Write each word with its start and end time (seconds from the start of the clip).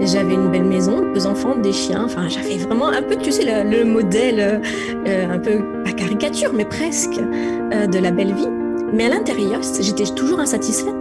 J'avais 0.00 0.34
une 0.34 0.50
belle 0.50 0.64
maison, 0.64 1.10
deux 1.14 1.26
enfants, 1.26 1.56
des 1.56 1.72
chiens. 1.72 2.04
Enfin, 2.04 2.28
j'avais 2.28 2.58
vraiment 2.58 2.88
un 2.88 3.02
peu, 3.02 3.16
tu 3.16 3.32
sais, 3.32 3.64
le, 3.64 3.84
modèle, 3.84 4.60
euh, 5.06 5.30
un 5.30 5.38
peu, 5.38 5.62
pas 5.84 5.92
caricature, 5.92 6.52
mais 6.52 6.66
presque, 6.66 7.18
euh, 7.18 7.86
de 7.86 7.98
la 7.98 8.10
belle 8.10 8.34
vie. 8.34 8.48
Mais 8.92 9.06
à 9.06 9.08
l'intérieur, 9.08 9.62
j'étais 9.80 10.04
toujours 10.04 10.38
insatisfaite. 10.38 10.94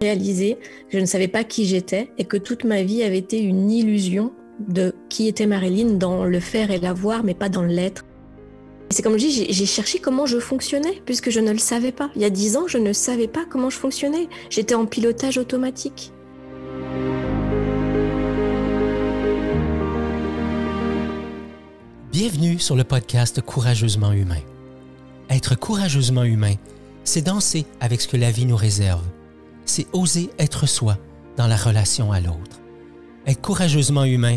Réalisé 0.00 0.56
que 0.88 0.96
je 0.96 0.98
ne 0.98 1.04
savais 1.04 1.28
pas 1.28 1.44
qui 1.44 1.66
j'étais 1.66 2.10
et 2.16 2.24
que 2.24 2.38
toute 2.38 2.64
ma 2.64 2.82
vie 2.82 3.02
avait 3.02 3.18
été 3.18 3.38
une 3.38 3.70
illusion 3.70 4.32
de 4.66 4.94
qui 5.10 5.28
était 5.28 5.46
Marilyn 5.46 5.98
dans 5.98 6.24
le 6.24 6.40
faire 6.40 6.70
et 6.70 6.78
l'avoir, 6.78 7.24
mais 7.24 7.34
pas 7.34 7.50
dans 7.50 7.62
l'être. 7.62 8.06
C'est 8.88 9.02
comme 9.02 9.18
je 9.18 9.26
dis, 9.26 9.46
j'ai 9.52 9.66
cherché 9.66 9.98
comment 9.98 10.24
je 10.24 10.38
fonctionnais, 10.38 11.00
puisque 11.04 11.30
je 11.30 11.40
ne 11.40 11.52
le 11.52 11.58
savais 11.58 11.92
pas. 11.92 12.10
Il 12.16 12.22
y 12.22 12.24
a 12.24 12.30
dix 12.30 12.56
ans, 12.56 12.66
je 12.66 12.78
ne 12.78 12.94
savais 12.94 13.28
pas 13.28 13.44
comment 13.48 13.68
je 13.68 13.76
fonctionnais. 13.76 14.28
J'étais 14.48 14.74
en 14.74 14.86
pilotage 14.86 15.36
automatique. 15.36 16.12
Bienvenue 22.22 22.58
sur 22.58 22.76
le 22.76 22.84
podcast 22.84 23.40
Courageusement 23.40 24.12
humain. 24.12 24.42
Être 25.30 25.54
courageusement 25.54 26.24
humain, 26.24 26.56
c'est 27.02 27.22
danser 27.22 27.64
avec 27.80 28.02
ce 28.02 28.08
que 28.08 28.18
la 28.18 28.30
vie 28.30 28.44
nous 28.44 28.58
réserve. 28.58 29.06
C'est 29.64 29.86
oser 29.94 30.28
être 30.38 30.66
soi 30.66 30.98
dans 31.38 31.46
la 31.46 31.56
relation 31.56 32.12
à 32.12 32.20
l'autre. 32.20 32.60
Être 33.26 33.40
courageusement 33.40 34.04
humain, 34.04 34.36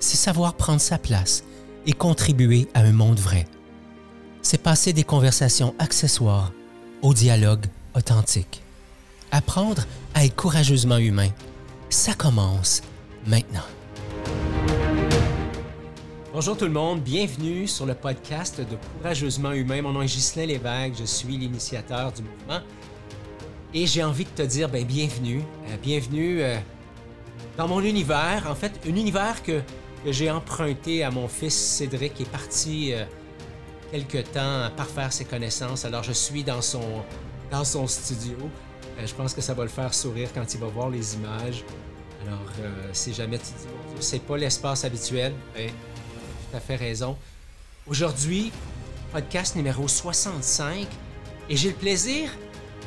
c'est 0.00 0.16
savoir 0.16 0.54
prendre 0.54 0.80
sa 0.80 0.98
place 0.98 1.44
et 1.86 1.92
contribuer 1.92 2.66
à 2.74 2.80
un 2.80 2.90
monde 2.90 3.20
vrai. 3.20 3.46
C'est 4.42 4.60
passer 4.60 4.92
des 4.92 5.04
conversations 5.04 5.76
accessoires 5.78 6.50
au 7.02 7.14
dialogue 7.14 7.66
authentique. 7.94 8.64
Apprendre 9.30 9.84
à 10.14 10.24
être 10.24 10.34
courageusement 10.34 10.98
humain, 10.98 11.28
ça 11.88 12.14
commence 12.14 12.82
maintenant. 13.28 13.62
Bonjour 16.34 16.56
tout 16.56 16.64
le 16.64 16.70
monde, 16.70 17.02
bienvenue 17.02 17.66
sur 17.66 17.84
le 17.84 17.92
podcast 17.92 18.58
de 18.58 18.76
Courageusement 18.96 19.52
Humain. 19.52 19.82
Mon 19.82 19.92
nom 19.92 20.00
est 20.00 20.06
Ghislain 20.06 20.46
Lévesque, 20.46 20.94
je 20.98 21.04
suis 21.04 21.36
l'initiateur 21.36 22.10
du 22.10 22.22
mouvement. 22.22 22.60
Et 23.74 23.86
j'ai 23.86 24.02
envie 24.02 24.24
de 24.24 24.30
te 24.30 24.40
dire 24.40 24.70
ben, 24.70 24.82
bienvenue, 24.82 25.42
euh, 25.68 25.76
bienvenue 25.82 26.40
euh, 26.40 26.56
dans 27.58 27.68
mon 27.68 27.82
univers. 27.82 28.46
En 28.48 28.54
fait, 28.54 28.72
un 28.86 28.96
univers 28.96 29.42
que, 29.42 29.60
j'ai 30.06 30.30
emprunté 30.30 31.04
à 31.04 31.10
mon 31.10 31.28
fils 31.28 31.54
Cédric 31.54 32.14
qui 32.14 32.22
est 32.22 32.30
parti 32.30 32.94
euh, 32.94 33.04
quelque 33.90 34.22
temps 34.22 34.70
par 34.74 34.86
faire 34.86 35.12
ses 35.12 35.26
connaissances. 35.26 35.84
Alors 35.84 36.02
je 36.02 36.12
suis 36.12 36.42
dans 36.42 36.62
son, 36.62 37.02
dans 37.50 37.64
son 37.64 37.86
studio. 37.86 38.38
je 39.04 39.12
pense 39.12 39.34
que 39.34 39.42
ça 39.42 39.52
va 39.52 39.64
le 39.64 39.68
faire 39.68 39.92
sourire 39.92 40.30
quand 40.34 40.54
il 40.54 40.60
va 40.60 40.68
voir 40.68 40.88
les 40.88 41.14
images. 41.14 41.62
Alors, 42.26 42.52
si 42.92 43.12
jamais 43.12 43.36
tu 43.36 43.46
dis, 43.46 43.66
c'est 44.00 44.22
pas 44.22 44.38
l'espace 44.38 44.84
habituel, 44.84 45.34
ben, 45.54 45.68
tout 46.52 46.60
fait 46.60 46.76
raison. 46.76 47.16
Aujourd'hui, 47.86 48.52
podcast 49.10 49.56
numéro 49.56 49.88
65, 49.88 50.86
et 51.48 51.56
j'ai 51.56 51.70
le 51.70 51.74
plaisir 51.74 52.30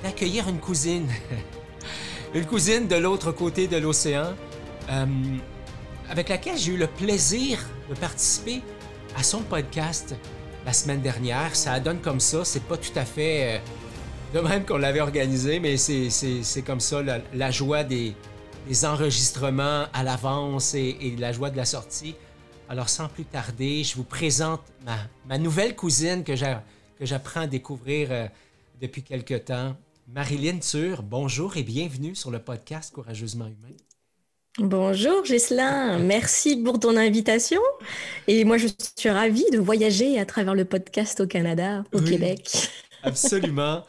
d'accueillir 0.03 0.47
une 0.47 0.59
cousine. 0.59 1.08
une 2.36 2.45
cousine 2.45 2.88
de 2.88 2.95
l'autre 2.95 3.31
côté 3.31 3.67
de 3.67 3.77
l'océan, 3.77 4.33
euh, 4.89 5.05
avec 6.09 6.30
laquelle 6.30 6.58
j'ai 6.58 6.73
eu 6.73 6.77
le 6.77 6.86
plaisir 6.86 7.59
de 7.89 7.95
participer 7.95 8.61
à 9.17 9.23
son 9.23 9.41
podcast 9.41 10.16
la 10.63 10.73
semaine 10.73 11.02
dernière. 11.02 11.55
Ça 11.55 11.80
donne 11.80 12.02
comme 12.02 12.19
ça, 12.19 12.45
c'est 12.45 12.63
pas 12.63 12.77
tout 12.77 12.97
à 12.97 13.05
fait 13.05 13.55
euh, 13.55 14.39
de 14.39 14.47
même 14.47 14.63
qu'on 14.63 14.77
l'avait 14.77 15.02
organisé, 15.02 15.59
mais 15.59 15.77
c'est 15.77 16.61
comme 16.61 16.80
ça 16.80 17.02
la, 17.33 17.52
joie 17.52 17.83
des, 17.83 18.13
enregistrements 18.83 19.86
à 19.91 20.03
l'avance 20.03 20.75
et 20.75 21.16
la 21.17 21.31
joie 21.31 21.49
de 21.49 21.58
la 21.58 21.66
sortie. 21.66 22.16
Alors, 22.67 22.89
sans 22.89 23.08
plus 23.08 23.25
tarder, 23.25 23.83
je 23.83 23.95
vous 23.95 24.03
présente 24.03 24.61
ma, 25.27 25.38
nouvelle 25.38 25.75
cousine 25.75 26.23
que 26.23 26.33
j'apprends 26.35 27.41
à 27.41 27.47
découvrir 27.47 28.11
euh, 28.11 28.27
depuis 28.81 29.03
quelque 29.03 29.36
temps, 29.36 29.77
Marilyn 30.08 30.58
Tur. 30.58 31.03
Bonjour 31.03 31.58
et 31.58 31.64
bienvenue 31.64 32.15
sur 32.15 32.31
le 32.31 32.39
podcast 32.39 32.92
Courageusement 32.92 33.45
Humain. 33.45 33.76
Bonjour 34.58 35.21
Ghislain, 35.21 35.99
merci 35.99 36.58
pour 36.58 36.80
ton 36.80 36.98
invitation. 36.98 37.61
Et 38.27 38.43
moi, 38.45 38.58
je 38.58 38.67
suis 38.97 39.09
ravie 39.11 39.45
de 39.52 39.59
voyager 39.59 40.17
à 40.20 40.26
travers 40.26 40.55
le 40.55 40.65
podcast 40.65 41.20
au 41.20 41.27
Canada, 41.27 41.83
au 41.93 42.02
Québec. 42.02 42.71
Absolument. 43.03 43.86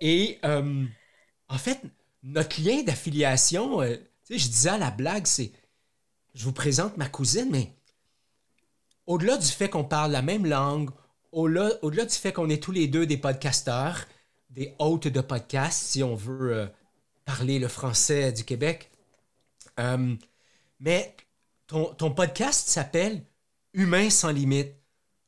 Et 0.00 0.40
euh, 0.44 0.84
en 1.48 1.58
fait, 1.58 1.78
notre 2.24 2.60
lien 2.60 2.82
d'affiliation, 2.82 3.82
euh, 3.82 3.94
tu 4.26 4.32
sais, 4.32 4.38
je 4.38 4.48
disais 4.48 4.70
à 4.70 4.78
la 4.78 4.90
blague, 4.90 5.26
c'est 5.26 5.52
je 6.34 6.44
vous 6.44 6.52
présente 6.52 6.96
ma 6.96 7.08
cousine, 7.08 7.48
mais 7.50 7.75
au-delà 9.06 9.36
du 9.36 9.46
fait 9.46 9.68
qu'on 9.68 9.84
parle 9.84 10.12
la 10.12 10.22
même 10.22 10.46
langue, 10.46 10.90
au-delà, 11.32 12.04
du 12.04 12.14
fait 12.14 12.32
qu'on 12.32 12.48
est 12.48 12.62
tous 12.62 12.72
les 12.72 12.88
deux 12.88 13.06
des 13.06 13.18
podcasteurs, 13.18 14.06
des 14.50 14.74
hôtes 14.78 15.08
de 15.08 15.20
podcast, 15.20 15.82
si 15.82 16.02
on 16.02 16.14
veut 16.14 16.52
euh, 16.52 16.66
parler 17.24 17.58
le 17.58 17.68
français 17.68 18.32
du 18.32 18.44
Québec, 18.44 18.90
euh, 19.78 20.14
mais 20.80 21.14
ton, 21.66 21.86
ton 21.94 22.10
podcast 22.10 22.68
s'appelle 22.68 23.22
Humain 23.74 24.08
sans 24.08 24.30
limite, 24.30 24.72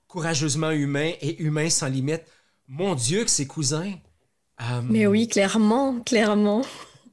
courageusement 0.07 0.71
humain 0.71 1.13
et 1.21 1.43
humain 1.43 1.69
sans 1.69 1.89
limite. 1.89 2.23
Mon 2.67 2.95
Dieu, 2.95 3.25
que 3.25 3.31
c'est 3.31 3.47
cousin. 3.47 3.93
Euh, 4.63 4.81
mais 4.89 5.07
oui, 5.07 5.29
clairement, 5.29 6.01
clairement. 6.01 6.63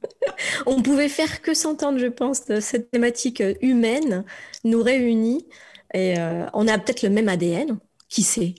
on 0.66 0.82
pouvait 0.82 1.10
faire 1.10 1.42
que 1.42 1.54
s'entendre, 1.54 2.00
je 2.00 2.08
pense, 2.08 2.44
cette 2.62 2.92
thématique 2.92 3.44
humaine 3.62 4.24
nous 4.64 4.82
réunit. 4.82 5.46
Et 5.94 6.20
euh, 6.20 6.46
on 6.54 6.68
a 6.68 6.78
peut-être 6.78 7.04
le 7.04 7.10
même 7.10 7.30
ADN, 7.30 7.78
qui 8.10 8.24
sait? 8.24 8.56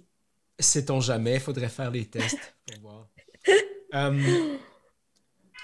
Sait-on 0.58 1.00
jamais, 1.00 1.34
il 1.34 1.40
faudrait 1.40 1.68
faire 1.68 1.90
les 1.90 2.06
tests 2.06 2.38
pour 2.66 2.80
voir. 2.80 3.08
Euh, 3.94 4.56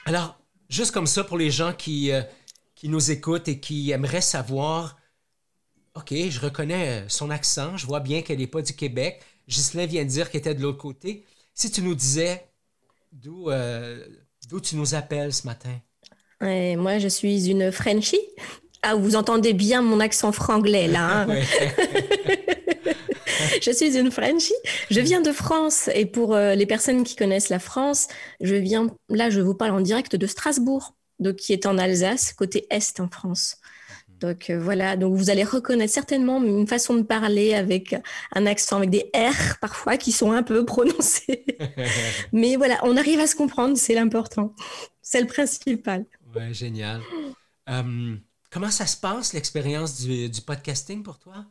alors, 0.05 0.39
juste 0.69 0.93
comme 0.93 1.07
ça, 1.07 1.25
pour 1.25 1.39
les 1.39 1.51
gens 1.51 1.73
qui, 1.73 2.13
euh, 2.13 2.23
qui 2.75 2.89
nous 2.89 3.11
écoutent 3.11 3.49
et 3.49 3.59
qui 3.61 3.91
aimeraient 3.91 4.21
savoir, 4.21 4.99
OK, 5.95 6.13
je 6.13 6.41
reconnais 6.41 7.05
son 7.09 7.31
accent, 7.31 7.77
je 7.77 7.87
vois 7.87 8.01
bien 8.01 8.23
qu'elle 8.23 8.39
n'est 8.39 8.47
pas 8.47 8.63
du 8.63 8.75
Québec. 8.75 9.23
Ghislain 9.49 9.87
vient 9.87 10.05
de 10.05 10.09
dire 10.09 10.31
qu'elle 10.31 10.41
était 10.41 10.55
de 10.55 10.63
l'autre 10.63 10.79
côté. 10.79 11.25
Si 11.55 11.71
tu 11.71 11.83
nous 11.83 11.95
disais 11.95 12.49
d'où 13.13 13.51
d'où 14.49 14.61
tu 14.61 14.77
nous 14.77 14.95
appelles 14.95 15.33
ce 15.33 15.47
matin? 15.47 15.79
moi, 16.41 16.99
je 16.99 17.09
suis 17.09 17.49
une 17.49 17.71
Frenchie. 17.71 18.21
Ah, 18.83 18.97
vous 18.97 19.15
entendez 19.15 19.53
bien 19.53 19.81
mon 19.81 20.01
accent 20.01 20.33
franglais 20.33 20.89
là. 20.89 21.23
Hein. 21.23 21.29
je 23.63 23.71
suis 23.71 23.97
une 23.97 24.11
Frenchie. 24.11 24.53
Je 24.91 25.01
viens 25.01 25.21
de 25.21 25.31
France 25.31 25.89
et 25.95 26.05
pour 26.05 26.35
euh, 26.35 26.55
les 26.55 26.67
personnes 26.67 27.05
qui 27.05 27.15
connaissent 27.15 27.49
la 27.49 27.61
France, 27.61 28.09
je 28.41 28.57
viens 28.57 28.89
là, 29.09 29.31
je 29.31 29.41
vous 29.41 29.55
parle 29.55 29.73
en 29.73 29.81
direct 29.81 30.17
de 30.17 30.27
Strasbourg, 30.27 30.97
donc 31.21 31.37
qui 31.37 31.53
est 31.53 31.67
en 31.67 31.79
Alsace, 31.79 32.33
côté 32.33 32.67
est 32.71 32.99
en 32.99 33.09
France. 33.09 33.59
Donc 34.23 34.51
euh, 34.51 34.59
voilà, 34.59 34.97
donc 34.97 35.17
vous 35.17 35.31
allez 35.31 35.45
reconnaître 35.45 35.93
certainement 35.93 36.43
une 36.43 36.67
façon 36.67 36.95
de 36.95 37.03
parler 37.03 37.55
avec 37.55 37.95
un 38.35 38.47
accent, 38.47 38.79
avec 38.79 38.91
des 38.91 39.11
R 39.15 39.59
parfois 39.61 39.97
qui 39.97 40.13
sont 40.13 40.33
un 40.33 40.43
peu 40.43 40.65
prononcés. 40.65 41.45
Mais 42.33 42.57
voilà, 42.57 42.79
on 42.83 42.97
arrive 42.97 43.21
à 43.21 43.27
se 43.27 43.37
comprendre, 43.37 43.77
c'est 43.77 43.95
l'important. 43.95 44.55
C'est 45.03 45.21
le 45.21 45.27
principal. 45.27 46.07
Ouais, 46.35 46.55
génial. 46.55 47.01
Euh, 47.69 48.17
Comment 48.53 48.71
ça 48.71 48.87
se 48.87 48.99
passe, 48.99 49.33
l'expérience 49.33 50.03
du, 50.03 50.29
podcasting 50.47 51.03
pour 51.03 51.19
toi? 51.19 51.47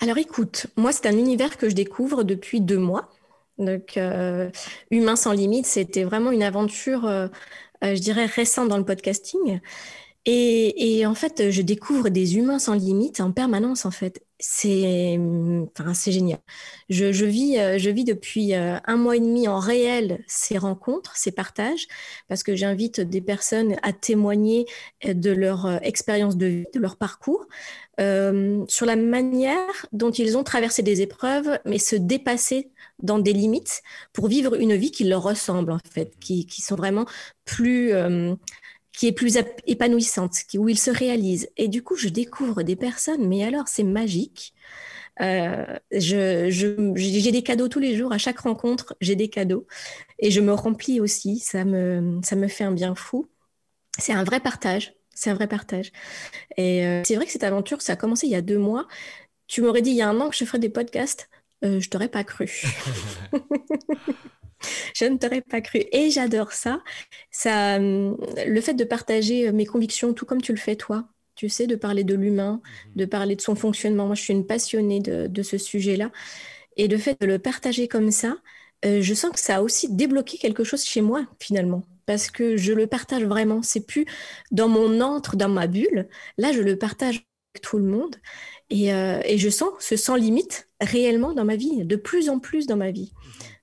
Alors 0.00 0.16
écoute, 0.16 0.68
moi, 0.76 0.92
c'est 0.92 1.06
un 1.06 1.18
univers 1.18 1.56
que 1.56 1.68
je 1.68 1.74
découvre 1.74 2.22
depuis 2.22 2.60
deux 2.60 2.78
mois. 2.78 3.08
Donc, 3.58 3.96
euh, 3.96 4.50
Humain 4.92 5.16
sans 5.16 5.32
limite, 5.32 5.66
c'était 5.66 6.04
vraiment 6.04 6.30
une 6.30 6.44
aventure, 6.44 7.06
euh, 7.06 7.26
euh, 7.82 7.96
je 7.96 8.00
dirais, 8.00 8.26
récente 8.26 8.68
dans 8.68 8.78
le 8.78 8.84
podcasting. 8.84 9.58
Et, 10.30 11.06
en 11.06 11.14
fait, 11.14 11.50
je 11.50 11.62
découvre 11.62 12.10
des 12.10 12.36
humains 12.36 12.58
sans 12.58 12.74
limite 12.74 13.20
en 13.22 13.32
permanence, 13.32 13.86
en 13.86 13.90
fait. 13.90 14.22
C'est 14.38 15.18
enfin, 15.78 15.94
génial. 16.12 16.38
Je, 16.90 17.24
vis, 17.24 17.58
euh, 17.58 17.78
je 17.78 17.88
vis 17.88 18.04
depuis 18.04 18.54
euh, 18.54 18.76
un 18.84 18.96
mois 18.96 19.16
et 19.16 19.20
demi 19.20 19.48
en 19.48 19.58
réel 19.58 20.22
ces 20.28 20.58
rencontres, 20.58 21.16
ces 21.16 21.32
partages, 21.32 21.88
parce 22.28 22.42
que 22.42 22.54
j'invite 22.54 23.00
des 23.00 23.22
personnes 23.22 23.76
à 23.82 23.94
témoigner 23.94 24.66
euh, 25.06 25.14
de 25.14 25.30
leur 25.30 25.82
expérience 25.82 26.36
de 26.36 26.46
vie, 26.46 26.66
de 26.74 26.78
leur 26.80 26.96
parcours, 26.96 27.46
sur 27.98 28.86
la 28.86 28.94
manière 28.94 29.86
dont 29.92 30.12
ils 30.12 30.36
ont 30.36 30.44
traversé 30.44 30.82
des 30.82 31.00
épreuves, 31.00 31.58
mais 31.64 31.78
se 31.78 31.96
dépasser 31.96 32.70
dans 33.02 33.18
des 33.18 33.32
limites 33.32 33.82
pour 34.12 34.28
vivre 34.28 34.54
une 34.54 34.74
vie 34.74 34.92
qui 34.92 35.02
leur 35.02 35.24
ressemble, 35.24 35.72
en 35.72 35.80
fait, 35.90 36.12
qui, 36.20 36.46
qui 36.46 36.62
sont 36.62 36.76
vraiment 36.76 37.06
plus 37.44 37.92
qui 38.98 39.06
est 39.06 39.12
plus 39.12 39.38
épanouissante, 39.68 40.32
où 40.56 40.68
il 40.68 40.76
se 40.76 40.90
réalise. 40.90 41.48
Et 41.56 41.68
du 41.68 41.84
coup, 41.84 41.94
je 41.94 42.08
découvre 42.08 42.64
des 42.64 42.74
personnes, 42.74 43.28
mais 43.28 43.44
alors 43.44 43.68
c'est 43.68 43.84
magique. 43.84 44.54
Euh, 45.20 45.78
j'ai 45.92 46.50
je, 46.50 47.30
des 47.30 47.42
cadeaux 47.44 47.68
tous 47.68 47.78
les 47.78 47.96
jours. 47.96 48.12
À 48.12 48.18
chaque 48.18 48.40
rencontre, 48.40 48.96
j'ai 49.00 49.14
des 49.14 49.28
cadeaux. 49.28 49.68
Et 50.18 50.32
je 50.32 50.40
me 50.40 50.52
remplis 50.52 50.98
aussi. 50.98 51.38
Ça 51.38 51.64
me, 51.64 52.18
ça 52.24 52.34
me 52.34 52.48
fait 52.48 52.64
un 52.64 52.72
bien 52.72 52.96
fou. 52.96 53.28
C'est 54.00 54.12
un 54.12 54.24
vrai 54.24 54.40
partage. 54.40 54.94
C'est 55.14 55.30
un 55.30 55.34
vrai 55.34 55.46
partage. 55.46 55.92
Et 56.56 56.84
euh, 56.84 57.02
c'est 57.04 57.14
vrai 57.14 57.24
que 57.24 57.30
cette 57.30 57.44
aventure, 57.44 57.82
ça 57.82 57.92
a 57.92 57.96
commencé 57.96 58.26
il 58.26 58.32
y 58.32 58.34
a 58.34 58.42
deux 58.42 58.58
mois. 58.58 58.88
Tu 59.46 59.62
m'aurais 59.62 59.82
dit 59.82 59.90
il 59.90 59.96
y 59.96 60.02
a 60.02 60.08
un 60.08 60.20
an 60.20 60.28
que 60.28 60.34
je 60.34 60.44
ferais 60.44 60.58
des 60.58 60.70
podcasts, 60.70 61.30
euh, 61.64 61.78
je 61.78 61.88
t'aurais 61.88 62.08
pas 62.08 62.24
cru. 62.24 62.50
je 64.94 65.04
ne 65.04 65.16
t'aurais 65.18 65.42
pas 65.42 65.60
cru. 65.60 65.84
Et 65.92 66.10
j'adore 66.10 66.52
ça. 66.52 66.82
ça. 67.30 67.76
Hum, 67.76 68.16
le 68.46 68.60
fait 68.60 68.74
de 68.74 68.84
partager 68.84 69.52
mes 69.52 69.66
convictions, 69.66 70.12
tout 70.14 70.26
comme 70.26 70.42
tu 70.42 70.52
le 70.52 70.58
fais 70.58 70.76
toi, 70.76 71.08
tu 71.38 71.48
sais, 71.48 71.68
de 71.68 71.76
parler 71.76 72.02
de 72.02 72.14
l'humain, 72.16 72.60
mhm. 72.88 72.92
de 72.96 73.04
parler 73.04 73.36
de 73.36 73.40
son 73.40 73.54
fonctionnement. 73.54 74.06
Moi, 74.06 74.16
je 74.16 74.22
suis 74.22 74.34
une 74.34 74.46
passionnée 74.46 75.00
de, 75.00 75.42
ce 75.42 75.56
sujet-là. 75.56 76.10
Et 76.76 76.88
le 76.88 76.98
fait 76.98 77.18
de 77.20 77.26
le 77.26 77.38
partager 77.38 77.86
comme 77.86 78.10
ça, 78.10 78.36
euh, 78.84 79.00
je 79.02 79.14
sens 79.14 79.32
que 79.32 79.38
ça 79.38 79.56
a 79.56 79.62
aussi 79.62 79.94
débloqué 79.94 80.36
quelque 80.36 80.64
chose 80.64 80.84
chez 80.84 81.00
moi, 81.00 81.26
finalement. 81.40 81.84
Parce 82.06 82.30
que 82.30 82.56
je 82.56 82.72
le 82.72 82.88
partage 82.88 83.22
vraiment. 83.24 83.62
C'est 83.62 83.86
plus 83.86 84.04
dans 84.50 84.68
mon 84.68 85.00
entre, 85.00 85.36
dans 85.36 85.48
ma 85.48 85.68
bulle. 85.68 86.08
Là, 86.38 86.52
je 86.52 86.60
le 86.60 86.76
partage 86.76 87.24
avec 87.54 87.62
tout 87.62 87.78
le 87.78 87.84
monde. 87.84 88.16
Et, 88.70 88.92
euh, 88.92 89.20
je 89.36 89.48
sens 89.48 89.70
ce 89.78 89.96
sans 89.96 90.16
limite 90.16 90.68
réellement 90.80 91.34
dans 91.34 91.44
ma 91.44 91.56
vie, 91.56 91.84
de 91.84 91.96
plus 91.96 92.28
en 92.30 92.40
plus 92.40 92.66
dans 92.66 92.76
ma 92.76 92.90
vie. 92.90 93.12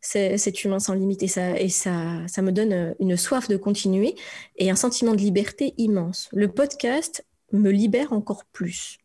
C'est 0.05 0.63
humain 0.63 0.79
sans 0.79 0.93
limite. 0.93 1.23
Et, 1.23 1.27
ça, 1.27 1.59
et 1.59 1.69
ça, 1.69 2.27
ça 2.27 2.41
me 2.41 2.51
donne 2.51 2.95
une 2.99 3.17
soif 3.17 3.47
de 3.47 3.57
continuer 3.57 4.15
et 4.55 4.69
un 4.69 4.75
sentiment 4.75 5.13
de 5.13 5.17
liberté 5.17 5.73
immense. 5.77 6.29
Le 6.31 6.47
podcast 6.47 7.25
me 7.51 7.71
libère 7.71 8.13
encore 8.13 8.45
plus. 8.45 8.99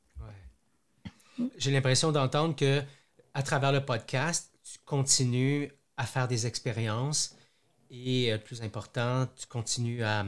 J'ai 1.56 1.70
l'impression 1.70 2.12
d'entendre 2.12 2.54
que 2.54 2.82
à 3.32 3.42
travers 3.42 3.72
le 3.72 3.84
podcast, 3.84 4.52
tu 4.62 4.78
continues 4.84 5.72
à 5.96 6.04
faire 6.04 6.28
des 6.28 6.46
expériences 6.46 7.36
et, 7.90 8.32
euh, 8.32 8.38
plus 8.38 8.62
important, 8.62 9.26
tu 9.36 9.46
continues 9.46 10.02
à, 10.02 10.26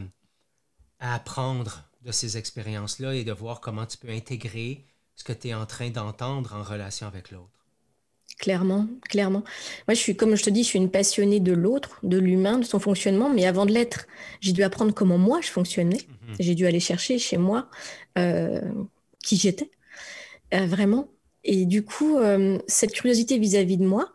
à 1.00 1.14
apprendre 1.14 1.84
de 2.02 2.12
ces 2.12 2.36
expériences-là 2.36 3.14
et 3.14 3.24
de 3.24 3.32
voir 3.32 3.60
comment 3.60 3.86
tu 3.86 3.98
peux 3.98 4.10
intégrer 4.10 4.86
ce 5.14 5.24
que 5.24 5.32
tu 5.32 5.48
es 5.48 5.54
en 5.54 5.66
train 5.66 5.90
d'entendre 5.90 6.54
en 6.54 6.62
relation 6.62 7.06
avec 7.06 7.30
l'autre. 7.30 7.61
Clairement, 8.38 8.88
clairement. 9.08 9.44
Moi, 9.87 9.94
je 9.94 10.00
suis, 10.00 10.17
comme 10.17 10.34
je 10.34 10.43
te 10.43 10.50
dis, 10.50 10.62
je 10.62 10.69
suis 10.69 10.79
une 10.79 10.90
passionnée 10.90 11.38
de 11.38 11.52
l'autre, 11.52 11.99
de 12.02 12.19
l'humain, 12.19 12.58
de 12.58 12.64
son 12.64 12.81
fonctionnement, 12.81 13.29
mais 13.29 13.46
avant 13.46 13.67
de 13.67 13.73
l'être, 13.73 14.06
j'ai 14.40 14.52
dû 14.52 14.62
apprendre 14.62 14.93
comment 14.93 15.19
moi 15.19 15.40
je 15.40 15.49
fonctionnais. 15.49 16.00
Mhm. 16.08 16.37
J'ai 16.40 16.55
dû 16.55 16.67
aller 16.67 16.81
chercher 16.81 17.19
chez 17.19 17.37
moi 17.37 17.69
euh, 18.19 18.61
qui 19.23 19.37
j'étais, 19.37 19.70
euh, 20.55 20.67
vraiment. 20.67 21.08
Et 21.44 21.67
du 21.67 21.84
coup, 21.84 22.19
euh, 22.19 22.58
cette 22.67 22.93
curiosité 22.93 23.38
vis-à-vis 23.38 23.76
de 23.76 23.87
moi 23.87 24.12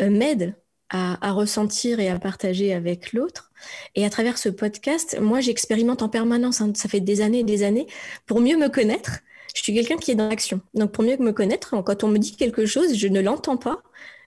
m'aide 0.00 0.54
à, 0.88 1.30
ressentir 1.30 2.00
et 2.00 2.08
à 2.08 2.18
partager 2.18 2.72
avec 2.72 3.12
l'autre. 3.12 3.52
Et 3.94 4.04
à 4.04 4.10
travers 4.10 4.38
ce 4.38 4.48
podcast, 4.48 5.18
moi, 5.20 5.40
j'expérimente 5.40 6.02
en 6.02 6.08
permanence, 6.08 6.60
hein, 6.60 6.72
ça 6.74 6.88
fait 6.88 7.00
des 7.00 7.20
années 7.20 7.40
et 7.40 7.44
des 7.44 7.62
années, 7.62 7.86
pour 8.26 8.40
mieux 8.40 8.56
me 8.56 8.68
connaître 8.68 9.20
je 9.54 9.62
suis 9.62 9.74
quelqu'un 9.74 9.96
qui 9.96 10.10
est 10.10 10.14
dans 10.14 10.28
l'action. 10.28 10.60
Donc, 10.74 10.92
pour 10.92 11.04
mieux 11.04 11.16
me 11.16 11.32
connaître, 11.32 11.74
quand 11.82 12.04
on 12.04 12.08
me 12.08 12.18
dit 12.18 12.36
quelque 12.36 12.66
chose, 12.66 12.94
je 12.94 13.08
ne 13.08 13.20
l'entends 13.20 13.56
pas. 13.56 13.82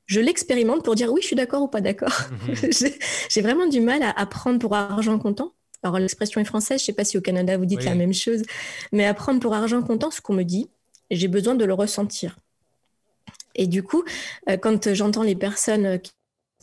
Je 0.06 0.20
l'expérimente 0.20 0.84
pour 0.84 0.96
dire 0.96 1.12
oui, 1.12 1.22
je 1.22 1.28
suis 1.28 1.36
d'accord 1.36 1.62
ou 1.62 1.68
pas 1.68 1.81
d'accord. 1.81 2.14
Mhm. 2.48 2.72
J'ai 3.30 3.42
vraiment 3.42 3.68
du 3.68 3.80
mal 3.80 4.04
à, 4.04 4.25
prendre 4.25 4.60
pour 4.60 4.75
argent 4.75 5.18
comptant. 5.20 5.54
Alors, 5.81 6.00
l'expression 6.00 6.40
est 6.40 6.46
française, 6.46 6.80
je 6.80 6.84
ne 6.84 6.86
sais 6.88 6.94
pas 6.94 7.04
si 7.04 7.18
au 7.18 7.22
Canada 7.22 7.58
vous 7.58 7.66
dites 7.66 7.84
la 7.84 7.96
même 7.96 8.14
chose, 8.14 8.44
mais 8.92 9.06
à 9.06 9.14
prendre 9.14 9.40
pour 9.40 9.54
argent 9.54 9.81
comptant 9.81 10.12
ce 10.12 10.22
qu'on 10.22 10.34
me 10.34 10.44
dit, 10.44 10.70
j'ai 11.12 11.28
besoin 11.28 11.56
de 11.56 11.66
le 11.66 11.74
ressentir. 11.74 12.38
Et 13.56 13.68
du 13.68 13.84
coup, 13.84 14.04
euh, 14.50 14.58
quand 14.58 14.94
j'entends 14.94 15.24
les 15.24 15.36
personnes 15.36 16.00
qui 16.00 16.14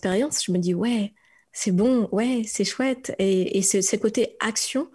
expérience, 0.01 0.43
je 0.47 0.53
me 0.53 0.59
dis 0.59 0.73
ouais, 0.73 1.13
c'est 1.53 1.73
bon, 1.73 2.09
ouais, 2.11 2.43
c'est 2.47 2.65
chouette. 2.65 3.15
Et, 3.19 3.61
ce, 3.63 3.97
côté 3.97 4.37
action 4.41 4.89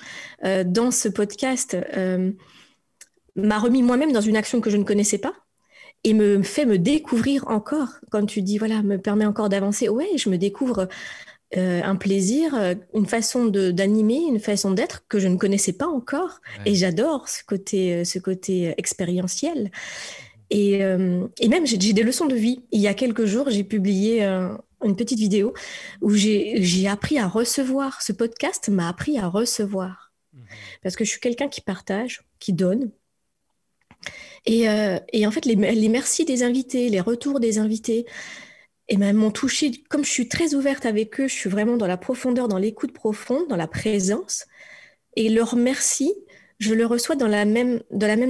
euh, 0.43 0.63
dans 0.63 0.89
ce 0.89 1.09
podcast, 1.09 1.77
euh, 1.95 2.31
m'a 3.35 3.59
remis 3.59 3.81
moi-même 3.81 4.11
dans 4.11 4.21
une 4.21 4.37
action 4.37 4.61
que 4.61 4.69
je 4.69 4.77
ne 4.77 4.83
connaissais 4.83 5.17
pas 5.17 5.33
et 6.03 6.13
me 6.13 6.43
fait 6.43 6.65
me 6.65 6.77
découvrir 6.77 7.47
encore. 7.47 7.89
Quand 8.11 8.25
tu 8.25 8.41
dis, 8.41 8.57
voilà, 8.57 8.83
me 8.83 8.97
permet 8.97 9.25
encore 9.25 9.49
d'avancer, 9.49 9.89
ouais, 9.89 10.17
je 10.17 10.29
me 10.29 10.37
découvre 10.37 10.87
euh, 11.57 11.81
un 11.83 11.95
plaisir, 11.95 12.53
euh, 12.55 12.75
une 12.93 13.05
façon 13.05 13.45
d'animer, 13.45 14.21
une 14.27 14.39
façon 14.39 14.71
d'être 14.71 15.05
que 15.07 15.19
je 15.19 15.27
ne 15.27 15.37
connaissais 15.37 15.73
pas 15.73 15.87
encore. 15.87 16.41
Et 16.65 16.75
j'adore 16.75 17.29
ce 17.29 17.43
côté, 17.43 17.93
euh, 17.93 18.03
ce 18.03 18.19
côté 18.19 18.73
expérientiel. 18.77 19.71
Et, 20.51 20.73
et 20.75 21.47
même, 21.47 21.65
j'ai 21.65 21.77
des 21.77 22.03
leçons 22.03 22.27
de 22.27 22.35
vie. 22.35 22.63
Il 22.71 22.79
y 22.79 22.87
a 22.87 22.93
quelques 22.93 23.25
jours, 23.25 23.49
j'ai 23.49 23.63
publié 23.63 24.23
une 24.23 24.95
petite 24.95 25.17
vidéo 25.17 25.55
où 26.01 26.11
j'ai 26.13 26.87
appris 26.87 27.17
à 27.17 27.27
recevoir. 27.27 28.03
Ce 28.03 28.13
podcast 28.13 28.69
m'a 28.69 28.87
appris 28.87 29.17
à 29.17 29.27
recevoir. 29.27 30.13
Mmh 30.33 30.41
Parce 30.83 30.95
que 30.95 31.03
je 31.03 31.09
suis 31.09 31.19
quelqu'un 31.19 31.47
qui 31.47 31.61
partage, 31.61 32.21
qui 32.37 32.53
donne, 32.53 32.91
euh, 34.49 34.99
et, 35.11 35.25
en 35.25 35.31
fait, 35.31 35.45
les, 35.45 35.55
merci 35.55 36.25
des 36.25 36.43
invités, 36.43 36.89
les 36.89 37.01
retours 37.01 37.39
des 37.39 37.57
invités, 37.57 38.05
et 38.87 38.97
ben, 38.97 39.15
m'ont 39.15 39.31
touché. 39.31 39.71
Comme 39.89 40.05
je 40.05 40.11
suis 40.11 40.29
très 40.29 40.53
ouverte 40.53 40.85
avec 40.85 41.19
eux, 41.19 41.27
je 41.27 41.33
suis 41.33 41.49
vraiment 41.49 41.77
dans 41.77 41.87
la 41.87 41.97
profondeur, 41.97 42.47
dans 42.47 42.59
l'écoute 42.59 42.93
profonde, 42.93 43.47
dans 43.49 43.55
la 43.55 43.67
présence. 43.67 44.45
Et 45.15 45.29
leur 45.29 45.55
merci, 45.55 46.13
je 46.59 46.73
le 46.73 46.85
reçois 46.85 47.15
dans 47.15 47.27
la 47.27 47.45
même, 47.45 47.81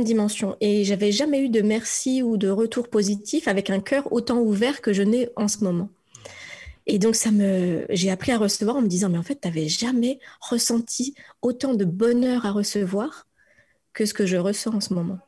dimension. 0.04 0.56
Et 0.62 0.86
j'avais 0.86 1.12
jamais 1.12 1.42
eu 1.42 1.50
de 1.50 1.62
merci 1.62 2.24
ou 2.24 2.38
de 2.38 2.48
retour 2.50 2.90
positif 2.90 3.48
avec 3.48 3.70
un 3.70 3.82
cœur 3.82 4.12
autant 4.14 4.40
ouvert 4.40 4.82
que 4.82 4.94
je 4.94 5.04
n'ai 5.04 5.30
en 5.36 5.48
ce 5.48 5.64
moment. 5.64 5.90
Et 6.88 7.00
donc, 7.00 7.16
j'ai 7.90 8.12
appris 8.12 8.32
à 8.32 8.38
recevoir 8.38 8.78
en 8.78 8.82
me 8.82 8.88
disant, 8.88 9.10
mais 9.10 9.18
en 9.18 9.24
fait, 9.24 9.42
tu 9.42 9.48
n'avais 9.48 9.68
jamais 9.68 10.20
ressenti 10.40 11.16
autant 11.42 11.74
de 11.74 11.84
bonheur 11.84 12.46
à 12.46 12.52
recevoir 12.52 13.28
que 13.94 14.06
ce 14.06 14.14
que 14.14 14.26
je 14.26 14.38
ressens 14.38 14.76
en 14.76 14.82
ce 14.82 14.94
moment. 14.94 15.20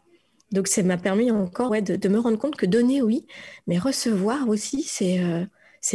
Donc, 0.52 0.68
ça 0.68 0.82
m'a 0.84 0.98
permis 0.98 1.30
encore 1.32 1.72
ouais, 1.72 1.82
de, 1.82 2.08
me 2.08 2.20
rendre 2.20 2.38
compte 2.38 2.56
que 2.56 2.66
donner, 2.66 3.02
oui, 3.02 3.26
mais 3.68 3.78
recevoir 3.78 4.48
aussi, 4.48 4.84
c'est 4.84 5.20
euh, 5.20 5.46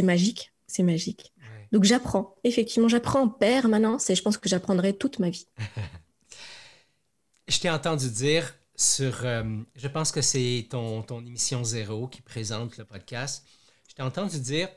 magique. 0.03 0.53
C'est 0.67 0.83
magique. 0.83 1.33
Donc, 1.71 1.83
j'apprends. 1.83 2.35
Effectivement, 2.43 2.87
j'apprends 2.87 3.21
en 3.21 3.29
permanence 3.29 4.09
et 4.09 4.15
je 4.15 4.21
pense 4.21 4.37
que 4.37 4.47
j'apprendrai 4.47 4.95
toute 4.95 5.19
ma 5.19 5.29
vie. 5.29 5.47
je 7.47 7.59
t'ai 7.59 7.69
entendu 7.69 8.09
dire 8.09 8.53
sur, 8.75 9.25
euh, 9.25 9.43
je 9.75 9.87
pense 9.87 10.11
que 10.11 10.21
c'est 10.21 10.67
ton, 10.69 11.01
ton 11.01 11.25
émission 11.25 11.63
zéro 11.63 12.07
qui 12.07 12.21
présente 12.21 12.77
le 12.77 12.85
podcast. 12.85 13.45
Je 13.89 13.95
t'ai 13.95 14.03
entendu 14.03 14.39
dire, 14.39 14.69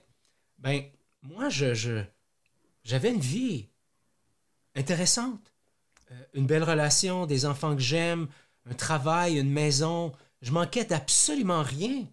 ben, 0.59 0.83
moi, 1.23 1.49
je, 1.49 2.03
j'avais 2.83 3.11
une 3.11 3.21
vie 3.21 3.69
intéressante, 4.75 5.53
euh, 6.13 6.25
une 6.35 6.47
belle 6.47 6.63
relation, 6.63 7.27
des 7.27 7.47
enfants 7.47 7.75
que 7.75 7.83
j'aime, 7.83 8.29
un 8.69 8.75
travail, 8.75 9.39
une 9.39 9.51
maison. 9.51 10.13
Je 10.43 10.53
manquais 10.53 10.85
d'absolument 10.85 11.63
rien. 11.63 12.07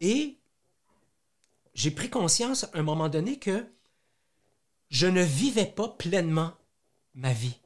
Et 0.00 0.36
j'ai 1.74 1.90
pris 1.90 2.10
conscience 2.10 2.64
à 2.64 2.70
un 2.74 2.82
moment 2.82 3.08
donné 3.08 3.38
que 3.38 3.66
je 4.88 5.06
ne 5.06 5.22
vivais 5.22 5.66
pas 5.66 5.88
pleinement 5.88 6.52
ma 7.14 7.32
vie. 7.32 7.58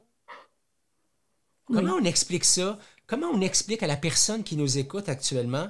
Comment 1.65 1.95
on 1.95 2.03
explique 2.03 2.45
ça? 2.45 2.79
Comment 3.07 3.27
on 3.27 3.41
explique 3.41 3.83
à 3.83 3.87
la 3.87 3.97
personne 3.97 4.43
qui 4.43 4.55
nous 4.55 4.77
écoute 4.77 5.09
actuellement, 5.09 5.69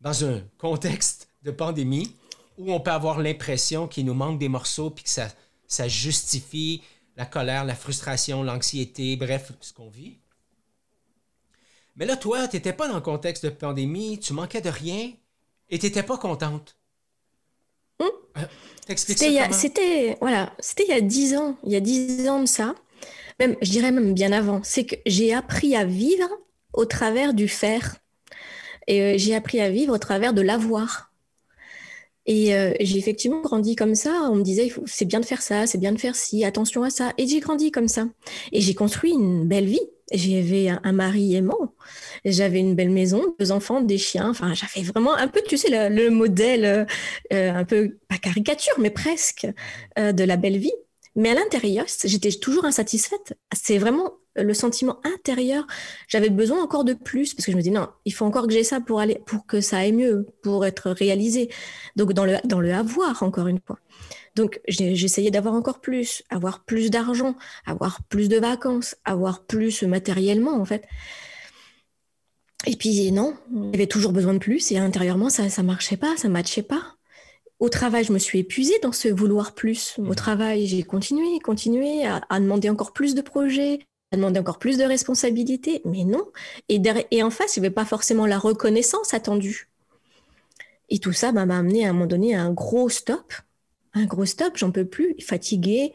dans 0.00 0.24
un 0.24 0.40
contexte 0.58 1.28
de 1.42 1.50
pandémie, 1.50 2.14
où 2.58 2.72
on 2.72 2.80
peut 2.80 2.90
avoir 2.90 3.18
l'impression 3.18 3.86
qu'il 3.88 4.06
nous 4.06 4.14
manque 4.14 4.38
des 4.38 4.48
morceaux, 4.48 4.90
puis 4.90 5.04
que 5.04 5.10
ça, 5.10 5.28
ça 5.66 5.88
justifie 5.88 6.82
la 7.16 7.26
colère, 7.26 7.64
la 7.64 7.74
frustration, 7.74 8.42
l'anxiété, 8.42 9.16
bref, 9.16 9.52
ce 9.60 9.72
qu'on 9.72 9.88
vit? 9.88 10.18
Mais 11.96 12.04
là, 12.04 12.16
toi, 12.16 12.46
tu 12.48 12.56
n'étais 12.56 12.72
pas 12.72 12.88
dans 12.88 12.94
le 12.94 13.00
contexte 13.00 13.44
de 13.44 13.50
pandémie, 13.50 14.18
tu 14.18 14.32
manquais 14.32 14.60
de 14.60 14.68
rien 14.68 15.12
et 15.70 15.78
tu 15.78 15.86
n'étais 15.86 16.02
pas 16.02 16.18
contente. 16.18 16.76
Euh, 18.00 18.42
c'était, 18.94 20.16
voilà, 20.20 20.52
c'était 20.58 20.84
il 20.84 20.90
y 20.90 20.92
a 20.92 21.00
dix 21.00 21.34
ans, 21.36 21.56
il 21.64 21.72
y 21.72 21.76
a 21.76 21.80
dix 21.80 22.28
ans 22.28 22.40
de 22.40 22.46
ça. 22.46 22.74
Même, 23.40 23.56
je 23.62 23.70
dirais 23.70 23.90
même 23.90 24.14
bien 24.14 24.32
avant. 24.32 24.60
C'est 24.62 24.84
que 24.84 24.96
j'ai 25.06 25.34
appris 25.34 25.74
à 25.74 25.84
vivre 25.84 26.28
au 26.72 26.84
travers 26.84 27.34
du 27.34 27.48
faire. 27.48 27.96
Et 28.86 29.02
euh, 29.02 29.14
j'ai 29.16 29.34
appris 29.34 29.60
à 29.60 29.70
vivre 29.70 29.94
au 29.94 29.98
travers 29.98 30.32
de 30.32 30.42
l'avoir. 30.42 31.05
Et 32.26 32.54
euh, 32.54 32.72
j'ai 32.80 32.98
effectivement 32.98 33.40
grandi 33.40 33.76
comme 33.76 33.94
ça. 33.94 34.28
On 34.30 34.36
me 34.36 34.42
disait, 34.42 34.72
c'est 34.86 35.04
bien 35.04 35.20
de 35.20 35.24
faire 35.24 35.42
ça, 35.42 35.66
c'est 35.66 35.78
bien 35.78 35.92
de 35.92 35.98
faire 35.98 36.16
ci, 36.16 36.44
attention 36.44 36.82
à 36.82 36.90
ça. 36.90 37.12
Et 37.18 37.26
j'ai 37.26 37.40
grandi 37.40 37.70
comme 37.70 37.88
ça. 37.88 38.06
Et 38.52 38.60
j'ai 38.60 38.74
construit 38.74 39.12
une 39.12 39.46
belle 39.46 39.66
vie. 39.66 39.88
J'avais 40.12 40.68
un, 40.68 40.92
mari 40.92 41.34
aimant, 41.34 41.74
j'avais 42.24 42.60
une 42.60 42.76
belle 42.76 42.90
maison, 42.90 43.34
deux 43.40 43.50
enfants, 43.50 43.80
des 43.80 43.98
chiens. 43.98 44.30
Enfin, 44.30 44.54
j'avais 44.54 44.86
vraiment 44.86 45.14
un 45.14 45.26
peu, 45.26 45.42
tu 45.42 45.56
sais, 45.56 45.68
le, 45.88 46.10
modèle, 46.10 46.64
euh, 46.64 46.84
euh, 47.32 47.52
un 47.52 47.64
peu, 47.64 47.98
pas 48.08 48.16
caricature, 48.16 48.74
mais 48.78 48.90
presque, 48.90 49.48
euh, 49.98 50.12
de 50.12 50.22
la 50.22 50.36
belle 50.36 50.58
vie. 50.58 50.72
Mais 51.16 51.30
à 51.30 51.34
l'intérieur, 51.34 51.86
j'étais 52.04 52.30
toujours 52.30 52.66
insatisfaite. 52.66 53.34
C'est 53.52 53.78
vraiment 53.78 54.14
le 54.36 54.54
sentiment 54.54 55.00
intérieur, 55.04 55.66
j'avais 56.08 56.30
besoin 56.30 56.62
encore 56.62 56.84
de 56.84 56.94
plus 56.94 57.34
parce 57.34 57.46
que 57.46 57.52
je 57.52 57.56
me 57.56 57.62
dis 57.62 57.70
non, 57.70 57.88
il 58.04 58.12
faut 58.12 58.24
encore 58.24 58.46
que 58.46 58.52
j'ai 58.52 58.64
ça 58.64 58.80
pour 58.80 59.00
aller, 59.00 59.20
pour 59.26 59.46
que 59.46 59.60
ça 59.60 59.78
aille 59.78 59.92
mieux, 59.92 60.26
pour 60.42 60.64
être 60.66 60.90
réalisé. 60.90 61.50
Donc 61.96 62.12
dans 62.12 62.24
le 62.24 62.36
dans 62.44 62.60
le 62.60 62.72
avoir 62.72 63.22
encore 63.22 63.46
une 63.48 63.60
fois. 63.64 63.78
Donc 64.34 64.60
j'essayais 64.68 65.30
d'avoir 65.30 65.54
encore 65.54 65.80
plus, 65.80 66.22
avoir 66.28 66.64
plus 66.64 66.90
d'argent, 66.90 67.36
avoir 67.64 68.02
plus 68.04 68.28
de 68.28 68.38
vacances, 68.38 68.96
avoir 69.04 69.44
plus 69.44 69.82
matériellement 69.82 70.60
en 70.60 70.64
fait. 70.64 70.84
Et 72.66 72.76
puis 72.76 73.12
non, 73.12 73.34
j'avais 73.72 73.86
toujours 73.86 74.12
besoin 74.12 74.34
de 74.34 74.38
plus 74.38 74.72
et 74.72 74.78
intérieurement 74.78 75.30
ça 75.30 75.48
ça 75.48 75.62
marchait 75.62 75.96
pas, 75.96 76.16
ça 76.16 76.28
matchait 76.28 76.62
pas. 76.62 76.96
Au 77.58 77.70
travail, 77.70 78.04
je 78.04 78.12
me 78.12 78.18
suis 78.18 78.40
épuisée 78.40 78.78
dans 78.82 78.92
ce 78.92 79.08
vouloir 79.08 79.54
plus. 79.54 79.94
Au 79.98 80.02
mmh. 80.02 80.14
travail, 80.14 80.66
j'ai 80.66 80.82
continué, 80.82 81.38
continué 81.40 82.04
à, 82.06 82.40
demander 82.40 82.68
encore 82.68 82.92
plus 82.92 83.14
de 83.14 83.22
projets, 83.22 83.78
à 84.12 84.16
demander 84.16 84.40
encore 84.40 84.58
plus 84.58 84.78
de 84.78 84.84
responsabilités, 84.84 85.82
mais 85.84 86.04
non. 86.04 86.24
Et, 86.68 87.22
en 87.22 87.30
face, 87.30 87.56
il 87.56 87.60
n'y 87.60 87.66
avait 87.66 87.74
pas 87.74 87.84
forcément 87.84 88.26
la 88.26 88.38
reconnaissance 88.38 89.14
attendue. 89.14 89.68
Et 90.88 90.98
tout 90.98 91.12
ça 91.12 91.32
bah, 91.32 91.46
m'a 91.46 91.58
amené 91.58 91.86
à 91.86 91.90
un 91.90 91.92
moment 91.92 92.06
donné 92.06 92.34
à 92.34 92.42
un 92.42 92.52
gros 92.52 92.88
stop. 92.88 93.32
Un 93.94 94.04
gros 94.04 94.26
stop, 94.26 94.56
j'en 94.56 94.70
peux 94.70 94.84
plus, 94.84 95.16
fatiguée, 95.20 95.92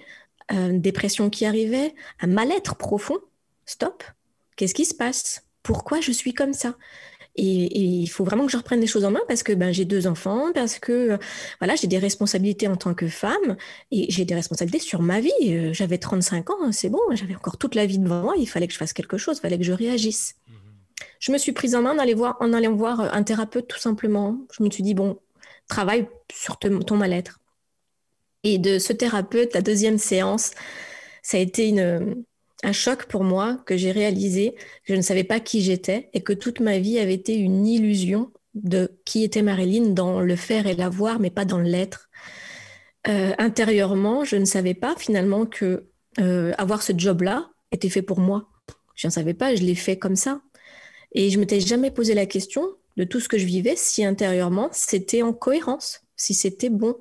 une 0.49 0.81
dépression 0.81 1.29
qui 1.29 1.45
arrivait, 1.45 1.95
un 2.19 2.27
mal-être 2.27 2.75
profond. 2.75 3.17
Stop. 3.65 4.03
Qu'est-ce 4.57 4.73
qui 4.73 4.85
se 4.85 4.93
passe? 4.93 5.45
Pourquoi 5.63 6.01
je 6.01 6.11
suis 6.11 6.33
comme 6.33 6.53
ça? 6.53 6.75
Et, 7.35 7.79
il 7.79 8.07
faut 8.07 8.23
vraiment 8.23 8.45
que 8.45 8.51
je 8.51 8.57
reprenne 8.57 8.81
les 8.81 8.87
choses 8.87 9.05
en 9.05 9.11
main 9.11 9.21
parce 9.27 9.43
que 9.43 9.53
ben, 9.53 9.71
j'ai 9.71 9.85
deux 9.85 10.07
enfants, 10.07 10.51
parce 10.53 10.79
que 10.79 11.17
voilà, 11.59 11.75
j'ai 11.75 11.87
des 11.87 11.97
responsabilités 11.97 12.67
en 12.67 12.75
tant 12.75 12.93
que 12.93 13.07
femme 13.07 13.57
et 13.91 14.05
j'ai 14.09 14.25
des 14.25 14.35
responsabilités 14.35 14.83
sur 14.83 15.01
ma 15.01 15.19
vie. 15.19 15.31
Euh, 15.43 15.73
j'avais 15.73 15.97
35 15.97 16.49
ans, 16.49 16.71
c'est 16.71 16.89
bon, 16.89 16.99
j'avais 17.13 17.35
encore 17.35 17.57
toute 17.57 17.75
la 17.75 17.85
vie 17.85 17.99
devant 17.99 18.21
moi, 18.21 18.33
il 18.37 18.47
fallait 18.47 18.67
que 18.67 18.73
je 18.73 18.77
fasse 18.77 18.93
quelque 18.93 19.17
chose, 19.17 19.37
il 19.37 19.41
fallait 19.41 19.57
que 19.57 19.63
je 19.63 19.73
réagisse. 19.73 20.35
Mmh 20.47 20.53
je 21.19 21.31
me 21.31 21.37
suis 21.37 21.51
prise 21.51 21.75
en 21.75 21.83
main 21.83 21.93
en 21.93 21.99
allant 21.99 22.15
voir, 22.15 22.37
en 22.39 22.51
allant 22.51 22.75
voir 22.75 22.99
un 22.99 23.23
thérapeute 23.23 23.67
tout 23.67 23.79
simplement. 23.79 24.37
Je 24.51 24.63
me 24.63 24.69
suis 24.69 24.83
dit, 24.83 24.95
bon, 24.95 25.19
travaille 25.67 26.07
sur 26.33 26.57
ton 26.57 26.97
mal-être. 26.97 27.39
Et 28.43 28.57
de 28.57 28.79
ce 28.79 28.91
thérapeute, 28.91 29.53
la 29.53 29.61
deuxième 29.61 29.99
séance, 29.99 30.51
ça 31.21 31.37
a 31.37 31.39
été 31.39 31.69
une, 31.69 32.23
un 32.63 32.71
choc 32.71 33.05
pour 33.05 33.23
moi 33.23 33.61
que 33.65 33.77
j'ai 33.77 33.91
réalisé 33.91 34.55
que 34.85 34.93
je 34.93 34.95
ne 34.95 35.01
savais 35.01 35.23
pas 35.23 35.39
qui 35.39 35.61
j'étais 35.61 36.09
et 36.13 36.21
que 36.21 36.33
toute 36.33 36.59
ma 36.59 36.79
vie 36.79 36.99
avait 36.99 37.13
été 37.13 37.35
une 37.35 37.65
illusion 37.65 38.31
de 38.53 38.99
qui 39.05 39.23
était 39.23 39.41
Marilyn 39.41 39.89
dans 39.89 40.19
le 40.19 40.35
faire 40.35 40.67
et 40.67 40.75
l'avoir, 40.75 41.19
mais 41.19 41.29
pas 41.29 41.45
dans 41.45 41.59
l'être. 41.59 42.09
Euh, 43.07 43.33
intérieurement, 43.37 44.23
je 44.25 44.35
ne 44.35 44.45
savais 44.45 44.73
pas 44.73 44.95
finalement 44.97 45.45
que 45.45 45.87
euh, 46.19 46.53
avoir 46.57 46.83
ce 46.83 46.93
job-là 46.95 47.49
était 47.71 47.89
fait 47.89 48.01
pour 48.01 48.19
moi. 48.19 48.49
Je 48.95 49.07
ne 49.07 49.11
savais 49.11 49.33
pas, 49.33 49.55
je 49.55 49.63
l'ai 49.63 49.75
fait 49.75 49.97
comme 49.97 50.15
ça. 50.15 50.41
Et 51.13 51.29
je 51.29 51.39
m'étais 51.39 51.59
jamais 51.59 51.91
posé 51.91 52.13
la 52.13 52.25
question 52.25 52.75
de 52.97 53.03
tout 53.03 53.19
ce 53.19 53.29
que 53.29 53.37
je 53.37 53.45
vivais, 53.45 53.75
si 53.75 54.03
intérieurement 54.05 54.69
c'était 54.71 55.21
en 55.21 55.33
cohérence, 55.33 56.01
si 56.15 56.33
c'était 56.33 56.69
bon, 56.69 56.95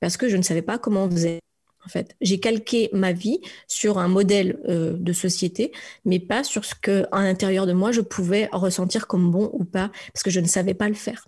parce 0.00 0.16
que 0.16 0.28
je 0.28 0.36
ne 0.36 0.42
savais 0.42 0.62
pas 0.62 0.78
comment 0.78 1.04
on 1.04 1.10
faisait 1.10 1.40
en 1.88 1.90
fait. 1.90 2.16
J'ai 2.20 2.38
calqué 2.38 2.90
ma 2.92 3.12
vie 3.12 3.40
sur 3.66 3.96
un 3.96 4.08
modèle 4.08 4.60
euh, 4.68 4.92
de 4.98 5.12
société, 5.14 5.72
mais 6.04 6.20
pas 6.20 6.44
sur 6.44 6.66
ce 6.66 6.74
que, 6.74 7.06
à 7.12 7.22
l'intérieur 7.22 7.66
de 7.66 7.72
moi, 7.72 7.92
je 7.92 8.02
pouvais 8.02 8.50
ressentir 8.52 9.06
comme 9.06 9.30
bon 9.30 9.48
ou 9.54 9.64
pas, 9.64 9.90
parce 10.12 10.22
que 10.22 10.30
je 10.30 10.40
ne 10.40 10.46
savais 10.46 10.74
pas 10.74 10.88
le 10.88 10.94
faire. 10.94 11.26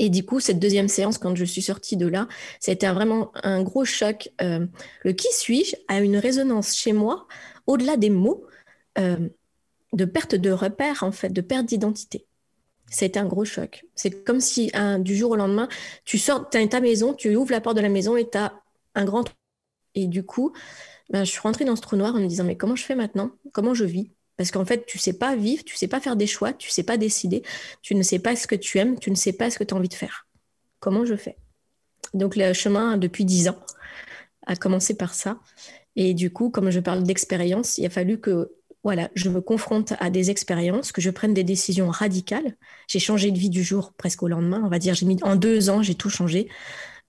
Et 0.00 0.10
du 0.10 0.26
coup, 0.26 0.40
cette 0.40 0.58
deuxième 0.58 0.88
séance, 0.88 1.18
quand 1.18 1.36
je 1.36 1.44
suis 1.44 1.62
sortie 1.62 1.96
de 1.96 2.08
là, 2.08 2.26
été 2.66 2.88
vraiment 2.88 3.30
un 3.44 3.62
gros 3.62 3.84
choc. 3.84 4.28
Euh, 4.42 4.66
le 5.04 5.12
qui 5.12 5.32
suis-je 5.32 5.76
a 5.86 6.00
une 6.00 6.16
résonance 6.16 6.74
chez 6.74 6.92
moi, 6.92 7.28
au-delà 7.68 7.96
des 7.96 8.10
mots, 8.10 8.44
euh, 8.98 9.28
de 9.92 10.04
perte 10.04 10.34
de 10.34 10.50
repère, 10.50 11.04
en 11.04 11.12
fait, 11.12 11.28
de 11.32 11.40
perte 11.40 11.66
d'identité. 11.66 12.26
C'était 12.90 13.20
un 13.20 13.26
gros 13.26 13.44
choc. 13.44 13.84
C'est 13.94 14.24
comme 14.24 14.40
si 14.40 14.72
du 14.98 15.16
jour 15.16 15.30
au 15.30 15.36
lendemain, 15.36 15.68
tu 16.04 16.18
sors, 16.18 16.50
tu 16.50 16.68
ta 16.68 16.80
maison, 16.80 17.14
tu 17.14 17.36
ouvres 17.36 17.52
la 17.52 17.60
porte 17.60 17.76
de 17.76 17.82
la 17.82 17.88
maison 17.88 18.16
et 18.16 18.28
tu 18.28 18.36
as 18.36 18.52
un 18.94 19.04
grand 19.04 19.24
et 19.94 20.06
du 20.06 20.24
coup, 20.24 20.52
ben, 21.10 21.24
je 21.24 21.30
suis 21.30 21.40
rentrée 21.40 21.64
dans 21.64 21.76
ce 21.76 21.82
trou 21.82 21.96
noir 21.96 22.14
en 22.14 22.20
me 22.20 22.26
disant, 22.26 22.44
mais 22.44 22.56
comment 22.56 22.76
je 22.76 22.84
fais 22.84 22.94
maintenant? 22.94 23.30
Comment 23.52 23.74
je 23.74 23.84
vis? 23.84 24.10
Parce 24.36 24.50
qu'en 24.50 24.64
fait, 24.64 24.84
tu 24.86 24.98
sais 24.98 25.12
pas 25.12 25.36
vivre, 25.36 25.62
tu 25.64 25.76
sais 25.76 25.86
pas 25.86 26.00
faire 26.00 26.16
des 26.16 26.26
choix, 26.26 26.52
tu 26.52 26.70
sais 26.70 26.82
pas 26.82 26.96
décider, 26.96 27.42
tu 27.82 27.94
ne 27.94 28.02
sais 28.02 28.18
pas 28.18 28.34
ce 28.34 28.46
que 28.46 28.56
tu 28.56 28.78
aimes, 28.78 28.98
tu 28.98 29.10
ne 29.10 29.14
sais 29.14 29.32
pas 29.32 29.50
ce 29.50 29.58
que 29.58 29.64
tu 29.64 29.74
as 29.74 29.76
envie 29.76 29.88
de 29.88 29.94
faire. 29.94 30.26
Comment 30.80 31.04
je 31.04 31.14
fais? 31.14 31.36
Donc 32.14 32.36
le 32.36 32.52
chemin 32.52 32.96
depuis 32.96 33.24
dix 33.24 33.48
ans 33.48 33.58
a 34.46 34.56
commencé 34.56 34.96
par 34.96 35.14
ça. 35.14 35.38
Et 35.96 36.14
du 36.14 36.32
coup, 36.32 36.50
comme 36.50 36.70
je 36.70 36.80
parle 36.80 37.04
d'expérience, 37.04 37.78
il 37.78 37.86
a 37.86 37.90
fallu 37.90 38.18
que 38.18 38.52
voilà, 38.82 39.08
je 39.14 39.30
me 39.30 39.40
confronte 39.40 39.94
à 39.98 40.10
des 40.10 40.30
expériences, 40.30 40.92
que 40.92 41.00
je 41.00 41.10
prenne 41.10 41.32
des 41.32 41.44
décisions 41.44 41.88
radicales. 41.88 42.56
J'ai 42.86 42.98
changé 42.98 43.30
de 43.30 43.38
vie 43.38 43.48
du 43.48 43.62
jour 43.62 43.94
presque 43.96 44.22
au 44.22 44.28
lendemain. 44.28 44.60
On 44.64 44.68
va 44.68 44.78
dire, 44.78 44.94
j'ai 44.94 45.06
mis 45.06 45.18
en 45.22 45.36
deux 45.36 45.70
ans, 45.70 45.80
j'ai 45.80 45.94
tout 45.94 46.10
changé. 46.10 46.48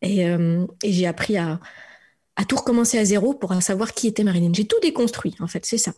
Et, 0.02 0.26
euh, 0.30 0.66
et 0.84 0.94
j'ai 0.94 1.06
appris 1.06 1.38
à, 1.38 1.60
à 2.36 2.46
tout 2.46 2.56
recommencer 2.56 2.98
à 2.98 3.06
zéro 3.06 3.34
pour 3.34 3.54
savoir 3.62 3.94
qui 3.94 4.08
était 4.08 4.24
Marilyn. 4.24 4.54
J'ai 4.54 4.66
tout 4.66 4.80
déconstruit, 4.82 5.36
en 5.40 5.48
fait, 5.48 5.66
c'est 5.66 5.78
ça. 5.78 5.94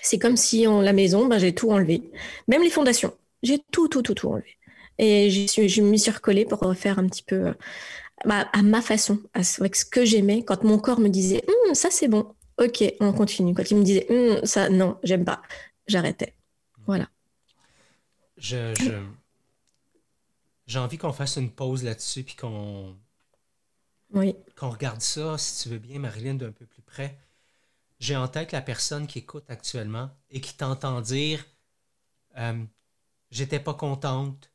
C'est 0.00 0.18
comme 0.18 0.36
si 0.36 0.66
en 0.66 0.80
la 0.80 0.92
maison, 0.92 1.26
ben, 1.26 1.38
j'ai 1.38 1.54
tout 1.54 1.70
enlevé. 1.70 2.02
Même 2.48 2.62
les 2.62 2.70
fondations, 2.70 3.14
j'ai 3.42 3.58
tout, 3.70 3.88
tout, 3.88 4.02
tout, 4.02 4.14
tout 4.14 4.28
enlevé. 4.28 4.56
Et 4.98 5.30
je 5.30 5.82
me 5.82 5.96
suis 5.96 6.10
recollée 6.10 6.44
pour 6.44 6.60
refaire 6.60 6.98
un 6.98 7.06
petit 7.06 7.22
peu 7.24 7.48
euh, 7.48 7.54
à 8.24 8.62
ma 8.62 8.80
façon, 8.80 9.20
avec 9.32 9.76
ce 9.76 9.84
que 9.84 10.04
j'aimais. 10.04 10.44
Quand 10.44 10.62
mon 10.62 10.78
corps 10.78 11.00
me 11.00 11.08
disait 11.08 11.42
hum, 11.48 11.74
ça 11.74 11.90
c'est 11.90 12.08
bon, 12.08 12.32
ok, 12.58 12.84
on 13.00 13.12
continue. 13.12 13.54
Quand 13.54 13.68
il 13.70 13.76
me 13.76 13.82
disait 13.82 14.06
hum, 14.10 14.44
ça 14.44 14.68
non, 14.68 14.98
j'aime 15.02 15.24
pas, 15.24 15.42
j'arrêtais. 15.86 16.34
Voilà. 16.86 17.08
J'ai 18.36 18.74
envie 20.76 20.98
qu'on 20.98 21.12
fasse 21.12 21.36
une 21.36 21.50
pause 21.50 21.82
là-dessus 21.82 22.22
puis 22.22 22.36
qu'on 22.36 22.94
Qu'on 24.56 24.70
regarde 24.70 25.00
ça, 25.00 25.36
si 25.38 25.62
tu 25.62 25.68
veux 25.70 25.78
bien, 25.78 25.98
Marilyn, 25.98 26.34
d'un 26.34 26.52
peu 26.52 26.66
plus 26.66 26.82
près. 26.82 27.18
J'ai 27.98 28.16
en 28.16 28.28
tête 28.28 28.52
la 28.52 28.60
personne 28.60 29.06
qui 29.06 29.20
écoute 29.20 29.44
actuellement 29.48 30.10
et 30.30 30.40
qui 30.40 30.54
t'entend 30.54 31.00
dire 31.00 31.44
euh, 32.36 32.64
J'étais 33.30 33.60
pas 33.60 33.74
contente, 33.74 34.50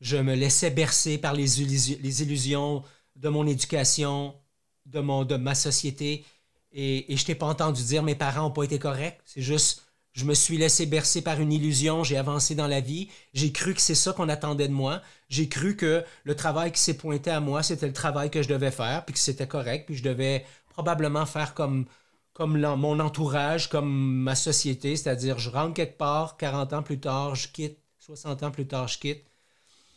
je 0.00 0.16
me 0.16 0.34
laissais 0.34 0.70
bercer 0.70 1.18
par 1.18 1.34
les, 1.34 1.62
illusions 1.62 2.84
de 3.16 3.28
mon 3.28 3.46
éducation, 3.46 4.34
de, 4.86 5.00
mon, 5.00 5.24
de 5.24 5.36
ma 5.36 5.54
société, 5.54 6.24
et, 6.72 7.12
et 7.12 7.16
je 7.16 7.24
t'ai 7.24 7.34
pas 7.34 7.46
entendu 7.46 7.82
dire 7.82 8.02
Mes 8.02 8.14
parents 8.14 8.42
n'ont 8.42 8.50
pas 8.52 8.64
été 8.64 8.78
corrects. 8.78 9.20
C'est 9.24 9.42
juste 9.42 9.82
je 10.12 10.24
me 10.24 10.34
suis 10.34 10.58
laissé 10.58 10.86
bercer 10.86 11.22
par 11.22 11.40
une 11.40 11.52
illusion, 11.52 12.02
j'ai 12.04 12.16
avancé 12.16 12.54
dans 12.54 12.66
la 12.66 12.80
vie, 12.80 13.08
j'ai 13.32 13.52
cru 13.52 13.74
que 13.74 13.80
c'est 13.80 13.94
ça 13.94 14.12
qu'on 14.12 14.28
attendait 14.28 14.68
de 14.68 14.72
moi, 14.72 15.02
j'ai 15.28 15.48
cru 15.48 15.76
que 15.76 16.04
le 16.24 16.34
travail 16.36 16.72
qui 16.72 16.80
s'est 16.80 16.96
pointé 16.96 17.30
à 17.30 17.40
moi, 17.40 17.62
c'était 17.62 17.86
le 17.86 17.92
travail 17.92 18.30
que 18.30 18.42
je 18.42 18.48
devais 18.48 18.72
faire, 18.72 19.04
puis 19.04 19.12
que 19.14 19.20
c'était 19.20 19.46
correct, 19.46 19.86
puis 19.86 19.96
je 19.96 20.02
devais 20.02 20.44
probablement 20.70 21.26
faire 21.26 21.54
comme, 21.54 21.86
comme 22.32 22.58
mon 22.76 22.98
entourage, 23.00 23.68
comme 23.68 23.90
ma 24.22 24.34
société, 24.34 24.96
c'est-à-dire 24.96 25.38
je 25.38 25.50
rentre 25.50 25.74
quelque 25.74 25.96
part, 25.98 26.36
40 26.36 26.72
ans 26.72 26.82
plus 26.82 27.00
tard, 27.00 27.34
je 27.36 27.48
quitte, 27.48 27.78
60 28.00 28.42
ans 28.42 28.50
plus 28.50 28.66
tard, 28.66 28.88
je 28.88 28.98
quitte. 28.98 29.24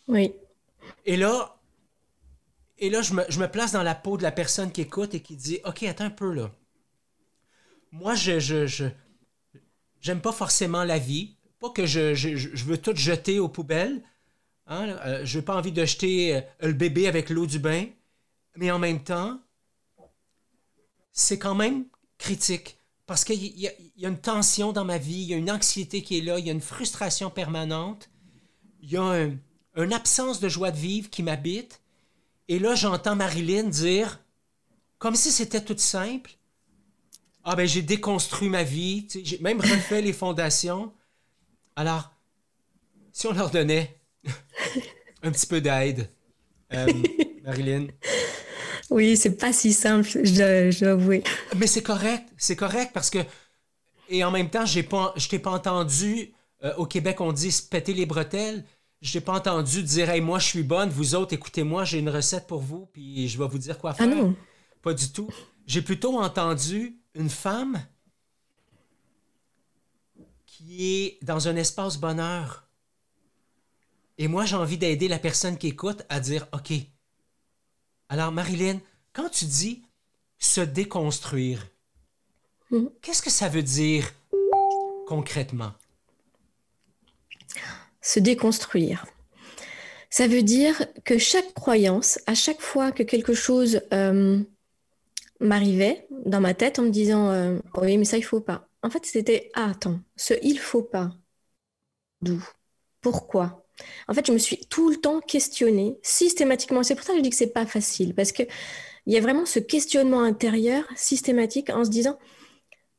Oui. 0.07 0.33
Et 1.05 1.17
là, 1.17 1.55
et 2.77 2.89
là 2.89 3.01
je, 3.01 3.13
me, 3.13 3.23
je 3.29 3.39
me 3.39 3.47
place 3.47 3.71
dans 3.71 3.83
la 3.83 3.95
peau 3.95 4.17
de 4.17 4.23
la 4.23 4.31
personne 4.31 4.71
qui 4.71 4.81
écoute 4.81 5.13
et 5.15 5.21
qui 5.21 5.35
dit, 5.35 5.59
OK, 5.65 5.83
attends 5.83 6.05
un 6.05 6.09
peu 6.09 6.31
là. 6.33 6.51
Moi, 7.91 8.15
je, 8.15 8.39
je, 8.39 8.65
je 8.65 8.85
j'aime 10.03 10.21
pas 10.21 10.31
forcément 10.31 10.83
la 10.83 10.99
vie. 10.99 11.35
Pas 11.59 11.71
que 11.71 11.87
je, 11.87 12.63
veux 12.65 12.77
tout 12.77 12.95
jeter 12.95 13.39
aux 13.39 13.47
poubelles. 13.47 14.03
Hein? 14.67 14.89
Euh, 15.05 15.25
je 15.25 15.39
n'ai 15.39 15.45
pas 15.45 15.55
envie 15.55 15.71
de 15.71 15.83
jeter 15.85 16.35
euh, 16.35 16.41
le 16.61 16.73
bébé 16.73 17.07
avec 17.07 17.31
l'eau 17.31 17.47
du 17.47 17.57
bain. 17.57 17.85
Mais 18.57 18.69
en 18.69 18.77
même 18.77 19.03
temps, 19.03 19.39
c'est 21.11 21.39
quand 21.39 21.55
même 21.55 21.85
critique. 22.19 22.77
Parce 23.07 23.23
qu'il 23.23 23.41
y, 23.43 23.69
y, 23.97 24.05
a 24.05 24.09
une 24.09 24.19
tension 24.19 24.71
dans 24.71 24.85
ma 24.85 24.97
vie, 24.97 25.23
il 25.23 25.27
y 25.29 25.33
a 25.33 25.37
une 25.37 25.51
anxiété 25.51 26.01
qui 26.03 26.19
est 26.19 26.21
là, 26.21 26.37
il 26.37 26.45
y 26.45 26.49
a 26.49 26.53
une 26.53 26.61
frustration 26.61 27.29
permanente, 27.29 28.09
il 28.81 28.91
y 28.91 28.97
a 28.97 29.29
une 29.75 29.93
absence 29.93 30.39
de 30.39 30.47
joie 30.47 30.71
de 30.71 30.77
vivre 30.77 31.09
qui 31.09 31.23
m'habite. 31.23 31.81
Et 32.47 32.59
là, 32.59 32.75
j'entends 32.75 33.15
Marilyn 33.15 33.63
dire, 33.63 34.21
comme 34.99 35.15
si 35.15 35.31
c'était 35.31 35.63
tout 35.63 35.77
simple, 35.77 36.37
ah 37.43 37.55
ben 37.55 37.67
j'ai 37.67 37.81
déconstruit 37.81 38.49
ma 38.49 38.63
vie, 38.63 39.07
j'ai 39.23 39.39
même 39.39 39.59
refait 39.59 40.01
les 40.01 40.13
fondations. 40.13 40.93
Alors, 41.75 42.11
si 43.11 43.27
on 43.27 43.33
leur 43.33 43.49
donnait 43.49 43.99
un 45.23 45.31
petit 45.31 45.47
peu 45.47 45.61
d'aide, 45.61 46.09
euh, 46.73 46.87
Marilyn? 47.43 47.87
Oui, 48.89 49.17
c'est 49.17 49.37
pas 49.37 49.53
si 49.53 49.73
simple, 49.73 50.07
je, 50.07 50.83
dois 50.83 51.23
Mais 51.57 51.67
c'est 51.67 51.83
correct, 51.83 52.23
c'est 52.37 52.55
correct 52.55 52.91
parce 52.93 53.09
que 53.09 53.19
et 54.09 54.23
en 54.23 54.31
même 54.31 54.49
temps, 54.49 54.65
j'ai 54.65 54.83
pas, 54.83 55.13
je 55.15 55.27
t'ai 55.27 55.39
pas 55.39 55.51
entendu. 55.51 56.33
Euh, 56.63 56.73
au 56.77 56.85
Québec, 56.85 57.19
on 57.21 57.31
dit 57.33 57.51
se 57.51 57.61
péter 57.61 57.93
les 57.93 58.05
bretelles. 58.05 58.63
Je 59.01 59.11
t'ai 59.11 59.21
pas 59.21 59.33
entendu 59.33 59.83
dire, 59.83 60.09
hey, 60.09 60.21
moi, 60.21 60.39
je 60.39 60.45
suis 60.45 60.63
bonne, 60.63 60.89
vous 60.89 61.15
autres, 61.15 61.33
écoutez-moi, 61.33 61.83
j'ai 61.83 61.99
une 61.99 62.09
recette 62.09 62.47
pour 62.47 62.61
vous, 62.61 62.87
puis 62.93 63.27
je 63.27 63.37
vais 63.37 63.47
vous 63.47 63.57
dire 63.57 63.77
quoi 63.77 63.91
ah 63.91 63.93
faire. 63.95 64.07
Ah 64.11 64.15
non. 64.15 64.35
Pas 64.81 64.93
du 64.93 65.11
tout. 65.11 65.27
J'ai 65.65 65.81
plutôt 65.81 66.17
entendu, 66.19 67.01
une 67.15 67.29
femme 67.29 67.85
qui 70.45 70.95
est 70.95 71.23
dans 71.23 71.47
un 71.47 71.55
espace 71.55 71.97
bonheur. 71.97 72.67
Et 74.17 74.27
moi, 74.27 74.45
j'ai 74.45 74.55
envie 74.55 74.77
d'aider 74.77 75.07
la 75.07 75.19
personne 75.19 75.57
qui 75.57 75.67
écoute 75.67 76.03
à 76.09 76.19
dire, 76.19 76.47
OK. 76.53 76.73
Alors, 78.09 78.31
Marilyn, 78.31 78.79
quand 79.11 79.29
tu 79.29 79.45
dis 79.45 79.83
se 80.37 80.61
déconstruire, 80.61 81.67
mm. 82.71 82.85
qu'est-ce 83.01 83.21
que 83.21 83.31
ça 83.31 83.49
veut 83.49 83.63
dire 83.63 84.11
concrètement? 85.07 85.73
Se 88.01 88.19
déconstruire. 88.19 89.05
Ça 90.09 90.27
veut 90.27 90.43
dire 90.43 90.85
que 91.05 91.17
chaque 91.17 91.53
croyance, 91.55 92.19
à 92.27 92.35
chaque 92.35 92.61
fois 92.61 92.91
que 92.91 93.01
quelque 93.01 93.33
chose 93.33 93.81
euh, 93.91 94.43
m'arrivait 95.43 96.07
dans 96.25 96.41
ma 96.41 96.53
tête 96.53 96.79
en 96.79 96.83
me 96.83 96.89
disant 96.89 97.29
euh, 97.31 97.59
oui 97.77 97.97
mais 97.97 98.05
ça 98.05 98.17
il 98.17 98.23
faut 98.23 98.41
pas. 98.41 98.67
En 98.81 98.89
fait 98.89 99.05
c'était 99.05 99.51
ah, 99.53 99.71
attends 99.71 99.99
ce 100.15 100.33
il 100.43 100.59
faut 100.59 100.83
pas 100.83 101.11
d'où? 102.21 102.43
Pourquoi? 103.01 103.65
En 104.07 104.13
fait 104.13 104.25
je 104.25 104.31
me 104.31 104.37
suis 104.37 104.65
tout 104.67 104.89
le 104.89 104.97
temps 104.97 105.19
questionnée 105.21 105.97
systématiquement. 106.03 106.83
C'est 106.83 106.95
pour 106.95 107.05
ça 107.05 107.13
que 107.13 107.19
je 107.19 107.23
dis 107.23 107.29
que 107.29 107.35
c'est 107.35 107.53
pas 107.53 107.65
facile 107.65 108.15
parce 108.15 108.31
que 108.31 108.43
il 109.05 109.13
y 109.13 109.17
a 109.17 109.21
vraiment 109.21 109.45
ce 109.45 109.59
questionnement 109.59 110.21
intérieur 110.21 110.85
systématique 110.95 111.69
en 111.69 111.83
se 111.85 111.89
disant 111.89 112.17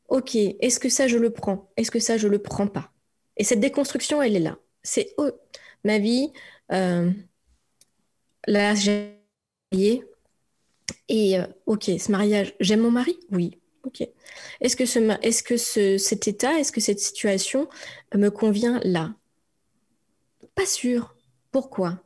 ok 0.09 0.37
est-ce 0.37 0.81
que 0.81 0.89
ça 0.89 1.09
je 1.09 1.19
le 1.19 1.31
prends? 1.31 1.71
Est-ce 1.77 1.91
que 1.91 2.01
ça 2.01 2.19
je 2.19 2.29
le 2.29 2.39
prends 2.41 2.69
pas? 2.69 2.93
Et 3.37 3.45
cette 3.45 3.61
déconstruction 3.61 4.23
elle 4.23 4.37
est 4.37 4.41
là. 4.41 4.59
C'est 4.83 5.15
oh, 5.19 5.31
ma 5.85 5.99
vie 5.99 6.31
euh, 6.73 7.11
là, 8.47 8.75
j'ai 8.75 9.21
et 11.09 11.39
euh, 11.39 11.47
ok, 11.67 11.85
ce 11.99 12.11
mariage, 12.11 12.55
j'aime 12.61 12.81
mon 12.81 12.91
mari? 12.91 13.19
Oui, 13.31 13.59
ok. 13.85 14.09
Est-ce 14.61 14.77
que, 14.77 14.87
ce, 14.87 14.99
est-ce 15.23 15.43
que 15.43 15.57
ce, 15.57 15.99
cet 15.99 16.29
état, 16.29 16.59
est-ce 16.59 16.73
que 16.73 16.81
cette 16.81 17.01
situation 17.01 17.69
me 18.15 18.29
convient 18.29 18.81
là? 18.85 19.15
Pas 20.55 20.67
sûr. 20.67 21.15
Pourquoi? 21.51 22.03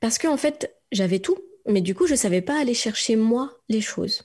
Parce 0.00 0.18
qu'en 0.18 0.32
en 0.32 0.36
fait, 0.36 0.74
j'avais 0.92 1.18
tout, 1.18 1.38
mais 1.66 1.80
du 1.80 1.94
coup, 1.94 2.06
je 2.06 2.12
ne 2.12 2.18
savais 2.18 2.42
pas 2.42 2.60
aller 2.60 2.74
chercher 2.74 3.16
moi 3.16 3.58
les 3.68 3.80
choses. 3.80 4.24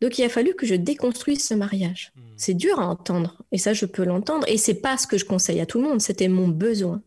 Donc, 0.00 0.18
il 0.18 0.24
a 0.24 0.28
fallu 0.28 0.54
que 0.54 0.66
je 0.66 0.74
déconstruise 0.74 1.46
ce 1.46 1.54
mariage. 1.54 2.12
Hmm. 2.16 2.22
C'est 2.36 2.54
dur 2.54 2.80
à 2.80 2.86
entendre, 2.86 3.42
et 3.52 3.58
ça, 3.58 3.74
je 3.74 3.84
peux 3.84 4.04
l'entendre. 4.04 4.48
Et 4.48 4.56
c'est 4.56 4.80
pas 4.80 4.96
ce 4.96 5.06
que 5.06 5.18
je 5.18 5.24
conseille 5.24 5.60
à 5.60 5.66
tout 5.66 5.78
le 5.78 5.88
monde. 5.88 6.00
C'était 6.00 6.28
mon 6.28 6.48
besoin 6.48 7.02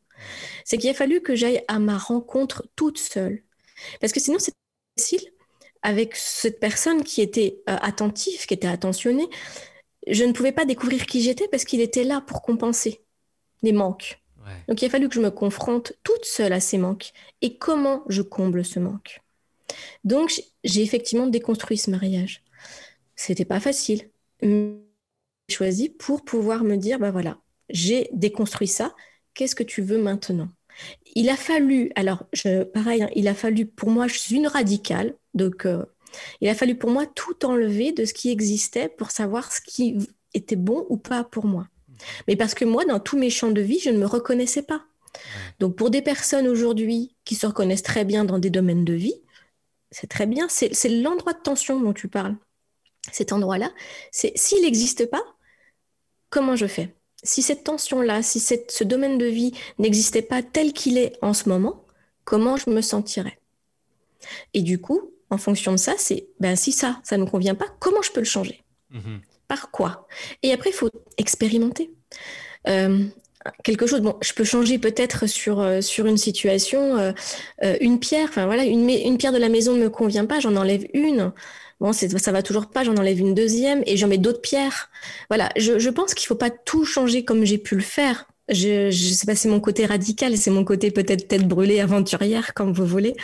c'est 0.65 0.77
qu'il 0.77 0.89
a 0.89 0.93
fallu 0.93 1.21
que 1.21 1.35
j'aille 1.35 1.63
à 1.67 1.79
ma 1.79 1.97
rencontre 1.97 2.67
toute 2.75 2.97
seule. 2.97 3.43
Parce 4.01 4.13
que 4.13 4.19
sinon, 4.19 4.39
c'est 4.39 4.53
facile 4.97 5.31
avec 5.81 6.15
cette 6.15 6.59
personne 6.59 7.03
qui 7.03 7.21
était 7.21 7.61
euh, 7.69 7.77
attentive, 7.81 8.45
qui 8.45 8.53
était 8.53 8.67
attentionnée. 8.67 9.27
Je 10.07 10.23
ne 10.23 10.33
pouvais 10.33 10.51
pas 10.51 10.65
découvrir 10.65 11.05
qui 11.05 11.21
j'étais 11.21 11.47
parce 11.47 11.65
qu'il 11.65 11.81
était 11.81 12.03
là 12.03 12.21
pour 12.21 12.41
compenser 12.41 13.01
les 13.61 13.71
manques. 13.71 14.21
Donc 14.67 14.81
il 14.81 14.85
a 14.85 14.89
fallu 14.89 15.09
que 15.09 15.15
je 15.15 15.19
me 15.19 15.29
confronte 15.29 15.93
toute 16.03 16.25
seule 16.25 16.53
à 16.53 16.59
ces 16.59 16.77
manques 16.77 17.11
et 17.41 17.57
comment 17.57 18.03
je 18.09 18.21
comble 18.21 18.65
ce 18.65 18.79
manque. 18.79 19.21
Donc 20.03 20.41
j'ai 20.63 20.81
effectivement 20.81 21.27
déconstruit 21.27 21.77
ce 21.77 21.91
mariage. 21.91 22.43
C'était 23.15 23.45
pas 23.45 23.59
facile. 23.59 24.09
J'ai 24.41 24.79
choisi 25.49 25.89
pour 25.89 26.23
pouvoir 26.23 26.63
me 26.63 26.77
dire, 26.77 26.99
bah 26.99 27.11
voilà, 27.11 27.37
j'ai 27.69 28.09
déconstruit 28.13 28.67
ça, 28.67 28.95
qu'est-ce 29.33 29.55
que 29.55 29.63
tu 29.63 29.81
veux 29.81 30.01
maintenant? 30.01 30.49
Il 31.15 31.29
a 31.29 31.35
fallu, 31.35 31.91
alors 31.95 32.25
je, 32.33 32.63
pareil, 32.63 33.03
hein, 33.03 33.09
il 33.15 33.27
a 33.27 33.33
fallu 33.33 33.65
pour 33.65 33.89
moi, 33.89 34.07
je 34.07 34.17
suis 34.17 34.35
une 34.35 34.47
radicale, 34.47 35.15
donc 35.33 35.65
euh, 35.65 35.85
il 36.41 36.49
a 36.49 36.55
fallu 36.55 36.75
pour 36.75 36.89
moi 36.89 37.05
tout 37.05 37.45
enlever 37.45 37.91
de 37.91 38.05
ce 38.05 38.13
qui 38.13 38.29
existait 38.29 38.89
pour 38.89 39.11
savoir 39.11 39.51
ce 39.51 39.61
qui 39.61 39.97
était 40.33 40.55
bon 40.55 40.85
ou 40.89 40.97
pas 40.97 41.23
pour 41.23 41.45
moi. 41.45 41.67
Mais 42.27 42.35
parce 42.35 42.53
que 42.53 42.65
moi, 42.65 42.85
dans 42.85 42.99
tous 42.99 43.17
mes 43.17 43.29
champs 43.29 43.51
de 43.51 43.61
vie, 43.61 43.79
je 43.79 43.89
ne 43.89 43.97
me 43.97 44.05
reconnaissais 44.05 44.61
pas. 44.61 44.85
Donc 45.59 45.75
pour 45.75 45.89
des 45.89 46.01
personnes 46.01 46.47
aujourd'hui 46.47 47.15
qui 47.25 47.35
se 47.35 47.45
reconnaissent 47.45 47.83
très 47.83 48.05
bien 48.05 48.25
dans 48.25 48.39
des 48.39 48.49
domaines 48.49 48.85
de 48.85 48.93
vie, 48.93 49.21
c'est 49.91 50.07
très 50.07 50.27
bien, 50.27 50.47
c'est 50.49 50.89
l'endroit 50.89 51.33
de 51.33 51.41
tension 51.41 51.79
dont 51.79 51.93
tu 51.93 52.07
parles. 52.07 52.35
Cet 53.11 53.33
endroit-là, 53.33 53.71
c'est 54.11 54.37
s'il 54.37 54.61
n'existe 54.61 55.09
pas, 55.09 55.23
comment 56.29 56.55
je 56.55 56.67
fais? 56.67 56.95
Si 57.23 57.41
cette 57.41 57.63
tension-là, 57.63 58.21
si 58.21 58.39
ce 58.39 58.83
domaine 58.83 59.17
de 59.17 59.25
vie 59.25 59.51
n'existait 59.79 60.21
pas 60.21 60.43
tel 60.43 60.73
qu'il 60.73 60.97
est 60.97 61.17
en 61.21 61.33
ce 61.33 61.49
moment, 61.49 61.85
comment 62.23 62.55
je 62.55 62.69
me 62.69 62.81
sentirais? 62.81 63.39
Et 64.53 64.61
du 64.61 64.79
coup, 64.79 65.11
en 65.29 65.37
fonction 65.37 65.71
de 65.71 65.77
ça, 65.77 65.93
c'est 65.97 66.27
ben, 66.39 66.55
si 66.55 66.71
ça, 66.71 66.99
ça 67.03 67.17
ne 67.17 67.23
me 67.23 67.29
convient 67.29 67.55
pas, 67.55 67.67
comment 67.79 68.01
je 68.01 68.11
peux 68.11 68.21
le 68.21 68.25
changer? 68.25 68.63
Mm-hmm. 68.93 69.19
Par 69.47 69.71
quoi? 69.71 70.07
Et 70.43 70.53
après, 70.53 70.69
il 70.69 70.73
faut 70.73 70.89
expérimenter. 71.17 71.91
Euh, 72.67 73.05
quelque 73.63 73.87
chose, 73.87 74.01
bon, 74.01 74.15
je 74.21 74.33
peux 74.33 74.43
changer 74.43 74.79
peut-être 74.79 75.27
sur, 75.27 75.59
euh, 75.59 75.81
sur 75.81 76.05
une 76.05 76.17
situation, 76.17 76.97
euh, 77.63 77.77
une 77.81 77.99
pierre, 77.99 78.27
enfin 78.29 78.45
voilà, 78.45 78.63
une, 78.63 78.89
une 78.89 79.17
pierre 79.17 79.31
de 79.31 79.37
la 79.37 79.49
maison 79.49 79.73
ne 79.73 79.83
me 79.83 79.89
convient 79.89 80.25
pas, 80.25 80.39
j'en 80.39 80.55
enlève 80.55 80.85
une. 80.93 81.31
Bon, 81.79 81.93
ça 81.93 82.31
va 82.33 82.43
toujours 82.43 82.67
pas, 82.67 82.83
j'en 82.83 82.97
enlève 82.97 83.19
une 83.19 83.33
deuxième 83.33 83.83
et 83.85 83.95
j'en 83.95 84.09
mets 84.09 84.17
d'autres 84.17 84.41
pierres. 84.41 84.89
Voilà, 85.29 85.49
je, 85.55 85.89
pense 85.89 86.13
qu'il 86.13 86.27
faut 86.27 86.35
pas 86.35 86.49
tout 86.49 86.83
changer 86.83 87.23
comme 87.23 87.45
j'ai 87.45 87.57
pu 87.57 87.75
le 87.75 87.81
faire. 87.81 88.27
Je, 88.49 88.91
je 88.91 89.13
sais 89.13 89.25
pas, 89.25 89.35
c'est 89.35 89.47
mon 89.47 89.61
côté 89.61 89.85
radical, 89.85 90.35
c'est 90.37 90.51
mon 90.51 90.65
côté 90.65 90.91
peut-être 90.91 91.29
tête 91.29 91.47
brûlée, 91.47 91.79
aventurière, 91.79 92.53
comme 92.53 92.73
vous 92.73 92.85
voulez. 92.85 93.15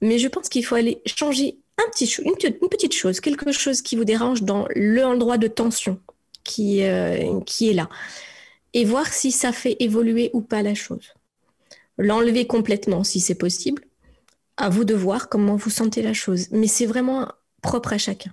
Mais 0.00 0.18
je 0.18 0.28
pense 0.28 0.48
qu'il 0.48 0.64
faut 0.64 0.74
aller 0.74 1.00
changer 1.06 1.58
un 1.78 1.90
petit, 1.90 2.06
une, 2.06 2.36
petite 2.68 2.94
chose, 2.94 3.20
quelque 3.20 3.52
chose 3.52 3.82
qui 3.82 3.96
vous 3.96 4.04
dérange 4.04 4.42
dans 4.42 4.66
l'endroit 4.74 5.38
de 5.38 5.46
tension 5.46 6.00
qui, 6.44 6.84
euh, 6.84 7.40
qui 7.40 7.70
est 7.70 7.74
là. 7.74 7.88
Et 8.72 8.84
voir 8.84 9.12
si 9.12 9.32
ça 9.32 9.52
fait 9.52 9.76
évoluer 9.80 10.30
ou 10.32 10.40
pas 10.40 10.62
la 10.62 10.74
chose. 10.74 11.14
L'enlever 11.98 12.46
complètement 12.46 13.04
si 13.04 13.20
c'est 13.20 13.34
possible. 13.34 13.82
À 14.56 14.68
vous 14.68 14.84
de 14.84 14.94
voir 14.94 15.28
comment 15.28 15.56
vous 15.56 15.70
sentez 15.70 16.02
la 16.02 16.14
chose. 16.14 16.48
Mais 16.50 16.66
c'est 16.66 16.86
vraiment 16.86 17.28
propre 17.62 17.92
à 17.92 17.98
chacun. 17.98 18.32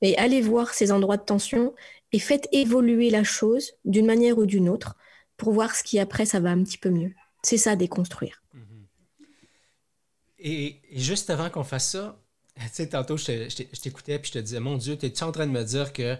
Et 0.00 0.16
allez 0.16 0.40
voir 0.40 0.74
ces 0.74 0.92
endroits 0.92 1.16
de 1.16 1.24
tension 1.24 1.74
et 2.12 2.18
faites 2.18 2.48
évoluer 2.52 3.10
la 3.10 3.24
chose 3.24 3.72
d'une 3.84 4.06
manière 4.06 4.38
ou 4.38 4.46
d'une 4.46 4.68
autre 4.68 4.96
pour 5.36 5.52
voir 5.52 5.74
ce 5.74 5.82
qui 5.82 5.98
après 5.98 6.26
ça 6.26 6.40
va 6.40 6.50
un 6.50 6.62
petit 6.62 6.78
peu 6.78 6.90
mieux. 6.90 7.12
C'est 7.42 7.58
ça 7.58 7.76
déconstruire. 7.76 8.42
Et, 10.38 10.80
juste 10.92 11.30
avant 11.30 11.50
qu'on 11.50 11.64
fasse 11.64 11.90
ça, 11.90 12.18
tu 12.56 12.62
sais, 12.72 12.88
tantôt 12.88 13.16
je 13.16 13.62
t'écoutais 13.80 14.18
puis 14.18 14.28
je 14.28 14.38
te 14.38 14.42
disais, 14.42 14.60
mon 14.60 14.76
Dieu, 14.76 14.98
es-tu 15.00 15.22
en 15.24 15.32
train 15.32 15.46
de 15.46 15.52
me 15.52 15.64
dire 15.64 15.92
que 15.92 16.16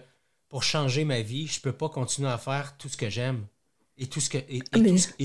pour 0.49 0.63
changer 0.63 1.03
ma 1.03 1.21
vie, 1.21 1.47
je 1.47 1.59
peux 1.59 1.73
pas 1.73 1.89
continuer 1.89 2.29
à 2.29 2.37
faire 2.37 2.77
tout 2.77 2.89
ce 2.89 2.97
que 2.97 3.09
j'aime? 3.09 3.45
Et 3.97 4.07
tout 4.07 4.19
ce 4.19 4.29
que 4.29 4.37
et, 4.37 4.61
ah, 4.73 4.77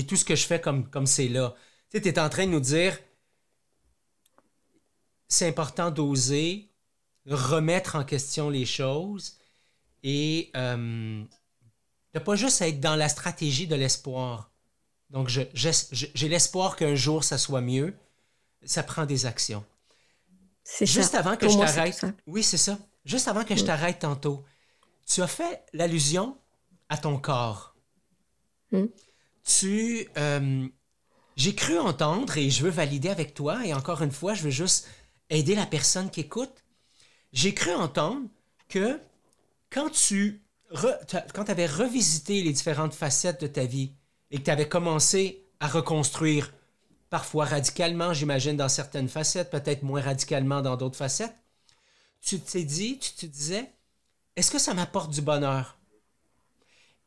tout, 0.07 0.15
ce, 0.15 0.25
que 0.25 0.35
je 0.35 0.45
fais 0.45 0.59
comme 0.59 0.89
comme 0.89 1.05
c'est 1.05 1.27
là. 1.27 1.53
Tu 1.91 2.01
sais, 2.01 2.09
es 2.09 2.19
en 2.19 2.29
train 2.29 2.47
de 2.47 2.51
nous 2.51 2.59
dire 2.59 2.97
c'est 5.27 5.47
important 5.47 5.91
d'oser, 5.91 6.69
remettre 7.27 7.95
en 7.95 8.03
question 8.03 8.49
les 8.49 8.65
choses 8.65 9.37
et 10.03 10.51
euh, 10.55 11.23
de 12.13 12.19
pas 12.19 12.35
juste 12.35 12.61
être 12.61 12.79
dans 12.79 12.95
la 12.95 13.09
stratégie 13.09 13.67
de 13.67 13.75
l'espoir. 13.75 14.51
Donc, 15.09 15.29
j'ai 15.29 16.27
l'espoir 16.27 16.75
qu'un 16.75 16.95
jour 16.95 17.23
ça 17.23 17.37
soit 17.37 17.61
mieux. 17.61 17.95
Ça 18.65 18.83
prend 18.83 19.05
des 19.05 19.25
actions. 19.25 19.63
C'est 20.63 20.85
Juste 20.85 21.15
avant 21.15 21.35
que 21.35 21.49
je 21.49 21.57
t'arrête. 21.57 22.05
Oui, 22.25 22.43
c'est 22.43 22.57
ça. 22.57 22.77
Juste 23.05 23.27
avant 23.27 23.43
que 23.43 23.55
je 23.55 23.65
t'arrête 23.65 23.99
tantôt, 23.99 24.45
tu 25.05 25.21
as 25.21 25.27
fait 25.27 25.63
l'allusion 25.73 26.37
à 26.89 26.97
ton 26.97 27.17
corps. 27.17 27.75
Hmm. 28.71 28.85
Tu. 29.43 30.07
Euh, 30.17 30.67
j'ai 31.35 31.55
cru 31.55 31.79
entendre 31.79 32.37
et 32.37 32.49
je 32.49 32.63
veux 32.63 32.69
valider 32.69 33.09
avec 33.09 33.33
toi, 33.33 33.65
et 33.65 33.73
encore 33.73 34.03
une 34.03 34.11
fois, 34.11 34.35
je 34.35 34.43
veux 34.43 34.51
juste 34.51 34.87
aider 35.29 35.55
la 35.55 35.65
personne 35.65 36.11
qui 36.11 36.21
écoute 36.21 36.63
j'ai 37.33 37.53
cru 37.53 37.71
entendre 37.73 38.27
que 38.69 38.99
quand 39.69 39.89
tu 39.89 40.39
quand 41.33 41.49
avais 41.49 41.67
revisité 41.67 42.41
les 42.41 42.51
différentes 42.51 42.95
facettes 42.95 43.41
de 43.41 43.47
ta 43.47 43.65
vie 43.65 43.93
et 44.31 44.37
que 44.37 44.43
tu 44.43 44.49
avais 44.49 44.67
commencé 44.67 45.45
à 45.59 45.67
reconstruire, 45.67 46.51
parfois 47.13 47.45
radicalement, 47.45 48.11
j'imagine, 48.11 48.57
dans 48.57 48.69
certaines 48.69 49.07
facettes, 49.07 49.51
peut-être 49.51 49.83
moins 49.83 50.01
radicalement 50.01 50.63
dans 50.63 50.77
d'autres 50.77 50.97
facettes, 50.97 51.35
tu 52.21 52.39
t'es 52.39 52.63
dit, 52.63 52.97
tu 52.97 53.11
te 53.13 53.27
disais, 53.27 53.71
est-ce 54.35 54.49
que 54.49 54.57
ça 54.57 54.73
m'apporte 54.73 55.11
du 55.11 55.21
bonheur? 55.21 55.77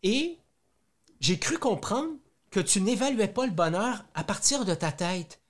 Et 0.04 0.38
j'ai 1.18 1.40
cru 1.40 1.58
comprendre 1.58 2.14
que 2.52 2.60
tu 2.60 2.80
n'évaluais 2.82 3.26
pas 3.26 3.46
le 3.46 3.50
bonheur 3.50 4.04
à 4.14 4.22
partir 4.22 4.64
de 4.64 4.74
ta 4.74 4.92
tête, 4.92 5.40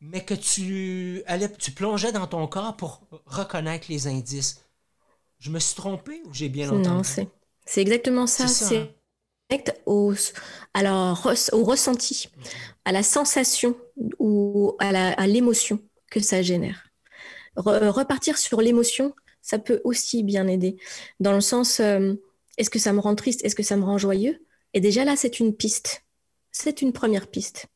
mais 0.00 0.24
que 0.24 0.34
tu 0.34 1.22
allais, 1.28 1.52
tu 1.52 1.70
plongeais 1.70 2.10
dans 2.10 2.26
ton 2.26 2.48
corps 2.48 2.76
pour 2.76 3.06
reconnaître 3.26 3.86
les 3.90 4.08
indices. 4.08 4.60
Je 5.38 5.50
me 5.50 5.60
suis 5.60 5.76
trompé 5.76 6.20
ou 6.24 6.34
j'ai 6.34 6.48
bien 6.48 6.68
entendu? 6.68 6.88
Non, 6.88 7.28
c'est 7.64 7.80
exactement 7.80 8.26
ça. 8.26 8.48
C'est 8.48 8.92
au, 9.86 10.12
alors, 10.74 11.32
au 11.52 11.64
ressenti, 11.64 12.28
à 12.84 12.92
la 12.92 13.02
sensation 13.02 13.76
ou 14.18 14.76
à 14.78 15.26
l'émotion 15.26 15.80
que 16.10 16.20
ça 16.20 16.42
génère. 16.42 16.86
repartir 17.56 18.38
sur 18.38 18.60
l'émotion, 18.60 19.14
ça 19.42 19.58
peut 19.58 19.80
aussi 19.84 20.22
bien 20.22 20.48
aider. 20.48 20.76
Dans 21.20 21.32
le 21.32 21.40
sens, 21.40 21.80
euh, 21.80 22.14
est-ce 22.56 22.70
que 22.70 22.78
ça 22.78 22.92
me 22.92 23.00
rend 23.00 23.14
triste 23.14 23.44
Est-ce 23.44 23.54
que 23.54 23.62
ça 23.62 23.76
me 23.76 23.84
rend 23.84 23.98
joyeux? 23.98 24.44
Et 24.72 24.80
déjà 24.80 25.04
là, 25.04 25.16
c'est 25.16 25.38
une 25.38 25.54
piste. 25.54 26.04
C'est 26.50 26.82
une 26.82 26.92
première 26.92 27.26
piste. 27.26 27.66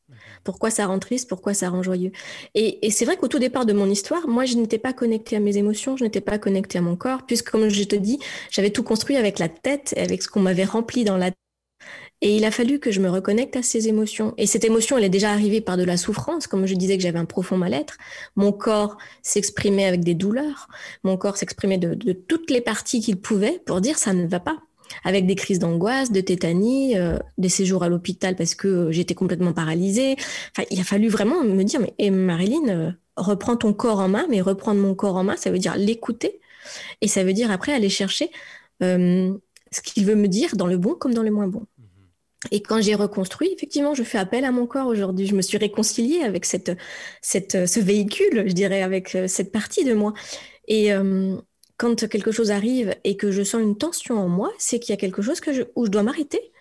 Pourquoi 0.43 0.71
ça 0.71 0.87
rend 0.87 0.99
triste 0.99 1.29
Pourquoi 1.29 1.53
ça 1.53 1.69
rend 1.69 1.83
joyeux? 1.83 2.11
Et, 2.55 2.89
c'est 2.91 3.05
vrai 3.05 3.17
qu'au 3.17 3.27
tout 3.27 3.39
départ 3.39 3.65
de 3.65 3.73
mon 3.73 3.89
histoire, 3.89 4.27
moi, 4.27 4.45
je 4.45 4.55
n'étais 4.55 4.77
pas 4.77 4.93
connectée 4.93 5.35
à 5.35 5.39
mes 5.39 5.57
émotions, 5.57 5.97
je 5.97 6.03
n'étais 6.05 6.21
pas 6.21 6.39
connectée 6.39 6.77
à 6.77 6.81
mon 6.81 6.95
corps, 6.95 7.25
puisque, 7.25 7.49
comme 7.51 7.67
je 7.69 7.83
te 7.83 7.95
dis, 7.95 8.19
j'avais 8.49 8.71
tout 8.71 8.83
construit 8.83 9.17
avec 9.17 9.37
la 9.37 9.49
tête 9.49 9.93
et 9.97 10.01
avec 10.01 10.23
ce 10.23 10.29
qu'on 10.29 10.39
m'avait 10.39 10.65
rempli 10.65 11.03
dans 11.03 11.17
la 11.17 11.31
tête. 11.31 11.39
Et 12.21 12.35
il 12.35 12.43
a 12.43 12.51
fallu 12.51 12.79
que 12.79 12.91
je 12.91 12.99
me 12.99 13.09
reconnecte 13.09 13.55
à 13.55 13.63
ces 13.63 13.87
émotions. 13.87 14.33
Et 14.37 14.45
cette 14.45 14.65
émotion, 14.65 14.97
elle 14.97 15.05
est 15.05 15.09
déjà 15.09 15.31
arrivée 15.31 15.61
par 15.61 15.77
de 15.77 15.83
la 15.83 15.95
souffrance. 15.95 16.47
Comme 16.47 16.65
je 16.65 16.75
disais 16.75 16.97
que 16.97 17.03
j'avais 17.03 17.19
un 17.19 17.25
profond 17.25 17.57
mal-être, 17.57 17.97
mon 18.35 18.51
corps 18.51 18.97
s'exprimait 19.21 19.85
avec 19.85 20.03
des 20.03 20.15
douleurs. 20.15 20.67
Mon 21.03 21.15
corps 21.15 21.37
s'exprimait 21.37 21.77
de, 21.77 22.11
toutes 22.11 22.51
les 22.51 22.59
parties 22.59 22.99
qu'il 22.99 23.21
pouvait 23.21 23.61
pour 23.65 23.79
dire 23.79 23.97
ça 23.97 24.13
ne 24.13 24.27
va 24.27 24.39
pas 24.39 24.57
avec 25.03 25.27
des 25.27 25.35
crises 25.35 25.59
d'angoisse, 25.59 26.11
de 26.11 26.19
tétanie, 26.19 26.97
euh, 26.97 27.19
des 27.37 27.47
séjours 27.47 27.83
à 27.83 27.89
l'hôpital 27.89 28.35
parce 28.35 28.55
que 28.55 28.67
euh, 28.67 28.91
j'étais 28.91 29.13
complètement 29.13 29.53
paralysée. 29.53 30.15
Enfin, 30.51 30.67
il 30.71 30.79
a 30.79 30.83
fallu 30.83 31.09
vraiment 31.09 31.43
me 31.43 31.63
dire, 31.63 31.79
mais 31.79 31.93
et 31.99 32.09
Marilyn, 32.09 32.67
euh, 32.69 32.91
reprends 33.15 33.55
ton 33.55 33.71
corps 33.71 33.99
en 33.99 34.09
main, 34.09 34.25
mais 34.31 34.41
reprendre 34.41 34.81
mon 34.81 34.95
corps 34.95 35.15
en 35.15 35.23
main, 35.23 35.35
ça 35.37 35.51
veut 35.51 35.59
dire 35.59 35.77
l'écouter. 35.77 36.39
Et 37.01 37.07
ça 37.07 37.23
veut 37.23 37.33
dire 37.33 37.51
après 37.51 37.71
aller 37.71 37.89
chercher 37.89 38.31
ce 38.81 39.81
qu'il 39.83 40.05
veut 40.05 40.15
me 40.15 40.27
dire 40.27 40.55
dans 40.55 40.67
le 40.67 40.77
bon 40.77 40.95
comme 40.95 41.13
dans 41.13 41.23
le 41.23 41.31
moins 41.31 41.47
bon. 41.47 41.65
Et 42.51 42.61
quand 42.61 42.81
j'ai 42.81 42.95
reconstruit, 42.95 43.51
effectivement, 43.53 43.93
je 43.93 44.03
fais 44.03 44.17
appel 44.17 44.45
à 44.45 44.51
mon 44.51 44.65
corps 44.65 44.87
aujourd'hui. 44.87 45.27
Je 45.27 45.35
me 45.35 45.41
suis 45.41 45.57
réconciliée 45.57 46.21
avec 46.21 46.45
cette, 46.45 46.71
cette, 47.21 47.67
ce 47.67 47.79
véhicule, 47.79 48.45
je 48.47 48.53
dirais, 48.53 48.81
avec 48.81 49.17
cette 49.27 49.51
partie 49.51 49.83
de 49.83 49.93
moi. 49.93 50.13
Et, 50.67 50.93
quand 51.79 52.09
quelque 52.09 52.31
chose 52.31 52.51
arrive 52.51 52.93
et 53.05 53.15
que 53.15 53.31
je 53.31 53.41
sens 53.41 53.61
une 53.61 53.77
tension 53.77 54.19
en 54.19 54.27
moi, 54.27 54.51
c'est 54.59 54.79
qu'il 54.79 54.91
y 54.91 54.97
a 54.97 54.97
quelque 54.97 55.21
chose 55.21 55.39
que 55.39 55.53
je, 55.53 55.63
où 55.75 55.85
je 55.85 55.89
dois 55.89 56.03
m'arrêter 56.03 56.51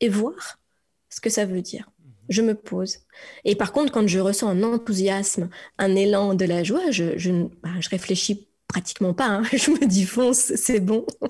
et 0.00 0.10
voir 0.10 0.60
ce 1.08 1.20
que 1.20 1.30
ça 1.30 1.46
veut 1.46 1.62
dire. 1.62 1.90
Mhm. 1.98 2.12
Je 2.28 2.42
me 2.42 2.54
pose. 2.54 2.98
Et 3.44 3.56
par 3.56 3.72
contre, 3.72 3.90
quand 3.90 4.06
je 4.06 4.18
ressens 4.18 4.48
un 4.48 4.62
enthousiasme, 4.62 5.48
un 5.78 5.96
élan 5.96 6.34
de 6.34 6.44
la 6.44 6.62
joie, 6.62 6.90
je, 6.90 7.16
je, 7.16 7.32
bah, 7.62 7.70
je 7.80 7.88
réfléchis 7.88 8.48
pratiquement 8.68 9.14
pas. 9.14 9.26
Hein. 9.26 9.42
Je 9.52 9.70
me 9.70 9.86
dis 9.86 10.04
fonce, 10.04 10.54
c'est 10.56 10.80
bon. 10.80 11.06
Mhm. 11.20 11.28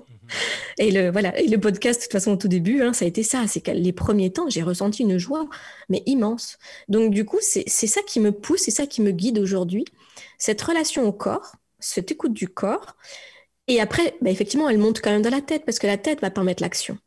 Et 0.79 0.91
le, 0.91 1.11
voilà, 1.11 1.39
et 1.39 1.47
le 1.47 1.59
podcast, 1.59 2.01
de 2.01 2.05
toute 2.05 2.13
façon, 2.13 2.33
au 2.33 2.37
tout 2.37 2.49
début, 2.49 2.83
hein, 2.83 2.93
ça 2.93 3.05
a 3.05 3.09
été 3.09 3.23
ça. 3.23 3.47
C'est 3.47 3.61
que 3.61 3.71
les 3.71 3.93
premiers 3.93 4.33
temps, 4.33 4.49
j'ai 4.49 4.63
ressenti 4.63 5.03
une 5.03 5.19
joie, 5.19 5.49
mais 5.89 6.03
immense. 6.07 6.59
Donc, 6.89 7.13
du 7.13 7.25
coup, 7.25 7.39
c'est 7.41 7.69
ça 7.69 8.03
qui 8.03 8.21
me 8.21 8.33
pousse, 8.33 8.63
c'est 8.65 8.71
ça 8.71 8.87
qui 8.87 9.03
me 9.03 9.13
guide 9.13 9.39
aujourd'hui. 9.39 9.85
Cette 10.39 10.61
relation 10.61 11.05
au 11.07 11.13
corps, 11.13 11.53
cette 11.79 12.11
écoute 12.11 12.33
du 12.33 12.49
corps, 12.49 12.97
et 13.69 13.81
après, 13.81 14.17
bah, 14.21 14.31
effectivement, 14.31 14.69
elle 14.69 14.79
monte 14.79 15.01
quand 15.01 15.11
même 15.11 15.23
dans 15.23 15.31
la 15.31 15.41
tête 15.41 15.65
parce 15.65 15.79
que 15.79 15.87
la 15.87 15.99
tête 15.99 16.21
va 16.21 16.31
permettre 16.31 16.63
l'action. 16.63 16.99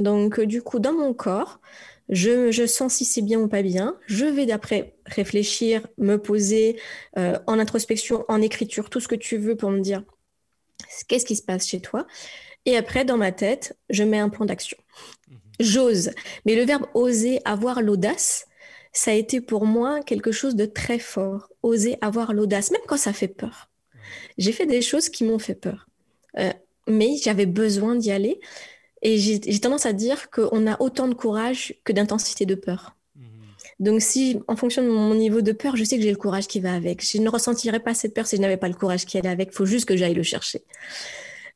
Donc, 0.00 0.38
euh, 0.38 0.46
du 0.46 0.62
coup, 0.62 0.78
dans 0.78 0.92
mon 0.92 1.14
corps, 1.14 1.60
je, 2.08 2.50
je 2.50 2.66
sens 2.66 2.94
si 2.94 3.04
c'est 3.04 3.22
bien 3.22 3.40
ou 3.40 3.48
pas 3.48 3.62
bien. 3.62 3.96
Je 4.06 4.26
vais 4.26 4.46
d'après 4.46 4.96
réfléchir, 5.06 5.86
me 5.98 6.16
poser 6.16 6.78
euh, 7.18 7.38
en 7.46 7.58
introspection, 7.58 8.24
en 8.28 8.42
écriture, 8.42 8.90
tout 8.90 9.00
ce 9.00 9.08
que 9.08 9.14
tu 9.14 9.36
veux 9.36 9.56
pour 9.56 9.70
me 9.70 9.80
dire 9.80 10.04
qu'est-ce 11.08 11.24
qui 11.24 11.36
se 11.36 11.42
passe 11.42 11.66
chez 11.66 11.80
toi. 11.80 12.06
Et 12.66 12.76
après, 12.76 13.04
dans 13.04 13.16
ma 13.16 13.32
tête, 13.32 13.78
je 13.90 14.04
mets 14.04 14.18
un 14.18 14.28
plan 14.28 14.44
d'action. 14.44 14.76
Mhm. 15.28 15.38
J'ose. 15.60 16.10
Mais 16.46 16.54
le 16.54 16.64
verbe 16.64 16.86
oser, 16.94 17.40
avoir 17.44 17.82
l'audace, 17.82 18.46
ça 18.92 19.10
a 19.10 19.14
été 19.14 19.40
pour 19.40 19.66
moi 19.66 20.00
quelque 20.02 20.32
chose 20.32 20.56
de 20.56 20.66
très 20.66 20.98
fort. 20.98 21.50
Oser 21.62 21.96
avoir 22.00 22.32
l'audace, 22.32 22.70
même 22.70 22.80
quand 22.86 22.96
ça 22.96 23.12
fait 23.12 23.28
peur. 23.28 23.70
J'ai 24.38 24.52
fait 24.52 24.66
des 24.66 24.82
choses 24.82 25.08
qui 25.08 25.24
m'ont 25.24 25.38
fait 25.38 25.54
peur. 25.54 25.88
Euh, 26.38 26.52
mais 26.86 27.16
j'avais 27.22 27.46
besoin 27.46 27.96
d'y 27.96 28.10
aller. 28.10 28.40
Et 29.04 29.18
j'ai 29.18 29.60
tendance 29.60 29.84
à 29.84 29.92
dire 29.92 30.30
qu'on 30.30 30.66
a 30.66 30.80
autant 30.80 31.08
de 31.08 31.14
courage 31.14 31.74
que 31.84 31.92
d'intensité 31.92 32.46
de 32.46 32.54
peur. 32.54 32.96
Mhm. 33.14 33.24
Donc 33.78 34.00
si, 34.00 34.40
en 34.48 34.56
fonction 34.56 34.82
de 34.82 34.88
mon 34.88 35.14
niveau 35.14 35.42
de 35.42 35.52
peur, 35.52 35.76
je 35.76 35.84
sais 35.84 35.96
que 35.96 36.02
j'ai 36.02 36.10
le 36.10 36.16
courage 36.16 36.48
qui 36.48 36.58
va 36.58 36.74
avec. 36.74 37.04
Je 37.06 37.18
ne 37.18 37.28
ressentirais 37.28 37.80
pas 37.80 37.92
cette 37.92 38.14
peur 38.14 38.26
si 38.26 38.36
je 38.36 38.40
n'avais 38.40 38.56
pas 38.56 38.68
le 38.68 38.74
courage 38.74 39.04
qui 39.04 39.18
allait 39.18 39.28
avec. 39.28 39.50
Il 39.52 39.54
faut 39.54 39.66
juste 39.66 39.86
que 39.86 39.96
j'aille 39.96 40.14
le 40.14 40.22
chercher. 40.22 40.62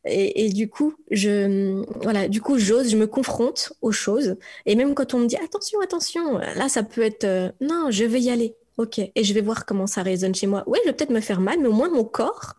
Et, 0.05 0.51
du 0.51 0.71
coup, 0.71 0.95
je, 1.11 1.83
voilà, 2.03 2.29
du 2.29 2.41
coup, 2.41 2.57
j'ose, 2.59 2.91
je 2.91 2.97
me 2.97 3.07
confronte 3.07 3.73
aux 3.83 3.93
choses. 3.93 4.37
Et 4.65 4.75
même 4.75 4.95
quand 4.95 5.13
on 5.13 5.19
me 5.19 5.27
dit 5.27 5.37
attention, 5.37 5.81
attention, 5.81 6.39
là, 6.39 6.69
ça 6.69 6.83
peut 6.83 7.03
être 7.03 7.25
euh, 7.25 7.51
non, 7.61 7.91
je 7.91 8.05
vais 8.05 8.21
y 8.21 8.31
aller. 8.31 8.55
Ok. 8.77 8.99
Et 8.99 9.25
je 9.25 9.35
vais 9.35 9.41
voir 9.41 9.67
comment 9.67 9.87
ça 9.87 10.03
résonne 10.03 10.35
chez 10.35 10.47
moi. 10.47 10.65
Oui, 10.67 10.79
je 10.85 10.91
vais 10.91 10.97
peut-être 10.97 11.11
me 11.11 11.21
faire 11.21 11.41
mal, 11.41 11.59
mais 11.61 11.67
au 11.67 11.73
moins 11.73 11.91
mon 11.91 12.05
corps 12.05 12.55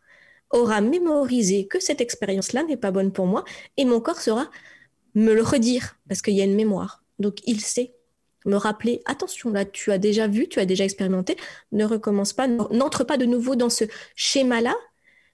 aura 0.52 0.82
mémorisé 0.82 1.68
que 1.68 1.80
cette 1.80 2.02
expérience-là 2.02 2.64
n'est 2.64 2.78
pas 2.78 2.92
bonne 2.92 3.12
pour 3.12 3.28
moi 3.28 3.44
et 3.78 3.86
mon 3.86 4.00
corps 4.00 4.20
saura 4.20 4.50
me 5.16 5.34
le 5.34 5.44
redire 5.44 5.98
parce 6.08 6.22
qu'il 6.22 6.36
y 6.36 6.42
a 6.42 6.46
une 6.46 6.56
mémoire. 6.56 7.04
Donc 7.20 7.40
il 7.46 7.62
sait 7.62 7.96
me 8.46 8.56
rappeler, 8.56 9.02
attention, 9.06 9.52
là 9.52 9.66
tu 9.66 9.92
as 9.92 9.98
déjà 9.98 10.28
vu, 10.28 10.48
tu 10.48 10.60
as 10.60 10.66
déjà 10.66 10.86
expérimenté, 10.86 11.36
ne 11.72 11.86
recommence 11.86 12.34
pas, 12.34 12.48
n'entre 12.48 13.04
pas 13.04 13.18
de 13.18 13.26
nouveau 13.26 13.56
dans 13.56 13.70
ce 13.70 13.84
schéma-là 14.16 14.76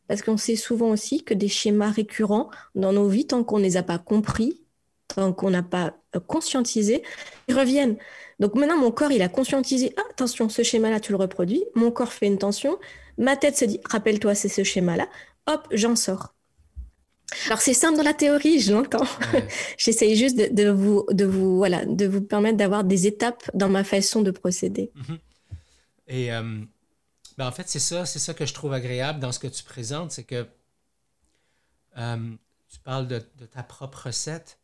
parce 0.07 0.21
qu'on 0.21 0.37
sait 0.37 0.55
souvent 0.55 0.89
aussi 0.89 1.23
que 1.23 1.33
des 1.33 1.47
schémas 1.47 1.91
récurrents 1.91 2.49
dans 2.75 2.93
nos 2.93 3.07
vies, 3.07 3.27
tant 3.27 3.43
qu'on 3.43 3.57
ne 3.57 3.63
les 3.63 3.77
a 3.77 3.83
pas 3.83 3.97
compris, 3.97 4.61
tant 5.07 5.33
qu'on 5.33 5.49
n'a 5.49 5.63
pas 5.63 5.95
euh, 6.15 6.19
conscientisé, 6.19 7.03
ils 7.47 7.55
reviennent. 7.55 7.97
Donc 8.39 8.53
maintenant, 8.55 8.77
mon 8.77 8.91
corps, 8.91 9.11
il 9.11 9.21
a 9.21 9.29
conscientisé, 9.29 9.93
ah, 9.97 10.03
attention, 10.11 10.49
ce 10.49 10.61
schéma-là, 10.61 10.99
tu 10.99 11.11
le 11.11 11.17
reproduis, 11.17 11.63
mon 11.73 11.89
corps 11.91 12.11
fait 12.11 12.27
une 12.27 12.37
tension, 12.37 12.77
Ma 13.17 13.37
tête 13.37 13.57
se 13.57 13.65
dit, 13.65 13.79
rappelle-toi, 13.85 14.35
c'est 14.35 14.49
ce 14.49 14.63
schéma-là. 14.63 15.07
Hop, 15.47 15.67
j'en 15.71 15.95
sors. 15.95 16.34
Alors 17.47 17.59
c'est 17.59 17.73
simple 17.73 17.97
dans 17.97 18.03
la 18.03 18.13
théorie, 18.13 18.59
je 18.59 18.73
l'entends. 18.73 19.05
J'essaye 19.77 20.15
juste 20.15 20.37
de, 20.37 20.69
vous, 20.69 21.05
de 21.11 21.25
vous, 21.25 21.57
voilà, 21.57 21.85
de 21.85 22.05
vous 22.05 22.21
permettre 22.21 22.57
d'avoir 22.57 22.83
des 22.83 23.07
étapes 23.07 23.49
dans 23.53 23.69
ma 23.69 23.83
façon 23.83 24.21
de 24.21 24.31
procéder. 24.31 24.91
Mhm. 24.95 25.19
Et 26.07 26.31
euh, 26.31 26.63
ben, 27.37 27.47
en 27.47 27.51
fait, 27.51 27.67
c'est 27.67 27.79
ça, 27.79 28.05
c'est 28.05 28.19
ça 28.19 28.33
que 28.33 28.45
je 28.45 28.53
trouve 28.53 28.73
agréable 28.73 29.19
dans 29.19 29.31
ce 29.31 29.39
que 29.39 29.47
tu 29.47 29.63
présentes, 29.63 30.11
c'est 30.11 30.23
que 30.23 30.47
euh, 31.97 32.35
tu 32.69 32.79
parles 32.79 33.07
de, 33.07 33.19
ta 33.19 33.63
propre 33.63 34.07
recette 34.07 34.59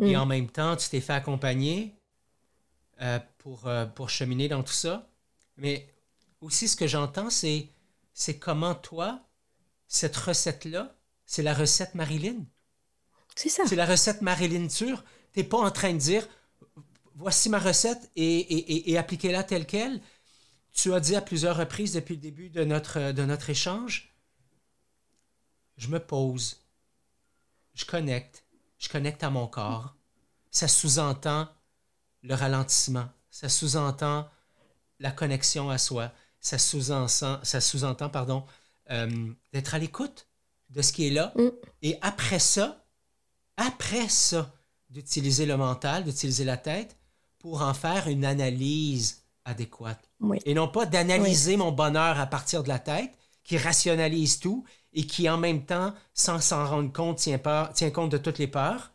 et 0.00 0.14
mm. 0.14 0.18
en 0.18 0.26
même 0.26 0.48
temps, 0.48 0.76
tu 0.76 0.88
t'es 0.88 1.00
fait 1.00 1.12
accompagner 1.12 1.94
euh, 3.02 3.18
pour, 3.38 3.68
pour 3.94 4.10
cheminer 4.10 4.48
dans 4.48 4.62
tout 4.62 4.72
ça. 4.72 5.08
Mais 5.56 5.94
aussi, 6.40 6.68
ce 6.68 6.76
que 6.76 6.86
j'entends, 6.86 7.30
c'est, 7.30 7.68
c'est 8.12 8.38
comment 8.38 8.74
toi, 8.74 9.20
cette 9.88 10.16
recette-là, 10.16 10.95
c'est 11.26 11.42
la 11.42 11.54
recette 11.54 11.94
Marilyn. 11.94 12.44
C'est 13.34 13.48
ça. 13.48 13.64
C'est 13.66 13.76
la 13.76 13.86
recette 13.86 14.22
Marilyn 14.22 14.68
Tur. 14.68 15.04
Tu 15.32 15.40
n'es 15.40 15.44
pas 15.44 15.58
en 15.58 15.70
train 15.70 15.92
de 15.92 15.98
dire, 15.98 16.26
voici 17.14 17.50
ma 17.50 17.58
recette 17.58 18.10
et, 18.16 18.90
et, 18.90 18.96
appliquez-la 18.96 19.44
telle 19.44 19.66
qu'elle. 19.66 20.00
Tu 20.72 20.94
as 20.94 21.00
dit 21.00 21.16
à 21.16 21.20
plusieurs 21.20 21.56
reprises 21.56 21.92
depuis 21.92 22.14
le 22.14 22.20
début 22.20 22.48
de 22.48 22.64
notre, 22.64 23.12
de 23.12 23.24
notre 23.24 23.50
échange, 23.50 24.14
je 25.76 25.88
me 25.88 25.98
pose, 25.98 26.62
je 27.74 27.84
connecte, 27.84 28.44
je 28.78 28.88
connecte 28.88 29.22
à 29.24 29.30
mon 29.30 29.46
corps. 29.46 29.94
Ça 30.50 30.68
sous-entend 30.68 31.48
le 32.22 32.34
ralentissement, 32.34 33.08
ça 33.30 33.48
sous-entend 33.48 34.28
la 35.00 35.10
connexion 35.10 35.68
à 35.70 35.78
soi 35.78 36.12
ça 36.46 36.58
sous-entend, 36.58 37.40
ça 37.42 37.60
sous-entend 37.60 38.08
pardon, 38.08 38.46
euh, 38.90 39.32
d'être 39.52 39.74
à 39.74 39.78
l'écoute 39.78 40.28
de 40.70 40.82
ce 40.82 40.92
qui 40.92 41.06
est 41.06 41.10
là. 41.10 41.32
Mm. 41.36 41.48
Et 41.82 41.98
après 42.02 42.38
ça, 42.38 42.84
après 43.56 44.08
ça, 44.08 44.52
d'utiliser 44.90 45.46
le 45.46 45.56
mental, 45.56 46.04
d'utiliser 46.04 46.44
la 46.44 46.56
tête 46.56 46.96
pour 47.38 47.62
en 47.62 47.74
faire 47.74 48.08
une 48.08 48.24
analyse 48.24 49.22
adéquate. 49.44 50.10
Et 50.44 50.54
non 50.54 50.68
pas 50.68 50.86
d'analyser 50.86 51.56
mon 51.56 51.72
bonheur 51.72 52.18
à 52.18 52.26
partir 52.26 52.62
de 52.62 52.68
la 52.68 52.78
tête, 52.78 53.12
qui 53.44 53.58
rationalise 53.58 54.40
tout 54.40 54.64
et 54.92 55.06
qui 55.06 55.28
en 55.28 55.38
même 55.38 55.64
temps, 55.64 55.94
sans 56.14 56.40
s'en 56.40 56.66
rendre 56.66 56.92
compte, 56.92 57.18
tient, 57.18 57.40
tient 57.74 57.90
compte 57.90 58.10
de 58.10 58.18
toutes 58.18 58.38
les 58.38 58.48
peurs. 58.48 58.92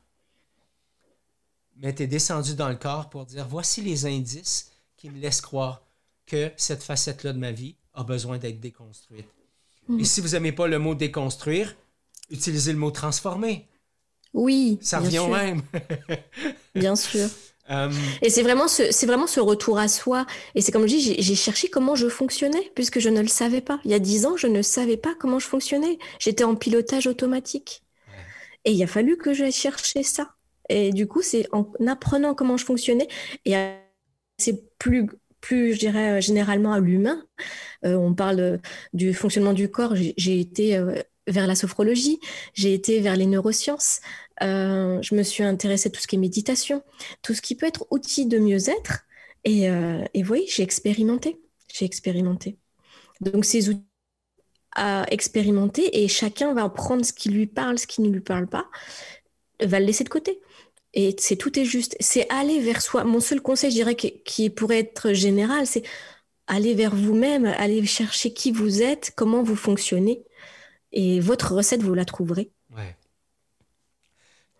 Mais 1.78 1.96
tu 1.96 2.04
es 2.04 2.08
descendu 2.08 2.56
dans 2.56 2.70
le 2.70 2.76
corps 2.76 3.10
pour 3.10 3.26
dire 3.26 3.48
voici 3.48 3.82
les 3.82 4.06
indices 4.06 4.72
qui 4.98 5.10
me 5.10 5.20
laissent 5.20 5.42
croire 5.42 5.82
que 6.26 6.52
cette 6.58 6.84
facette-là 6.84 7.34
de 7.34 7.40
ma 7.40 7.52
vie 7.52 7.76
a 7.94 8.04
besoin 8.04 8.38
d'être 8.38 8.60
déconstruite. 8.60 9.28
Et 10.00 10.06
si 10.06 10.22
vous 10.22 10.30
n'aimez 10.30 10.52
pas 10.52 10.68
le 10.68 10.80
mot 10.80 10.96
déconstruire, 10.96 11.76
utilisez 12.30 12.72
le 12.72 12.80
mot 12.80 12.92
transformer. 12.92 13.68
Oui. 14.34 14.80
Ça 14.82 15.00
revient 15.00 15.20
au 15.20 15.28
même. 15.28 15.62
bien 16.76 16.96
sûr. 16.96 17.28
Euh, 17.70 17.92
et 18.22 18.30
c'est 18.30 18.42
vraiment, 18.42 18.68
ce, 18.68 18.92
c'est 18.92 19.06
vraiment 19.06 19.28
ce 19.28 19.40
retour 19.40 19.78
à 19.78 19.88
soi. 19.88 20.26
Et 20.56 20.62
c'est 20.62 20.72
comme 20.72 20.84
je 20.84 20.96
dis, 20.96 21.22
j'ai, 21.22 21.36
cherché 21.36 21.70
comment 21.70 21.96
je 21.96 22.08
fonctionnais, 22.08 22.72
puisque 22.76 23.00
je 23.00 23.10
ne 23.10 23.22
le 23.22 23.28
savais 23.28 23.62
pas. 23.62 23.80
Il 23.86 23.92
y 23.92 23.94
a 23.94 24.00
dix 24.00 24.26
ans, 24.26 24.38
je 24.38 24.48
ne 24.48 24.62
savais 24.62 24.98
pas 24.98 25.14
comment 25.20 25.40
je 25.40 25.48
fonctionnais. 25.48 25.98
J'étais 26.20 26.44
en 26.44 26.56
pilotage 26.56 27.08
automatique. 27.08 27.84
Et 28.66 28.72
il 28.72 28.84
a 28.84 28.88
fallu 28.88 29.18
que 29.18 29.34
j'aille 29.34 29.52
chercher 29.52 30.04
ça. 30.04 30.36
Et 30.70 30.92
du 30.92 31.08
coup, 31.08 31.22
c'est 31.22 31.48
en 31.52 31.66
apprenant 31.88 32.34
comment 32.34 32.58
je 32.58 32.66
fonctionnais 32.66 33.08
et 33.46 33.56
c'est 34.38 34.78
plus 34.78 35.08
plus, 35.42 35.74
je 35.74 35.80
dirais, 35.80 36.20
euh, 36.20 36.22
généralement 36.22 36.74
à 36.74 36.80
l'humain. 36.80 37.24
Euh, 37.86 37.96
on 37.96 38.14
parle 38.14 38.60
du 38.94 39.14
fonctionnement 39.14 39.54
du 39.54 39.70
corps. 39.70 39.96
J'ai 39.96 40.40
été 40.40 40.78
euh, 40.78 40.96
vers 41.28 41.48
la 41.48 41.56
sophrologie, 41.56 42.20
j'ai 42.54 42.74
été 42.74 43.00
vers 43.00 43.16
les 43.16 43.26
neurosciences. 43.26 44.02
Euh, 44.44 45.02
je 45.02 45.16
me 45.16 45.24
suis 45.24 45.44
intéressée 45.44 45.90
à 45.90 45.92
tout 45.92 46.02
ce 46.02 46.08
qui 46.08 46.16
est 46.16 46.20
méditation, 46.20 46.84
tout 47.22 47.34
ce 47.34 47.42
qui 47.42 47.56
peut 47.56 47.68
être 47.68 47.86
outil 47.92 48.26
de 48.26 48.40
mieux-être. 48.40 49.02
Et, 49.44 49.70
euh, 49.70 50.04
et 50.14 50.24
oui, 50.24 50.46
j'ai 50.48 50.64
expérimenté. 50.64 51.40
J'ai 51.74 51.86
expérimenté. 51.86 52.58
Donc, 53.22 53.46
ces 53.46 53.70
outils 53.70 53.86
à 54.76 55.06
expérimenter 55.12 56.04
et 56.04 56.08
chacun 56.08 56.54
va 56.54 56.70
prendre 56.70 57.04
ce 57.06 57.14
qui 57.14 57.30
lui 57.30 57.48
parle, 57.48 57.78
ce 57.78 57.88
qui 57.88 58.02
ne 58.02 58.10
lui 58.10 58.22
parle 58.22 58.48
pas, 58.48 58.70
va 59.62 59.80
le 59.80 59.86
laisser 59.86 60.04
de 60.04 60.10
côté. 60.10 60.40
Et 60.94 61.16
c'est 61.20 61.38
tout 61.38 61.58
est 61.58 61.66
juste. 61.66 61.96
C'est 62.00 62.30
aller 62.30 62.60
vers 62.60 62.82
soi. 62.82 63.04
Mon 63.04 63.20
seul 63.20 63.42
conseil, 63.42 63.72
je 63.72 63.76
dirais, 63.76 63.96
qui, 63.96 64.50
pourrait 64.50 64.80
être 64.80 65.14
général, 65.14 65.66
c'est 65.66 65.84
aller 66.48 66.74
vers 66.74 66.94
vous-même, 66.94 67.46
aller 67.46 67.86
chercher 67.86 68.34
qui 68.34 68.52
vous 68.52 68.82
êtes, 68.82 69.14
comment 69.16 69.42
vous 69.42 69.56
fonctionnez. 69.56 70.24
Et 70.92 71.22
votre 71.22 71.54
recette, 71.54 71.82
vous 71.82 71.94
la 71.94 72.04
trouverez. 72.04 72.52
Ouais. 72.76 72.98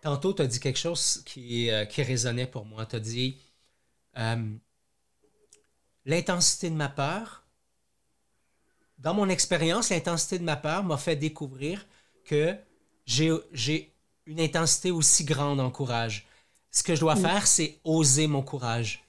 Tantôt, 0.00 0.32
tu 0.32 0.42
as 0.42 0.46
dit 0.46 0.58
quelque 0.58 0.78
chose 0.78 1.22
qui, 1.26 1.70
euh, 1.70 1.84
qui 1.84 2.02
résonnait 2.02 2.46
pour 2.46 2.64
moi. 2.64 2.86
Tu 2.86 2.96
as 2.96 3.00
dit 3.00 3.38
euh, 4.16 4.54
l'intensité 6.06 6.70
de 6.70 6.74
ma 6.74 6.88
peur. 6.88 7.44
Dans 8.98 9.14
mon 9.14 9.28
expérience, 9.28 9.90
l'intensité 9.90 10.38
de 10.38 10.44
ma 10.44 10.56
peur 10.56 10.82
m'a 10.84 10.96
fait 10.96 11.16
découvrir 11.16 11.86
que 12.24 12.56
j'ai 13.04 13.91
une 14.26 14.40
intensité 14.40 14.90
aussi 14.90 15.24
grande 15.24 15.60
en 15.60 15.70
courage. 15.70 16.26
Ce 16.70 16.82
que 16.82 16.94
je 16.94 17.00
dois 17.00 17.16
faire, 17.16 17.46
c'est 17.46 17.78
oser 17.84 18.26
mon 18.26 18.42
courage. 18.42 19.04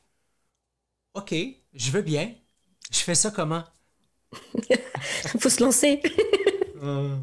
OK, 1.13 1.34
je 1.73 1.91
veux 1.91 2.02
bien. 2.02 2.34
Je 2.91 2.99
fais 2.99 3.15
ça 3.15 3.32
comment? 3.32 3.63
Faut 5.39 5.49
se 5.49 5.63
lancer. 5.63 6.02
Euh. 6.82 7.15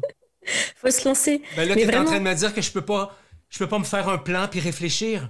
Faut 0.77 0.89
se 0.89 1.07
lancer. 1.07 1.41
Ben 1.55 1.67
là, 1.67 1.75
tu 1.75 1.81
es 1.81 1.95
en 1.95 2.05
train 2.05 2.19
de 2.19 2.23
me 2.23 2.33
dire 2.33 2.53
que 2.53 2.61
je 2.61 2.71
peux 2.71 2.83
pas, 2.83 3.15
je 3.49 3.59
peux 3.59 3.67
pas 3.67 3.79
me 3.79 3.83
faire 3.83 4.09
un 4.09 4.17
plan 4.17 4.47
puis 4.47 4.59
réfléchir. 4.59 5.29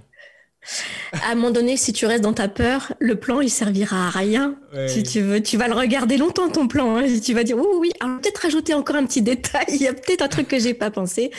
À 1.12 1.32
un 1.32 1.34
moment 1.34 1.50
donné, 1.50 1.76
si 1.76 1.92
tu 1.92 2.06
restes 2.06 2.22
dans 2.22 2.32
ta 2.32 2.48
peur, 2.48 2.94
le 3.00 3.16
plan, 3.16 3.40
il 3.40 3.50
servira 3.50 4.06
à 4.06 4.10
rien. 4.10 4.56
Si 4.86 5.02
tu 5.02 5.20
veux, 5.20 5.42
tu 5.42 5.56
vas 5.56 5.68
le 5.68 5.74
regarder 5.74 6.16
longtemps, 6.16 6.48
ton 6.48 6.68
plan. 6.68 6.96
Hein. 6.96 7.06
Tu 7.22 7.34
vas 7.34 7.44
dire, 7.44 7.56
oui, 7.56 7.66
oui, 7.78 7.92
alors 8.00 8.20
peut-être 8.20 8.38
rajouter 8.38 8.74
encore 8.74 8.96
un 8.96 9.04
petit 9.04 9.22
détail. 9.22 9.64
Il 9.68 9.82
y 9.82 9.88
a 9.88 9.92
peut-être 9.92 10.22
un 10.22 10.28
truc 10.28 10.48
que 10.48 10.58
j'ai 10.58 10.74
pas 10.74 10.90
pensé. 10.90 11.30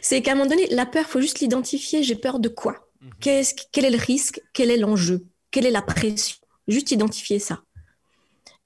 C'est 0.00 0.22
qu'à 0.22 0.32
un 0.32 0.34
moment 0.34 0.48
donné, 0.48 0.66
la 0.70 0.86
peur, 0.86 1.06
faut 1.06 1.20
juste 1.20 1.40
l'identifier. 1.40 2.02
J'ai 2.02 2.16
peur 2.16 2.38
de 2.38 2.48
quoi? 2.48 2.88
Mhm. 3.00 3.10
quel 3.72 3.84
est 3.84 3.90
le 3.90 3.98
risque? 3.98 4.40
Quel 4.52 4.70
est 4.70 4.76
l'enjeu? 4.76 5.26
Quelle 5.50 5.66
est 5.66 5.70
la 5.70 5.82
pression? 5.82 6.36
Juste 6.68 6.92
identifier 6.92 7.38
ça. 7.38 7.62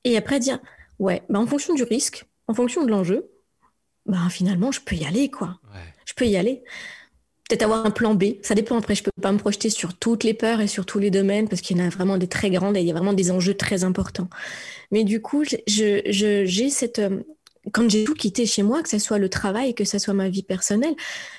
Et 0.04 0.16
après 0.16 0.38
dire, 0.38 0.60
ouais, 0.98 1.22
bah 1.28 1.38
en 1.40 1.46
fonction 1.46 1.74
du 1.74 1.82
risque, 1.82 2.26
en 2.46 2.54
fonction 2.54 2.84
de 2.84 2.90
l'enjeu, 2.90 3.28
bah 4.04 4.28
finalement, 4.30 4.70
je 4.70 4.80
peux 4.80 4.94
y 4.94 5.04
aller, 5.04 5.30
quoi. 5.30 5.58
Je 6.04 6.14
peux 6.14 6.26
y 6.26 6.36
aller 6.36 6.62
peut-être 7.48 7.62
avoir 7.62 7.86
un 7.86 7.90
plan 7.90 8.14
B. 8.14 8.24
Ça 8.42 8.54
dépend. 8.54 8.76
Après, 8.78 8.94
je 8.94 9.02
peux 9.02 9.10
pas 9.20 9.32
me 9.32 9.38
projeter 9.38 9.70
sur 9.70 9.94
toutes 9.94 10.24
les 10.24 10.34
peurs 10.34 10.60
et 10.60 10.66
sur 10.66 10.86
tous 10.86 10.98
les 10.98 11.10
domaines 11.10 11.48
parce 11.48 11.62
qu'il 11.62 11.78
y 11.78 11.82
en 11.82 11.86
a 11.86 11.88
vraiment 11.88 12.18
des 12.18 12.28
très 12.28 12.50
grandes 12.50 12.76
et 12.76 12.80
il 12.80 12.86
y 12.86 12.90
a 12.90 12.94
vraiment 12.94 13.12
des 13.12 13.30
enjeux 13.30 13.54
très 13.54 13.84
importants. 13.84 14.28
Mais 14.90 15.04
du 15.04 15.20
coup, 15.22 15.44
je, 15.44 16.00
j'ai 16.06 16.70
cette, 16.70 16.98
euh, 16.98 17.22
quand 17.72 17.88
j'ai 17.88 18.04
tout 18.04 18.14
quitté 18.14 18.46
chez 18.46 18.62
moi, 18.62 18.82
que 18.82 18.88
ce 18.88 18.98
soit 18.98 19.18
le 19.18 19.28
travail, 19.28 19.74
que 19.74 19.84
ce 19.84 19.98
soit 19.98 20.14
ma 20.14 20.28
vie 20.28 20.42
personnelle, 20.42 20.94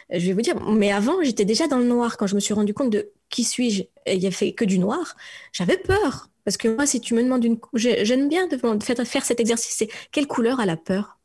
je 0.09 0.25
vais 0.25 0.33
vous 0.33 0.41
dire, 0.41 0.59
mais 0.61 0.91
avant, 0.91 1.21
j'étais 1.23 1.45
déjà 1.45 1.67
dans 1.67 1.77
le 1.77 1.85
noir. 1.85 2.17
Quand 2.17 2.27
je 2.27 2.35
me 2.35 2.39
suis 2.39 2.53
rendu 2.53 2.73
compte 2.73 2.89
de 2.89 3.11
qui 3.29 3.43
suis-je, 3.43 3.83
il 4.05 4.19
n'y 4.19 4.27
a 4.27 4.31
fait 4.31 4.53
que 4.53 4.65
du 4.65 4.79
noir, 4.79 5.15
j'avais 5.51 5.77
peur. 5.77 6.29
Parce 6.45 6.55
que 6.55 6.69
moi, 6.69 6.85
si 6.85 7.01
tu 7.01 7.13
me 7.13 7.21
demandes 7.21 7.43
une... 7.43 7.57
J'aime 7.73 8.29
bien 8.29 8.47
de 8.47 8.57
faire, 9.03 9.25
cet 9.25 9.41
exercice, 9.41 9.75
c'est 9.77 9.89
quelle 10.13 10.27
couleur 10.27 10.61
a 10.61 10.65
la 10.65 10.77
peur? 10.77 11.17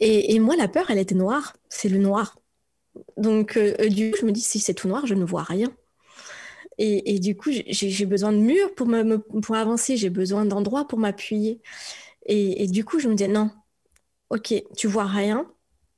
Et, 0.00 0.34
et 0.34 0.38
moi, 0.38 0.56
la 0.56 0.66
peur, 0.66 0.90
elle 0.90 0.98
était 0.98 1.14
noire. 1.14 1.54
C'est 1.68 1.90
le 1.90 1.98
noir. 1.98 2.38
Donc, 3.16 3.56
euh, 3.56 3.74
euh, 3.80 3.88
du 3.88 4.10
coup, 4.10 4.18
je 4.20 4.26
me 4.26 4.32
dis, 4.32 4.40
si 4.40 4.58
c'est 4.58 4.74
tout 4.74 4.88
noir, 4.88 5.06
je 5.06 5.14
ne 5.14 5.24
vois 5.24 5.42
rien. 5.42 5.72
Et, 6.78 7.18
du 7.20 7.34
coup, 7.34 7.50
j'ai 7.50 8.04
besoin 8.04 8.32
de 8.32 8.36
murs 8.36 8.74
pour, 8.74 8.86
me, 8.86 9.16
pour 9.16 9.56
avancer, 9.56 9.96
j'ai 9.96 10.10
besoin 10.10 10.44
d'endroits 10.44 10.86
pour 10.86 10.98
m'appuyer. 10.98 11.62
Et, 12.26 12.66
du 12.66 12.84
coup, 12.84 12.98
je 12.98 13.08
me 13.08 13.14
dis, 13.14 13.26
non, 13.28 13.50
ok, 14.28 14.52
tu 14.76 14.86
vois 14.86 15.06
rien. 15.06 15.50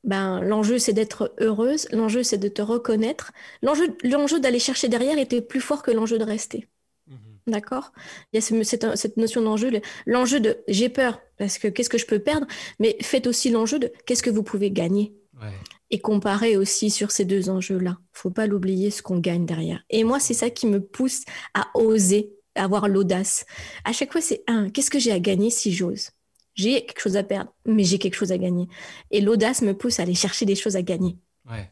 Ben, 0.04 0.40
l'enjeu, 0.40 0.78
c'est 0.78 0.92
d'être 0.92 1.34
heureuse. 1.40 1.88
L'enjeu, 1.90 2.22
c'est 2.22 2.38
de 2.38 2.46
te 2.46 2.62
reconnaître. 2.62 3.32
L'enjeu 3.61 4.38
d'aller 4.38 4.61
chercher 4.61 4.88
derrière 4.88 5.18
était 5.18 5.42
plus 5.42 5.61
fort 5.61 5.82
que 5.82 5.90
l'enjeu 5.90 6.16
de 6.16 6.24
rester. 6.24 6.68
Mhm. 7.08 7.16
D'accord? 7.48 7.92
Il 8.32 8.37
y 8.37 8.38
a 8.38 8.62
cette, 8.62 8.96
cette 8.96 9.16
notion 9.16 9.42
d'enjeu. 9.42 9.72
L'enjeu 10.06 10.38
de 10.38 10.58
j'ai 10.68 10.88
peur 10.88 11.20
parce 11.38 11.58
que 11.58 11.66
qu'est-ce 11.66 11.90
que 11.90 11.98
je 11.98 12.06
peux 12.06 12.20
perdre, 12.20 12.46
mais 12.78 12.96
faites 13.00 13.26
aussi 13.26 13.50
l'enjeu 13.50 13.80
de 13.80 13.92
qu'est-ce 14.06 14.22
que 14.22 14.30
vous 14.30 14.44
pouvez 14.44 14.70
gagner? 14.70 15.12
Ouais 15.40 15.50
et 15.90 16.01
comparer 16.01 16.57
aussi 16.57 16.90
sur 16.90 17.11
ces 17.11 17.24
deux 17.24 17.48
enjeux-là. 17.48 17.98
Faut 18.12 18.31
pas 18.31 18.46
l'oublier 18.46 18.90
ce 18.90 19.03
qu'on 19.03 19.18
gagne 19.18 19.46
derrière. 19.46 19.83
Et 19.90 20.05
moi, 20.05 20.20
c'est 20.20 20.35
ça 20.35 20.51
qui 20.51 20.66
me 20.66 20.81
pousse 20.81 21.22
à 21.55 21.68
oser, 21.74 22.33
à 22.55 22.64
avoir 22.64 22.88
l'audace. 22.88 23.46
À 23.85 23.92
chaque 23.92 24.12
fois, 24.12 24.20
c'est 24.20 24.42
un, 24.46 24.70
qu'est-ce 24.70 24.90
que 24.90 24.98
j'ai 24.98 25.12
à 25.12 25.20
gagner 25.20 25.51
si 25.51 25.72
j'ose? 25.72 26.11
J'ai 26.55 26.85
quelque 26.85 27.01
chose 27.01 27.16
à 27.16 27.22
perdre, 27.22 27.53
mais 27.64 27.85
j'ai 27.85 27.98
quelque 27.98 28.16
chose 28.16 28.33
à 28.33 28.38
gagner. 28.38 28.68
Et 29.11 29.20
l'audace 29.20 29.62
me 29.62 29.74
pousse 29.74 30.01
à 30.01 30.03
aller 30.03 30.14
chercher 30.14 30.44
des 30.44 30.57
choses 30.57 30.77
à 30.77 30.83
gagner. 30.83 31.16
Ouais. 31.48 31.70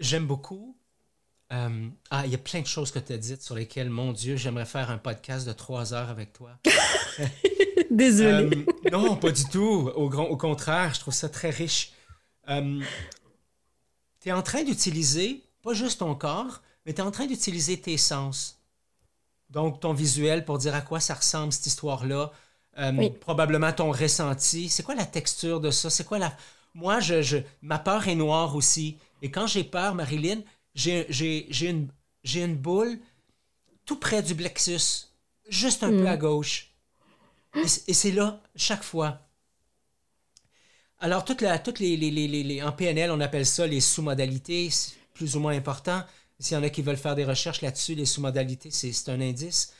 J'aime 0.00 0.26
beaucoup. 0.26 0.76
Euh, 1.52 1.88
ah, 2.10 2.22
il 2.26 2.32
y 2.32 2.34
a 2.34 2.38
plein 2.38 2.60
de 2.60 2.66
choses 2.66 2.90
que 2.90 2.98
tu 2.98 3.12
as 3.12 3.18
dites 3.18 3.42
sur 3.42 3.54
lesquelles, 3.54 3.90
mon 3.90 4.12
Dieu, 4.12 4.36
j'aimerais 4.36 4.66
faire 4.66 4.90
un 4.90 4.98
podcast 4.98 5.46
de 5.46 5.52
trois 5.52 5.94
heures 5.94 6.08
avec 6.08 6.32
toi. 6.32 6.58
Désolée. 7.90 8.64
Euh, 8.86 8.90
non, 8.92 9.16
pas 9.16 9.32
du 9.32 9.44
tout. 9.44 9.90
Au, 9.94 10.10
au, 10.12 10.36
contraire, 10.36 10.94
je 10.94 11.00
trouve 11.00 11.14
ça 11.14 11.28
très 11.28 11.50
riche. 11.50 11.92
Euh, 12.48 12.80
tu 14.20 14.28
es 14.28 14.32
en 14.32 14.42
train 14.42 14.62
d'utiliser, 14.62 15.42
pas 15.62 15.74
juste 15.74 16.00
ton 16.00 16.14
corps, 16.14 16.62
mais 16.84 16.92
tu 16.92 17.00
es 17.00 17.04
en 17.04 17.10
train 17.10 17.26
d'utiliser 17.26 17.80
tes 17.80 17.96
sens. 17.96 18.58
Donc, 19.48 19.80
ton 19.80 19.92
visuel 19.92 20.44
pour 20.44 20.58
dire 20.58 20.74
à 20.74 20.80
quoi 20.80 21.00
ça 21.00 21.14
ressemble 21.14 21.52
cette 21.52 21.66
histoire-là. 21.66 22.30
Euh, 22.78 23.10
probablement 23.20 23.72
ton 23.72 23.90
ressenti. 23.90 24.68
C'est 24.68 24.84
quoi 24.84 24.94
la 24.94 25.06
texture 25.06 25.60
de 25.60 25.70
ça? 25.70 25.90
C'est 25.90 26.04
quoi 26.04 26.18
la. 26.18 26.36
Moi, 26.74 27.00
je, 27.00 27.38
ma 27.62 27.78
peur 27.78 28.06
est 28.06 28.14
noire 28.14 28.54
aussi. 28.54 28.96
Et 29.22 29.30
quand 29.30 29.48
j'ai 29.48 29.64
peur, 29.64 29.94
Marilyn, 29.94 30.40
j'ai 30.74 31.68
une, 31.68 31.88
une 32.34 32.56
boule 32.56 32.98
tout 33.86 33.96
près 33.96 34.22
du 34.22 34.36
plexus, 34.36 35.08
juste 35.48 35.82
un 35.82 35.90
peu 35.90 36.04
mm. 36.04 36.06
à 36.06 36.16
gauche. 36.16 36.70
et 37.54 37.94
c'est 37.94 38.12
là, 38.12 38.40
chaque 38.54 38.84
fois. 38.84 39.18
Alors, 41.00 41.24
toutes, 41.24 41.40
les, 41.40 42.62
en 42.62 42.72
PNL, 42.72 43.10
on 43.10 43.20
appelle 43.20 43.46
ça 43.46 43.66
les 43.66 43.80
sous-modalités, 43.80 44.68
plus 45.14 45.34
ou 45.34 45.40
moins 45.40 45.56
important. 45.56 46.04
S'il 46.38 46.56
y 46.56 46.60
en 46.60 46.62
a 46.62 46.68
qui 46.68 46.82
veulent 46.82 46.96
faire 46.98 47.14
des 47.14 47.24
recherches 47.24 47.62
là-dessus, 47.62 47.94
les 47.94 48.04
sous-modalités, 48.04 48.70
c'est 48.70 49.08
un 49.08 49.20
indice. 49.20 49.72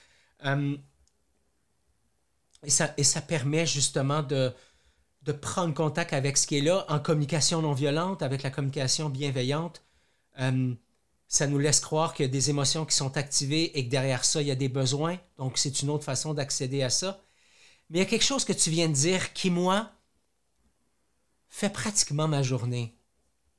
Hum, 0.42 0.78
et, 2.64 2.70
ça, 2.70 2.94
et 2.96 3.04
ça 3.04 3.20
permet 3.20 3.66
justement 3.66 4.22
de, 4.22 4.52
de 5.22 5.32
prendre 5.32 5.74
contact 5.74 6.14
avec 6.14 6.38
ce 6.38 6.46
qui 6.46 6.58
est 6.58 6.62
là 6.62 6.86
en 6.88 6.98
communication 6.98 7.60
non 7.60 7.74
violente, 7.74 8.22
avec 8.22 8.42
la 8.42 8.50
communication 8.50 9.10
bienveillante. 9.10 9.82
Hum, 10.38 10.76
ça 11.28 11.46
nous 11.46 11.58
laisse 11.58 11.80
croire 11.80 12.14
qu'il 12.14 12.26
y 12.26 12.28
a 12.28 12.32
des 12.32 12.50
émotions 12.50 12.86
qui 12.86 12.96
sont 12.96 13.16
activées 13.18 13.78
et 13.78 13.84
que 13.84 13.90
derrière 13.90 14.24
ça, 14.24 14.40
il 14.40 14.48
y 14.48 14.50
a 14.50 14.56
des 14.56 14.68
besoins. 14.70 15.18
Donc, 15.38 15.58
c'est 15.58 15.82
une 15.82 15.90
autre 15.90 16.04
façon 16.04 16.34
d'accéder 16.34 16.82
à 16.82 16.90
ça. 16.90 17.20
Mais 17.90 17.98
il 17.98 18.02
y 18.02 18.04
a 18.04 18.08
quelque 18.08 18.24
chose 18.24 18.44
que 18.44 18.52
tu 18.52 18.70
viens 18.70 18.88
de 18.88 18.94
dire 18.94 19.32
qui, 19.34 19.50
moi, 19.50 19.92
fait 21.50 21.70
pratiquement 21.70 22.28
ma 22.28 22.42
journée. 22.42 22.94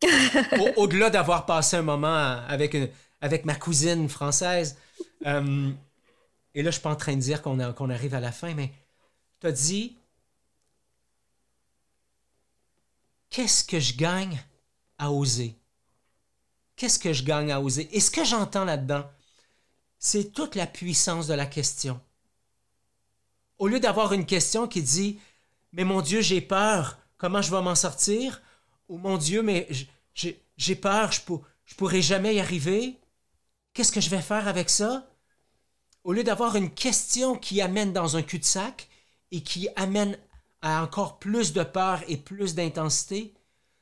Au-delà 0.77 1.11
d'avoir 1.11 1.45
passé 1.45 1.75
un 1.77 1.83
moment 1.83 2.41
avec, 2.47 3.45
ma 3.45 3.55
cousine 3.55 4.09
française. 4.09 4.77
Euh, 5.27 5.71
et 6.55 6.63
là, 6.63 6.71
je 6.71 6.75
suis 6.75 6.81
pas 6.81 6.89
en 6.89 6.95
train 6.95 7.15
de 7.15 7.21
dire 7.21 7.41
qu'on 7.41 7.73
qu'on 7.73 7.89
arrive 7.89 8.15
à 8.15 8.19
la 8.19 8.31
fin, 8.31 8.55
mais 8.55 8.71
tu 9.39 9.47
as 9.47 9.51
dit 9.51 9.97
Qu'est-ce 13.29 13.63
que 13.63 13.79
je 13.79 13.95
gagne 13.95 14.43
à 14.97 15.11
oser? 15.11 15.55
Qu'est-ce 16.75 16.99
que 16.99 17.13
je 17.13 17.23
gagne 17.23 17.51
à 17.51 17.61
oser? 17.61 17.87
Et 17.95 17.99
ce 17.99 18.11
que 18.11 18.25
j'entends 18.25 18.65
là-dedans, 18.65 19.09
c'est 19.99 20.33
toute 20.33 20.55
la 20.55 20.67
puissance 20.67 21.27
de 21.27 21.33
la 21.33 21.45
question. 21.45 22.01
Au 23.59 23.67
lieu 23.67 23.79
d'avoir 23.79 24.13
une 24.13 24.25
question 24.25 24.67
qui 24.67 24.81
dit 24.81 25.19
Mais 25.71 25.83
mon 25.83 26.01
Dieu, 26.01 26.21
j'ai 26.21 26.41
peur, 26.41 26.97
comment 27.21 27.43
je 27.43 27.51
vais 27.51 27.61
m'en 27.61 27.75
sortir? 27.75 28.41
Oh 28.87 28.97
mon 28.97 29.15
Dieu, 29.15 29.43
mais 29.43 29.67
j'ai 30.15 30.75
peur, 30.75 31.11
je, 31.11 31.21
ne 31.31 31.75
pourrai 31.77 32.01
jamais 32.01 32.33
y 32.33 32.39
arriver. 32.39 32.97
Qu'est-ce 33.73 33.91
que 33.91 34.01
je 34.01 34.09
vais 34.09 34.23
faire 34.23 34.47
avec 34.47 34.71
ça? 34.71 35.07
Au 36.03 36.13
lieu 36.13 36.23
d'avoir 36.23 36.55
une 36.55 36.71
question 36.71 37.35
qui 37.35 37.61
amène 37.61 37.93
dans 37.93 38.17
un 38.17 38.23
cul-de-sac 38.23 38.89
et 39.29 39.43
qui 39.43 39.69
amène 39.75 40.17
à 40.63 40.81
encore 40.83 41.19
plus 41.19 41.53
de 41.53 41.61
peur 41.61 42.01
et 42.07 42.17
plus 42.17 42.55
d'intensité, 42.55 43.35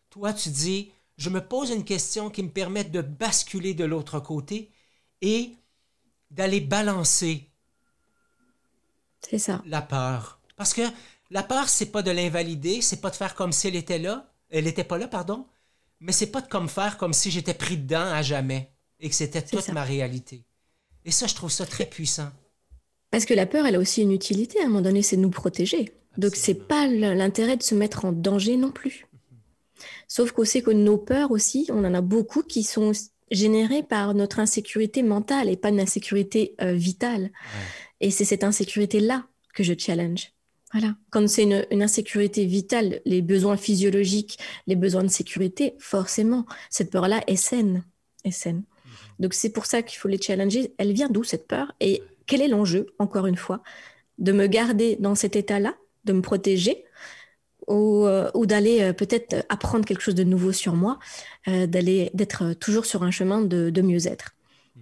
toi 0.09 0.33
tu 0.33 0.49
dis, 0.49 0.91
je 1.15 1.29
me 1.29 1.39
pose 1.39 1.69
une 1.69 1.85
question 1.85 2.29
qui 2.29 2.43
me 2.43 2.49
permet 2.49 2.83
de 2.83 3.01
basculer 3.01 3.73
de 3.73 3.85
l'autre 3.85 4.19
côté 4.19 4.69
et 5.21 5.53
d'aller 6.29 6.59
balancer 6.59 7.49
ça. 9.37 9.63
la 9.65 9.81
peur. 9.81 10.41
Parce 10.57 10.73
que 10.73 10.81
la 11.29 11.43
peur, 11.43 11.69
c'est 11.69 11.87
pas 11.87 12.01
de 12.01 12.11
l'invalider, 12.11 12.81
c'est 12.81 13.01
pas 13.01 13.09
de 13.09 13.15
faire 13.15 13.35
comme 13.35 13.51
si 13.51 13.67
elle 13.67 13.75
était 13.75 13.99
là, 13.99 14.31
elle 14.49 14.65
n'était 14.65 14.83
pas 14.83 14.97
là, 14.97 15.07
pardon, 15.07 15.45
mais 15.99 16.11
c'est 16.11 16.31
pas 16.31 16.41
de 16.41 16.47
comme 16.47 16.69
faire 16.69 16.97
comme 16.97 17.13
si 17.13 17.29
j'étais 17.31 17.53
pris 17.53 17.77
dedans 17.77 18.11
à 18.11 18.21
jamais 18.21 18.71
et 18.99 19.09
que 19.09 19.15
c'était 19.15 19.41
toute 19.41 19.69
ma 19.69 19.83
réalité. 19.83 20.43
Et 21.05 21.11
ça, 21.11 21.27
je 21.27 21.35
trouve 21.35 21.51
ça 21.51 21.65
très 21.65 21.85
puissant. 21.85 22.29
Parce 23.11 23.25
que 23.25 23.33
la 23.33 23.45
peur, 23.45 23.65
elle 23.65 23.75
a 23.75 23.79
aussi 23.79 24.01
une 24.01 24.11
utilité. 24.11 24.59
À 24.59 24.65
un 24.65 24.67
moment 24.67 24.81
donné, 24.81 25.01
c'est 25.01 25.15
de 25.15 25.21
nous 25.21 25.29
protéger. 25.29 25.93
Donc, 26.17 26.35
c'est 26.35 26.67
pas 26.67 26.87
l'intérêt 26.87 27.57
de 27.57 27.63
se 27.63 27.75
mettre 27.75 28.05
en 28.05 28.11
danger 28.11 28.57
non 28.57 28.71
plus. 28.71 29.07
Sauf 30.07 30.31
qu'on 30.31 30.45
sait 30.45 30.61
que 30.61 30.71
nos 30.71 30.97
peurs 30.97 31.31
aussi, 31.31 31.67
on 31.69 31.85
en 31.85 31.93
a 31.93 32.01
beaucoup 32.01 32.43
qui 32.43 32.63
sont 32.63 32.91
générées 33.31 33.83
par 33.83 34.13
notre 34.13 34.39
insécurité 34.39 35.03
mentale 35.03 35.49
et 35.49 35.55
pas 35.55 35.69
une 35.69 35.79
insécurité 35.79 36.55
euh, 36.61 36.73
vitale. 36.73 37.31
Et 38.01 38.11
c'est 38.11 38.25
cette 38.25 38.43
insécurité-là 38.43 39.25
que 39.53 39.63
je 39.63 39.73
challenge. 39.77 40.33
Voilà. 40.71 40.95
Quand 41.09 41.27
c'est 41.27 41.43
une, 41.43 41.81
insécurité 41.81 42.45
vitale, 42.45 43.01
les 43.05 43.21
besoins 43.21 43.57
physiologiques, 43.57 44.37
les 44.67 44.75
besoins 44.75 45.03
de 45.03 45.09
sécurité, 45.09 45.75
forcément, 45.79 46.45
cette 46.69 46.91
peur-là 46.91 47.21
est 47.27 47.35
saine. 47.35 47.83
Est 48.23 48.31
saine. 48.31 48.57
Mhm. 48.57 48.91
Donc 49.19 49.33
c'est 49.33 49.49
pour 49.49 49.65
ça 49.65 49.81
qu'il 49.81 49.97
faut 49.97 50.07
les 50.07 50.21
challenger. 50.21 50.73
Elle 50.77 50.93
vient 50.93 51.09
d'où 51.09 51.23
cette 51.23 51.47
peur? 51.47 51.73
Et 51.79 52.03
quel 52.27 52.41
est 52.41 52.47
l'enjeu, 52.47 52.87
encore 52.99 53.25
une 53.25 53.37
fois? 53.37 53.63
De 54.19 54.31
me 54.31 54.47
garder 54.47 54.97
dans 54.99 55.15
cet 55.15 55.35
état-là, 55.35 55.75
de 56.05 56.13
me 56.13 56.21
protéger, 56.21 56.85
ou, 57.67 58.05
euh, 58.05 58.29
d'aller 58.45 58.81
euh, 58.81 58.93
peut-être 58.93 59.45
apprendre 59.49 59.85
quelque 59.85 60.01
chose 60.01 60.15
de 60.15 60.23
nouveau 60.23 60.51
sur 60.51 60.73
moi, 60.73 60.99
euh, 61.47 61.67
d'aller 61.67 62.09
d'être 62.13 62.53
toujours 62.53 62.85
sur 62.85 63.03
un 63.03 63.11
chemin 63.11 63.41
de 63.41 63.81
mieux-être? 63.81 64.35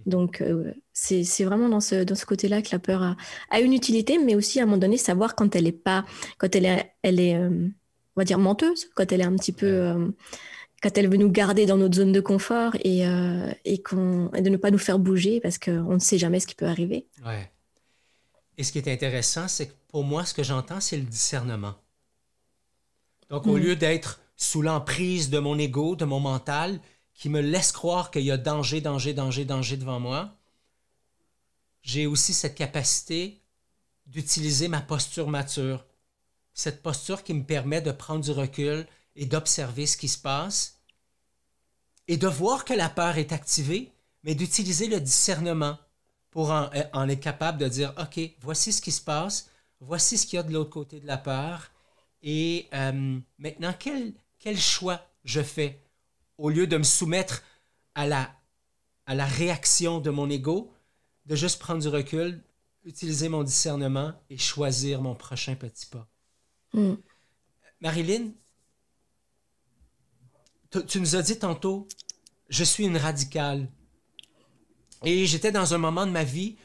Donc, 0.06 0.40
euh, 0.40 0.72
c'est 1.00 1.44
vraiment 1.44 1.68
dans 1.68 1.80
ce, 1.80 2.04
dans 2.04 2.14
ce 2.14 2.26
côté-là 2.26 2.62
que 2.62 2.68
la 2.72 2.78
peur 2.78 3.16
a, 3.50 3.60
une 3.60 3.72
utilité, 3.72 4.18
mais 4.18 4.34
aussi 4.34 4.60
à 4.60 4.64
un 4.64 4.66
moment 4.66 4.78
donné, 4.78 4.96
savoir 4.96 5.34
quand 5.34 5.54
elle 5.54 5.66
est 5.66 5.72
pas, 5.72 6.04
quand 6.38 6.54
elle 6.54 6.66
est, 6.66 6.92
elle 7.02 7.20
est 7.20 7.36
euh, 7.36 7.68
on 8.16 8.20
va 8.20 8.24
dire, 8.24 8.38
menteuse, 8.38 8.90
quand 8.94 9.10
elle 9.12 9.20
est 9.20 9.24
un 9.24 9.36
petit 9.36 9.52
peu, 9.52 9.66
euh, 9.66 10.08
quand 10.82 10.96
elle 10.98 11.08
veut 11.08 11.16
nous 11.16 11.30
garder 11.30 11.66
dans 11.66 11.76
notre 11.76 11.96
zone 11.96 12.12
de 12.12 12.20
confort 12.20 12.74
et, 12.82 13.00
et, 13.00 13.78
de 13.78 14.48
ne 14.48 14.56
pas 14.56 14.70
nous 14.70 14.78
faire 14.78 14.98
bouger 14.98 15.40
parce 15.40 15.58
qu'on 15.58 15.94
ne 15.94 15.98
sait 15.98 16.18
jamais 16.18 16.40
ce 16.40 16.46
qui 16.46 16.54
peut 16.54 16.66
arriver. 16.66 17.06
Ouais. 17.24 17.50
Et 18.56 18.64
ce 18.64 18.72
qui 18.72 18.78
est 18.78 18.88
intéressant, 18.88 19.46
c'est 19.48 19.68
que 19.68 19.74
pour 19.88 20.04
moi, 20.04 20.24
ce 20.24 20.34
que 20.34 20.42
j'entends, 20.42 20.80
c'est 20.80 20.96
le 20.96 21.04
discernement. 21.04 21.74
Donc, 23.30 23.46
au 23.46 23.56
mm. 23.56 23.60
lieu 23.60 23.76
d'être 23.76 24.20
sous 24.36 24.62
l'emprise 24.62 25.30
de 25.30 25.38
mon 25.38 25.58
ego, 25.58 25.96
de 25.96 26.04
mon 26.04 26.20
mental, 26.20 26.80
qui 27.14 27.28
me 27.28 27.40
laisse 27.40 27.72
croire 27.72 28.10
qu'il 28.10 28.22
y 28.22 28.30
a 28.30 28.36
danger, 28.36 28.80
danger, 28.80 29.12
danger, 29.12 29.44
danger 29.44 29.76
devant 29.76 30.00
moi, 30.00 30.37
j'ai 31.88 32.06
aussi 32.06 32.34
cette 32.34 32.54
capacité 32.54 33.40
d'utiliser 34.04 34.68
ma 34.68 34.82
posture 34.82 35.28
mature. 35.28 35.86
Cette 36.52 36.82
posture 36.82 37.22
qui 37.22 37.32
me 37.32 37.44
permet 37.44 37.80
de 37.80 37.92
prendre 37.92 38.22
du 38.22 38.30
recul 38.30 38.86
et 39.16 39.24
d'observer 39.24 39.86
ce 39.86 39.96
qui 39.96 40.08
se 40.08 40.18
passe 40.18 40.82
et 42.06 42.18
de 42.18 42.28
voir 42.28 42.66
que 42.66 42.74
la 42.74 42.90
peur 42.90 43.16
est 43.16 43.32
activée, 43.32 43.90
mais 44.22 44.34
d'utiliser 44.34 44.86
le 44.86 45.00
discernement 45.00 45.78
pour 46.30 46.50
en, 46.50 46.68
être 47.08 47.20
capable 47.20 47.56
de 47.56 47.68
dire, 47.68 47.94
OK, 47.98 48.20
voici 48.40 48.70
ce 48.70 48.82
qui 48.82 48.92
se 48.92 49.00
passe, 49.00 49.48
voici 49.80 50.18
ce 50.18 50.26
qu'il 50.26 50.36
y 50.36 50.40
a 50.40 50.42
de 50.42 50.52
l'autre 50.52 50.68
côté 50.68 51.00
de 51.00 51.06
la 51.06 51.16
peur, 51.16 51.70
et 52.22 52.68
euh, 52.74 53.18
maintenant, 53.38 53.74
quel, 53.78 54.12
quel 54.38 54.58
choix 54.58 55.06
je 55.24 55.42
fais? 55.42 55.80
Au 56.36 56.50
lieu 56.50 56.66
de 56.66 56.76
me 56.76 56.82
soumettre 56.82 57.42
à 57.94 58.06
la, 58.06 58.30
à 59.06 59.14
la 59.14 59.24
réaction 59.24 60.00
de 60.00 60.10
mon 60.10 60.28
ego, 60.28 60.70
de 61.28 61.36
juste 61.36 61.60
prendre 61.60 61.82
du 61.82 61.88
recul, 61.88 62.42
utiliser 62.84 63.28
mon 63.28 63.42
discernement 63.42 64.14
et 64.30 64.38
choisir 64.38 65.02
mon 65.02 65.14
prochain 65.14 65.54
petit 65.54 65.86
pas. 65.86 66.08
Mm. 66.72 66.94
Marilyn, 67.80 68.30
tu 70.86 71.00
nous 71.00 71.16
as 71.16 71.22
dit 71.22 71.38
tantôt, 71.38 71.86
je 72.48 72.64
suis 72.64 72.84
une 72.84 72.96
radicale. 72.96 73.68
Et 75.04 75.26
j'étais 75.26 75.52
dans 75.52 75.74
un 75.74 75.78
moment 75.78 76.06
de 76.06 76.10
ma 76.10 76.24
vie 76.24 76.56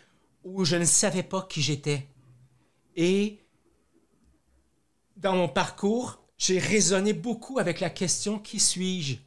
où 0.44 0.66
je 0.66 0.78
ne 0.78 0.86
savais 0.86 1.24
pas 1.24 1.44
qui 1.44 1.62
j'étais. 1.62 2.08
Et 2.96 3.40
dans 5.18 5.36
mon 5.36 5.50
parcours, 5.50 6.20
j'ai 6.38 6.58
raisonné 6.58 7.14
beaucoup 7.14 7.60
avec 7.60 7.80
la 7.80 7.90
question 7.90 8.40
qui 8.40 8.60
suis-je? 8.60 9.18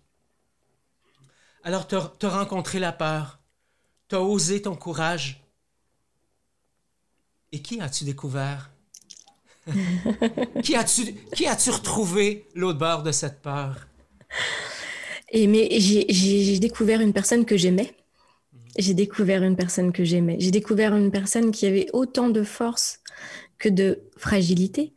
Alors 1.63 1.87
tu 1.87 1.95
as 1.95 2.29
rencontré 2.29 2.79
la 2.79 2.93
peur, 2.93 3.41
tu 4.09 4.15
as 4.15 4.23
osé 4.23 4.63
ton 4.63 4.75
courage. 4.75 5.43
Et 7.53 7.61
qui 7.61 7.81
as-tu 7.81 8.05
découvert? 8.05 8.71
qui 10.63 10.77
as-tu 10.77 11.15
qui 11.35 11.47
as-tu 11.47 11.71
retrouvé 11.71 12.47
l'autre 12.55 12.79
bord 12.79 13.03
de 13.03 13.13
cette 13.13 13.43
peur? 13.43 13.89
Et 15.33 15.47
mais 15.47 15.69
j'ai 15.81 16.59
découvert 16.59 17.01
une 17.01 17.13
personne 17.13 17.45
que 17.45 17.57
j'aimais. 17.57 17.95
J'ai 18.79 18.95
découvert 18.95 19.43
une 19.43 19.57
personne 19.57 19.93
que 19.93 20.05
j'aimais. 20.05 20.37
J'ai 20.39 20.51
découvert 20.51 20.95
une 20.95 21.11
personne 21.11 21.51
qui 21.51 21.67
avait 21.67 21.89
autant 21.93 22.29
de 22.29 22.43
force 22.43 23.01
que 23.59 23.69
de 23.69 24.03
fragilité. 24.19 24.93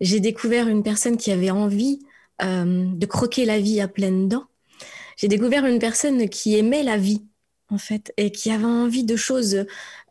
J'ai 0.00 0.20
découvert 0.20 0.68
une 0.68 0.82
personne 0.82 1.16
qui 1.16 1.30
avait 1.30 1.50
envie 1.50 2.00
euh, 2.42 2.86
de 2.86 3.06
croquer 3.06 3.44
la 3.44 3.60
vie 3.60 3.80
à 3.80 3.88
pleines 3.88 4.28
dents 4.28 4.50
j'ai 5.20 5.28
découvert 5.28 5.66
une 5.66 5.78
personne 5.78 6.30
qui 6.30 6.56
aimait 6.56 6.82
la 6.82 6.96
vie, 6.96 7.26
en 7.70 7.78
fait, 7.78 8.12
et 8.16 8.30
qui 8.32 8.50
avait 8.50 8.64
envie 8.64 9.04
de 9.04 9.16
choses, 9.16 9.64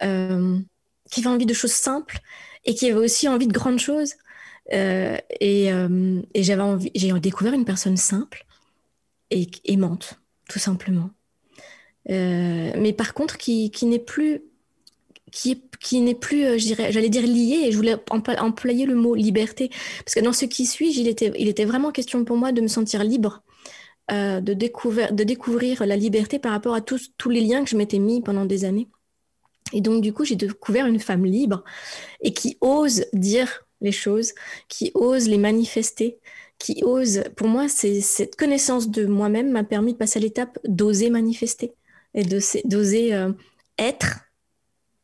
euh, 0.03 0.59
qui 1.11 1.19
avait 1.21 1.29
envie 1.29 1.45
de 1.45 1.53
choses 1.53 1.71
simples, 1.71 2.19
et 2.65 2.75
qui 2.75 2.87
avait 2.87 2.99
aussi 2.99 3.27
envie 3.27 3.47
de 3.47 3.53
grandes 3.53 3.79
choses. 3.79 4.13
Euh, 4.73 5.17
et, 5.39 5.71
euh, 5.73 6.21
et 6.33 6.43
j'avais 6.43 6.91
j'ai 6.93 7.11
découvert 7.19 7.53
une 7.53 7.65
personne 7.65 7.97
simple 7.97 8.45
et 9.31 9.47
aimante, 9.65 10.19
tout 10.47 10.59
simplement. 10.59 11.09
mais 12.07 12.93
par 12.97 13.13
contre, 13.13 13.37
qui, 13.37 13.71
qui 13.71 13.85
n'est 13.85 13.99
plus 13.99 14.41
qui, 15.31 15.61
qui 15.79 16.01
n'est 16.01 16.15
plus, 16.15 16.59
j'allais 16.59 17.09
dire 17.09 17.23
lié, 17.27 17.65
et 17.65 17.71
je 17.71 17.77
voulais 17.77 17.95
employer 18.09 18.85
le 18.85 18.95
mot 18.95 19.13
liberté, 19.13 19.69
parce 20.03 20.15
que 20.15 20.21
dans 20.21 20.33
ce 20.33 20.45
qui 20.45 20.65
suit, 20.65 20.91
il 20.97 21.07
était, 21.07 21.31
il 21.37 21.47
était 21.47 21.65
vraiment 21.65 21.91
question 21.91 22.25
pour 22.25 22.37
moi 22.37 22.51
de 22.51 22.61
me 22.61 22.67
sentir 22.67 23.03
libre 23.03 23.43
euh, 24.11 24.41
de, 24.41 24.53
découvrir, 24.53 25.85
la 25.85 25.95
liberté 25.95 26.39
par 26.39 26.51
rapport 26.51 26.73
à 26.73 26.81
tous, 26.81 27.11
tous 27.17 27.29
les 27.29 27.41
liens 27.41 27.63
que 27.63 27.69
je 27.69 27.77
m'étais 27.77 27.99
mis 27.99 28.21
pendant 28.21 28.45
des 28.45 28.65
années. 28.65 28.87
Et 29.73 29.81
donc, 29.81 30.01
du 30.01 30.13
coup, 30.13 30.25
j'ai 30.25 30.35
découvert 30.35 30.87
une 30.87 30.99
femme 30.99 31.25
libre 31.25 31.63
et 32.21 32.33
qui 32.33 32.57
ose 32.61 33.05
dire 33.13 33.65
les 33.81 33.91
choses, 33.91 34.33
qui 34.67 34.91
ose 34.95 35.27
les 35.27 35.37
manifester, 35.37 36.17
qui 36.57 36.81
ose. 36.83 37.23
Pour 37.35 37.47
moi, 37.47 37.67
cette 37.69 38.35
connaissance 38.35 38.89
de 38.89 39.05
moi-même 39.05 39.51
m'a 39.51 39.63
permis 39.63 39.93
de 39.93 39.97
passer 39.97 40.19
à 40.19 40.21
l'étape 40.21 40.59
d'oser 40.65 41.09
manifester 41.09 41.73
et 42.13 42.23
d'oser 42.65 43.13
euh, 43.13 43.31
être. 43.77 44.21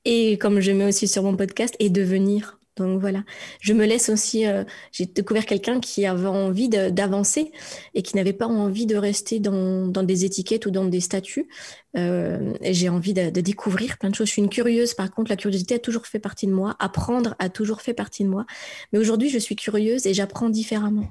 Et 0.03 0.37
comme 0.37 0.59
je 0.59 0.71
mets 0.71 0.85
aussi 0.85 1.07
sur 1.07 1.23
mon 1.23 1.35
podcast, 1.35 1.75
et 1.79 1.89
devenir. 1.89 2.59
Donc 2.77 2.99
voilà, 2.99 3.23
je 3.61 3.71
me 3.71 3.85
laisse 3.85 4.09
aussi, 4.09 4.45
euh, 4.45 4.65
j'ai 4.91 5.05
découvert 5.05 5.45
quelqu'un 5.45 5.79
qui 5.79 6.05
avait 6.05 6.27
envie 6.27 6.67
d'avancer 6.67 7.51
et 7.93 8.01
qui 8.01 8.17
n'avait 8.17 8.33
pas 8.33 8.47
envie 8.47 8.85
de 8.85 8.97
rester 8.97 9.39
dans, 9.39 9.87
des 9.87 10.25
étiquettes 10.25 10.65
ou 10.65 10.71
dans 10.71 10.83
des 10.83 10.99
statuts. 10.99 11.47
Euh, 11.95 12.53
j'ai 12.61 12.89
envie 12.89 13.13
de, 13.13 13.29
découvrir 13.29 13.97
plein 13.97 14.09
de 14.09 14.15
choses. 14.15 14.27
Je 14.27 14.33
suis 14.33 14.41
une 14.41 14.49
curieuse, 14.49 14.93
par 14.93 15.09
contre, 15.09 15.29
la 15.31 15.37
curiosité 15.37 15.75
a 15.75 15.79
toujours 15.79 16.05
fait 16.05 16.19
partie 16.19 16.47
de 16.47 16.51
moi. 16.51 16.75
Apprendre 16.79 17.35
a 17.39 17.47
toujours 17.47 17.81
fait 17.81 17.93
partie 17.93 18.25
de 18.25 18.29
moi. 18.29 18.45
Mais 18.91 18.99
aujourd'hui, 18.99 19.29
je 19.29 19.39
suis 19.39 19.55
curieuse 19.55 20.05
et 20.05 20.13
j'apprends 20.13 20.49
différemment. 20.49 21.07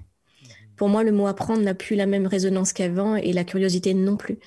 Pour 0.77 0.89
moi, 0.89 1.03
le 1.03 1.13
mot 1.13 1.27
apprendre 1.27 1.63
n'a 1.63 1.75
plus 1.75 1.97
la 1.97 2.07
même 2.07 2.27
résonance 2.27 2.73
qu'avant 2.73 3.17
et 3.17 3.33
la 3.33 3.45
curiosité 3.45 3.95
non 3.95 4.17
plus. 4.17 4.39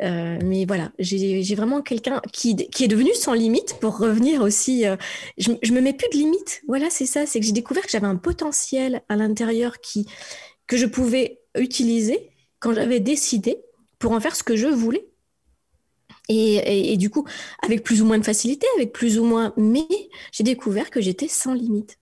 Euh, 0.00 0.38
mais 0.44 0.64
voilà, 0.64 0.92
j'ai 0.98 1.54
vraiment 1.54 1.82
quelqu'un 1.82 2.22
qui, 2.32 2.54
qui, 2.54 2.84
est 2.84 2.88
devenu 2.88 3.12
sans 3.14 3.32
limite 3.32 3.78
pour 3.80 3.98
revenir 3.98 4.42
aussi. 4.42 4.86
Euh, 4.86 4.96
je, 5.38 5.50
me 5.50 5.80
mets 5.80 5.92
plus 5.92 6.08
de 6.08 6.16
limites. 6.16 6.62
Voilà, 6.68 6.88
c'est 6.90 7.06
ça. 7.06 7.26
C'est 7.26 7.40
que 7.40 7.46
j'ai 7.46 7.52
découvert 7.52 7.82
que 7.82 7.90
j'avais 7.90 8.06
un 8.06 8.16
potentiel 8.16 9.02
à 9.08 9.16
l'intérieur 9.16 9.80
qui 9.80 10.06
que 10.66 10.76
je 10.76 10.86
pouvais 10.86 11.40
utiliser 11.56 12.30
quand 12.60 12.74
j'avais 12.74 13.00
décidé 13.00 13.58
pour 13.98 14.12
en 14.12 14.20
faire 14.20 14.36
ce 14.36 14.42
que 14.42 14.56
je 14.56 14.66
voulais. 14.66 15.08
Et, 16.28 16.92
et, 16.92 16.96
du 16.98 17.08
coup, 17.08 17.24
avec 17.62 17.82
plus 17.82 18.02
ou 18.02 18.04
moins 18.04 18.18
de 18.18 18.24
facilité, 18.24 18.66
avec 18.76 18.92
plus 18.92 19.18
ou 19.18 19.24
moins, 19.24 19.54
mais 19.56 19.88
j'ai 20.30 20.44
découvert 20.44 20.90
que 20.90 21.00
j'étais 21.00 21.26
sans 21.26 21.54
limite. 21.54 21.98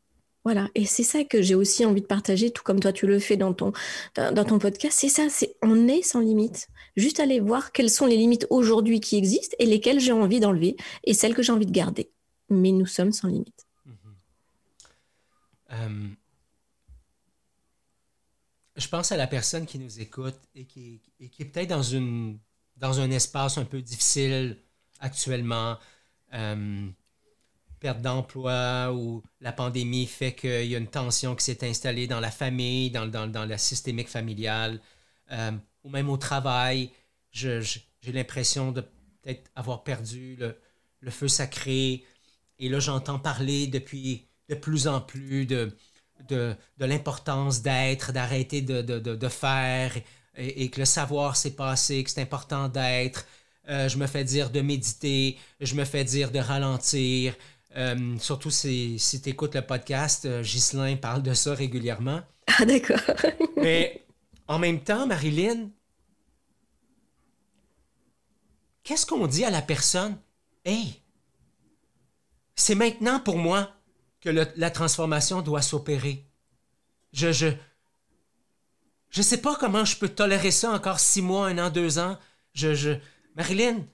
Voilà, 0.46 0.68
et 0.76 0.84
c'est 0.84 1.02
ça 1.02 1.24
que 1.24 1.42
j'ai 1.42 1.56
aussi 1.56 1.84
envie 1.84 2.02
de 2.02 2.06
partager, 2.06 2.52
tout 2.52 2.62
comme 2.62 2.78
toi 2.78 2.92
tu 2.92 3.08
le 3.08 3.18
fais 3.18 3.36
dans 3.36 3.52
ton, 3.52 3.72
dans 4.14 4.44
ton 4.44 4.60
podcast. 4.60 4.96
C'est 4.96 5.08
ça, 5.08 5.28
c'est 5.28 5.56
on 5.60 5.88
est 5.88 6.02
sans 6.02 6.20
limite 6.20 6.68
juste 6.96 7.18
aller 7.18 7.40
voir 7.40 7.72
quelles 7.72 7.90
sont 7.90 8.06
les 8.06 8.16
limites 8.16 8.46
aujourd'hui 8.48 9.00
qui 9.00 9.16
existent 9.16 9.56
et 9.58 9.66
lesquelles 9.66 9.98
j'ai 9.98 10.12
envie 10.12 10.38
d'enlever 10.38 10.76
et 11.02 11.14
celles 11.14 11.34
que 11.34 11.42
j'ai 11.42 11.50
envie 11.50 11.66
de 11.66 11.72
garder. 11.72 12.12
Mais 12.48 12.70
nous 12.70 12.86
sommes 12.86 13.10
sans 13.10 13.26
limite. 13.26 13.66
Mm-hmm. 13.88 14.92
Euh, 15.72 16.08
je 18.76 18.86
pense 18.86 19.10
à 19.10 19.16
la 19.16 19.26
personne 19.26 19.66
qui 19.66 19.80
nous 19.80 19.98
écoute 19.98 20.38
et 20.54 20.64
qui, 20.64 21.00
est 21.18 21.44
peut-être 21.44 21.70
dans, 21.70 21.82
une, 21.82 22.38
dans 22.76 23.00
un 23.00 23.10
espace 23.10 23.58
un 23.58 23.64
peu 23.64 23.82
difficile 23.82 24.58
actuellement. 25.00 25.76
Euh, 26.34 26.86
perte 27.78 28.00
d'emploi 28.00 28.92
ou 28.92 29.22
la 29.40 29.52
pandémie 29.52 30.06
fait 30.06 30.34
qu'il 30.34 30.66
y 30.66 30.74
a 30.74 30.78
une 30.78 30.88
tension 30.88 31.34
qui 31.34 31.44
s'est 31.44 31.66
installée 31.68 32.06
dans 32.06 32.20
la 32.20 32.30
famille, 32.30 32.90
dans, 32.90 33.06
dans, 33.06 33.26
dans 33.26 33.44
la 33.44 33.58
systémique 33.58 34.08
familiale. 34.08 34.80
Euh, 35.32 35.52
ou 35.84 35.90
même 35.90 36.08
au 36.10 36.16
travail, 36.16 36.90
j'ai 37.30 37.60
l'impression 38.06 38.72
de 38.72 38.80
peut-être 38.80 39.50
avoir 39.54 39.84
perdu 39.84 40.36
le, 40.36 40.56
le, 41.00 41.10
feu 41.10 41.28
sacré. 41.28 42.04
Et 42.58 42.68
là, 42.68 42.80
j'entends 42.80 43.18
parler 43.18 43.66
depuis 43.66 44.26
de 44.48 44.54
plus 44.54 44.88
en 44.88 45.00
plus 45.00 45.46
de, 45.46 45.76
de, 46.28 46.54
de 46.78 46.84
l'importance 46.84 47.62
d'être, 47.62 48.12
d'arrêter 48.12 48.62
de, 48.62 48.82
de, 48.82 49.28
faire, 49.28 49.92
et, 50.36 50.70
que 50.70 50.80
le 50.80 50.84
savoir 50.84 51.36
s'est 51.36 51.54
passé, 51.54 52.04
que 52.04 52.10
c'est 52.10 52.22
important 52.22 52.68
d'être. 52.68 53.26
Euh, 53.68 53.88
je 53.88 53.98
me 53.98 54.06
fais 54.06 54.24
dire 54.24 54.50
de 54.50 54.60
méditer, 54.60 55.38
je 55.60 55.74
me 55.74 55.84
fais 55.84 56.04
dire 56.04 56.30
de 56.30 56.38
ralentir. 56.38 57.34
Euh, 57.76 58.16
surtout 58.18 58.50
si, 58.50 58.98
si 58.98 59.20
tu 59.20 59.28
écoutes 59.30 59.54
le 59.54 59.62
podcast, 59.62 60.24
euh, 60.24 60.42
Ghislain 60.42 60.96
parle 60.96 61.22
de 61.22 61.34
ça 61.34 61.54
régulièrement. 61.54 62.22
Ah, 62.58 62.64
d'accord. 62.64 63.00
Mais 63.56 64.06
en 64.48 64.58
même 64.58 64.82
temps, 64.82 65.06
Marilyn, 65.06 65.68
qu'est-ce 68.82 69.04
qu'on 69.04 69.26
dit 69.26 69.44
à 69.44 69.50
la 69.50 69.60
personne? 69.60 70.16
Hey, 70.64 71.02
c'est 72.54 72.74
maintenant 72.74 73.20
pour 73.20 73.36
moi 73.36 73.72
que 74.20 74.30
la 74.30 74.70
transformation 74.70 75.42
doit 75.42 75.62
s'opérer. 75.62 76.24
Je, 77.12 77.30
je, 77.30 77.48
je 79.10 79.22
sais 79.22 79.40
pas 79.40 79.56
comment 79.56 79.84
je 79.84 79.96
peux 79.96 80.08
tolérer 80.08 80.50
ça 80.50 80.70
encore 80.70 80.98
six 80.98 81.22
mois, 81.22 81.48
un 81.48 81.58
an, 81.58 81.70
deux 81.70 81.98
ans. 81.98 82.18
Je, 82.54 82.74
je, 82.74 82.90
Marilyn, 83.36 83.84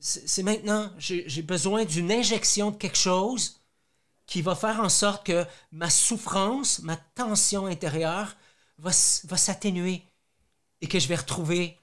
c'est 0.00 0.42
maintenant. 0.42 0.90
J'ai 0.98 1.42
besoin 1.42 1.84
d'une 1.84 2.10
injection 2.10 2.70
de 2.70 2.76
quelque 2.76 2.96
chose 2.98 3.60
qui 4.26 4.42
va 4.42 4.54
faire 4.54 4.80
en 4.80 4.88
sorte 4.88 5.26
que 5.26 5.44
ma 5.72 5.90
souffrance, 5.90 6.80
ma 6.80 6.96
tension 6.96 7.66
intérieure 7.66 8.36
va, 8.78 8.90
va 9.24 9.36
s'atténuer 9.36 10.02
et 10.80 10.88
que 10.88 10.98
je 10.98 11.08
vais 11.08 11.16
retrouver 11.16 11.78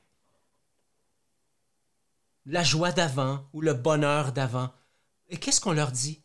la 2.45 2.63
joie 2.63 2.91
d'avant 2.91 3.45
ou 3.53 3.61
le 3.61 3.73
bonheur 3.73 4.31
d'avant. 4.31 4.69
Et 5.29 5.37
qu'est-ce 5.37 5.61
qu'on 5.61 5.73
leur 5.73 5.91
dit 5.91 6.21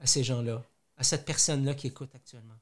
à 0.00 0.06
ces 0.06 0.24
gens-là, 0.24 0.62
à 0.96 1.02
cette 1.02 1.24
personne-là 1.24 1.74
qui 1.74 1.88
écoute 1.88 2.14
actuellement? 2.14 2.54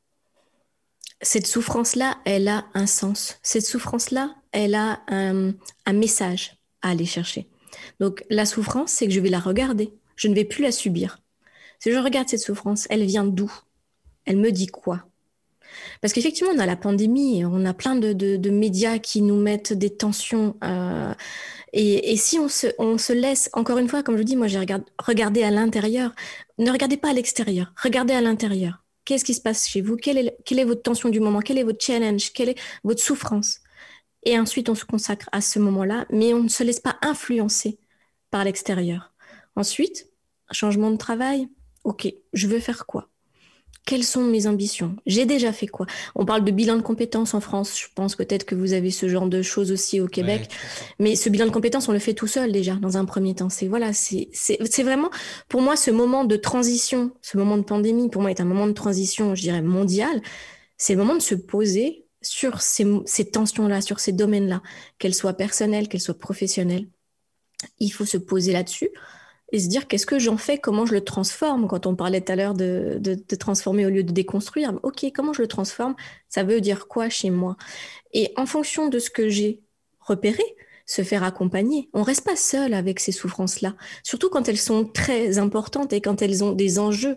Cette 1.20 1.47
souffrance-là, 1.47 2.18
elle 2.25 2.49
a 2.49 2.66
un 2.75 2.87
sens. 2.87 3.39
Cette 3.43 3.66
souffrance-là, 3.66 4.35
elle 4.51 4.75
a 4.75 5.01
un, 5.09 5.53
un 5.87 5.93
message 5.93 6.57
à 6.83 6.89
aller 6.89 7.07
chercher. 7.07 7.49
Donc 8.01 8.24
la 8.30 8.47
souffrance, 8.47 8.92
c'est 8.92 9.07
que 9.07 9.12
je 9.12 9.20
vais 9.20 9.30
la 9.30 9.38
regarder. 9.38 9.92
Je 10.16 10.28
ne 10.28 10.34
vais 10.34 10.45
plus 10.45 10.62
la 10.62 10.72
subir. 10.72 11.18
Si 11.80 11.92
je 11.92 11.99
regarde 11.99 12.28
cette 12.28 12.40
souffrance, 12.40 12.86
elle 12.90 13.05
vient 13.05 13.24
d'où? 13.24 13.53
Elle 14.24 14.38
me 14.38 14.51
dit 14.51 14.68
quoi? 14.68 15.05
Parce 16.01 16.12
qu'effectivement, 16.12 16.53
on 16.55 16.59
a 16.59 16.66
la 16.66 16.76
pandémie, 16.76 17.45
on 17.45 17.64
a 17.64 17.74
plein 17.74 17.97
de, 17.97 18.51
médias 18.51 18.99
qui 18.99 19.22
nous 19.22 19.36
mettent 19.36 19.72
des 19.72 19.90
tensions. 19.90 20.57
Euh, 20.62 21.12
et, 21.72 22.16
si 22.16 22.38
on 22.38 22.49
se, 22.49 23.12
laisse, 23.12 23.51
encore 23.53 23.78
une 23.78 23.88
fois, 23.88 24.03
comme 24.03 24.16
je 24.16 24.22
dis, 24.22 24.36
moi 24.36 24.47
j'ai 24.47 24.59
regardé, 24.59 25.42
à 25.42 25.51
l'intérieur, 25.51 26.14
ne 26.59 26.70
regardez 26.70 26.97
pas 26.97 27.11
à 27.11 27.12
l'extérieur, 27.12 27.72
regardez 27.82 28.14
à 28.14 28.20
l'intérieur. 28.20 28.84
Qu'est-ce 29.05 29.24
qui 29.24 29.34
se 29.34 29.40
passe 29.40 29.68
chez 29.68 29.82
vous? 29.82 29.97
Quelle 29.97 30.16
est, 30.16 30.36
quelle 30.45 30.61
est 30.61 30.64
votre 30.64 30.82
tension 30.82 31.11
du 31.11 31.20
moment? 31.20 31.40
Quel 31.40 31.59
est 31.59 31.64
votre 31.64 31.84
challenge? 31.84 32.32
Quelle 32.32 32.51
est 32.51 32.59
votre 32.84 33.03
souffrance? 33.03 33.61
Et 34.22 34.38
ensuite, 34.38 34.70
on 34.70 34.74
se 34.74 34.86
consacre 34.86 35.28
à 35.32 35.42
ce 35.42 35.59
moment-là, 35.59 36.07
mais 36.11 36.32
on 36.32 36.45
ne 36.45 36.49
se 36.49 36.62
laisse 36.62 36.80
pas 36.80 36.97
influencer 37.03 37.78
par 38.35 38.43
l'extérieur. 38.43 39.12
Ensuite, 39.55 40.09
changement 40.51 40.91
de 40.91 40.97
travail. 40.97 41.47
Ok, 41.85 42.12
je 42.32 42.49
veux 42.49 42.59
faire 42.59 42.85
quoi? 42.85 43.09
Quelles 43.87 44.03
sont 44.03 44.24
mes 44.24 44.49
ambitions? 44.49 44.97
J'ai 45.07 45.24
déjà 45.24 45.53
fait 45.53 45.68
quoi? 45.68 45.87
On 46.16 46.24
parle 46.24 46.43
de 46.45 46.51
bilan 46.51 46.74
de 46.74 46.82
compétences 46.82 47.35
en 47.35 47.41
France. 47.41 47.78
Je 47.78 47.87
pense 47.95 48.16
peut-être 48.16 48.45
que 48.45 48.57
vous 48.57 48.72
avez 48.72 48.91
ce 48.91 49.07
genre 49.07 49.28
de 49.28 49.41
choses 49.41 49.70
aussi 49.70 50.01
au 50.01 50.09
Québec. 50.09 50.51
mais 50.99 51.14
ce 51.14 51.28
bilan 51.28 51.47
de 51.47 51.53
compétences, 51.53 51.89
on 51.89 51.93
le 51.93 52.01
fait 52.01 52.14
tout 52.14 52.26
seul 52.26 52.51
déjà 52.51 52.74
dans 52.74 52.97
un 52.97 53.05
premier 53.05 53.37
temps. 53.37 53.51
C'est 53.51 53.68
voilà, 53.68 53.93
c'est 53.93 54.82
vraiment 54.82 55.11
pour 55.49 55.62
moi 55.62 55.76
ce 55.76 55.93
moment 55.93 56.24
de 56.24 56.35
transition, 56.35 57.12
ce 57.22 57.39
moment 57.39 57.57
de 57.57 57.62
pandémie, 57.62 58.11
pour 58.11 58.20
moi 58.20 58.32
est 58.32 58.41
un 58.41 58.45
moment 58.45 58.66
de 58.66 58.72
transition, 58.72 59.37
je 59.37 59.43
dirais 59.43 59.62
mondial. 59.62 60.20
C'est 60.76 60.95
le 60.95 60.99
moment 60.99 61.14
de 61.14 61.22
se 61.22 61.37
poser 61.37 62.05
sur 62.20 62.62
ces, 62.62 62.85
ces 63.07 63.30
tensions-là, 63.30 63.80
sur 63.80 64.01
ces 64.01 64.11
domaines-là, 64.11 64.61
qu'elles 64.99 65.14
soient 65.14 65.35
personnelles, 65.35 65.87
qu'elles 65.87 66.01
soient 66.01 66.18
professionnelles. 66.18 66.89
Il 67.78 67.90
faut 67.90 68.05
se 68.05 68.16
poser 68.16 68.52
là-dessus 68.52 68.90
et 69.52 69.61
se 69.61 69.68
dire 69.68 69.86
qu'est-ce 69.86 70.07
que 70.07 70.18
j'en 70.18 70.36
fais, 70.36 70.59
comment 70.59 70.84
je 70.84 70.94
le 70.94 71.02
transforme. 71.02 71.68
Quand 71.68 71.86
on 71.86 71.94
parlait 71.94 72.20
tout 72.20 72.32
à 72.32 72.36
l'heure 72.36 72.55
de, 72.55 73.00
transformer 73.38 73.86
au 73.86 73.90
lieu 73.90 74.02
de 74.02 74.12
déconstruire, 74.12 74.78
ok, 74.82 75.07
comment 75.14 75.32
je 75.32 75.42
le 75.42 75.48
transforme, 75.48 75.94
ça 76.28 76.42
veut 76.42 76.61
dire 76.61 76.88
quoi 76.88 77.09
chez 77.09 77.30
moi? 77.30 77.57
Et 78.12 78.32
en 78.36 78.46
fonction 78.46 78.88
de 78.88 78.98
ce 78.98 79.11
que 79.11 79.28
j'ai 79.28 79.61
repéré, 80.00 80.42
se 80.86 81.02
faire 81.02 81.22
accompagner. 81.22 81.88
On 81.94 82.02
reste 82.02 82.24
pas 82.24 82.36
seul 82.36 82.74
avec 82.74 83.00
ces 83.00 83.12
souffrances-là, 83.12 83.74
surtout 84.02 84.28
quand 84.28 84.48
elles 84.48 84.59
sont 84.59 84.84
très 84.84 85.38
importantes 85.38 85.94
et 85.94 86.02
quand 86.02 86.20
elles 86.20 86.44
ont 86.44 86.52
des 86.52 86.78
enjeux 86.78 87.16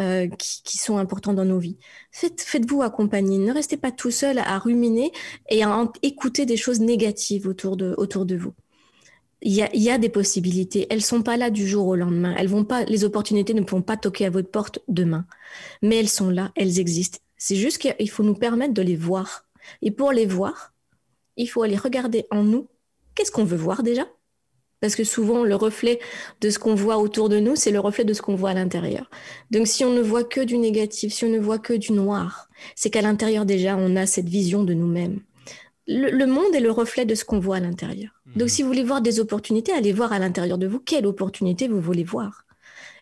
euh, 0.00 0.28
qui, 0.28 0.78
sont 0.78 0.98
importants 0.98 1.34
dans 1.34 1.44
nos 1.44 1.58
vies. 1.58 1.78
Faites, 2.12 2.40
faites-vous 2.40 2.82
accompagner. 2.82 3.38
Ne 3.38 3.52
restez 3.52 3.76
pas 3.76 3.90
tout 3.90 4.12
seul 4.12 4.38
à 4.38 4.58
ruminer 4.58 5.10
et 5.48 5.64
à 5.64 5.90
écouter 6.02 6.46
des 6.46 6.56
choses 6.56 6.78
négatives 6.78 7.48
autour 7.48 7.76
de 7.76 8.36
vous 8.36 8.52
il 9.42 9.52
y 9.52 9.90
a, 9.90 9.98
des 9.98 10.08
possibilités. 10.08 10.86
Elles 10.90 11.02
sont 11.02 11.22
pas 11.22 11.36
là 11.36 11.50
du 11.50 11.66
jour 11.66 11.86
au 11.86 11.96
lendemain. 11.96 12.34
Elles 12.36 12.48
vont 12.48 12.64
pas, 12.64 12.84
les 12.84 13.04
opportunités 13.04 13.54
ne 13.54 13.62
vont 13.62 13.82
pas 13.82 13.96
toquer 13.96 14.26
à 14.26 14.30
votre 14.30 14.50
porte 14.50 14.80
demain. 14.88 15.26
Mais 15.82 15.96
elles 15.96 16.08
sont 16.08 16.30
là, 16.30 16.50
elles 16.56 16.80
existent. 16.80 17.18
C'est 17.36 17.56
juste 17.56 17.78
qu'il 17.78 18.10
faut 18.10 18.24
nous 18.24 18.34
permettre 18.34 18.74
de 18.74 18.82
les 18.82 18.96
voir. 18.96 19.46
Et 19.80 19.90
pour 19.90 20.12
les 20.12 20.26
voir, 20.26 20.72
il 21.36 21.46
faut 21.46 21.62
aller 21.62 21.76
regarder 21.76 22.26
en 22.30 22.42
nous. 22.42 22.68
Qu'est-ce 23.14 23.30
qu'on 23.30 23.44
veut 23.44 23.56
voir 23.56 23.82
déjà? 23.82 24.06
Parce 24.80 24.94
que 24.94 25.04
souvent, 25.04 25.44
le 25.44 25.56
reflet 25.56 25.98
de 26.40 26.50
ce 26.50 26.58
qu'on 26.58 26.74
voit 26.74 26.98
autour 26.98 27.28
de 27.28 27.38
nous, 27.38 27.56
c'est 27.56 27.72
le 27.72 27.80
reflet 27.80 28.04
de 28.04 28.12
ce 28.12 28.22
qu'on 28.22 28.36
voit 28.36 28.50
à 28.50 28.54
l'intérieur. 28.54 29.10
Donc, 29.50 29.66
si 29.66 29.84
on 29.84 29.92
ne 29.92 30.00
voit 30.00 30.24
que 30.24 30.40
du 30.40 30.56
négatif, 30.56 31.12
si 31.12 31.24
on 31.24 31.30
ne 31.30 31.38
voit 31.38 31.58
que 31.58 31.72
du 31.72 31.92
noir, 31.92 32.48
c'est 32.76 32.90
qu'à 32.90 33.02
l'intérieur 33.02 33.44
déjà, 33.44 33.76
on 33.76 33.96
a 33.96 34.06
cette 34.06 34.28
vision 34.28 34.62
de 34.62 34.74
nous-mêmes 34.74 35.20
le, 35.88 36.26
monde 36.26 36.54
est 36.54 36.60
le 36.60 36.70
reflet 36.70 37.06
de 37.06 37.14
ce 37.14 37.24
qu'on 37.24 37.38
voit 37.38 37.56
à 37.56 37.60
l'intérieur. 37.60 38.12
Donc, 38.36 38.44
mhm. 38.44 38.48
si 38.48 38.62
vous 38.62 38.68
voulez 38.68 38.84
voir 38.84 39.00
des 39.00 39.20
opportunités, 39.20 39.72
allez 39.72 39.92
voir 39.92 40.12
à 40.12 40.18
l'intérieur 40.18 40.58
de 40.58 40.66
vous 40.66 40.80
quelle 40.80 41.06
opportunité 41.06 41.66
vous 41.66 41.80
voulez 41.80 42.04
voir. 42.04 42.44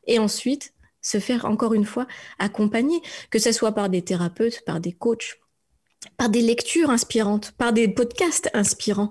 Et 0.07 0.21
ensuite, 0.21 0.73
se 1.03 1.19
faire 1.19 1.45
encore 1.45 1.75
une 1.75 1.85
fois 1.85 2.07
accompagner, 2.39 3.01
que 3.31 3.39
ce 3.41 3.53
soit 3.53 3.73
par 3.73 3.89
des 3.89 4.03
thérapeutes, 4.03 4.63
par 4.65 4.81
des 4.81 4.93
coachs, 4.93 5.41
par 6.17 6.29
des 6.29 6.43
lectures 6.43 6.91
inspirantes, 6.91 7.53
par 7.59 7.73
des 7.73 7.89
podcasts 7.89 8.51
inspirants. 8.55 9.11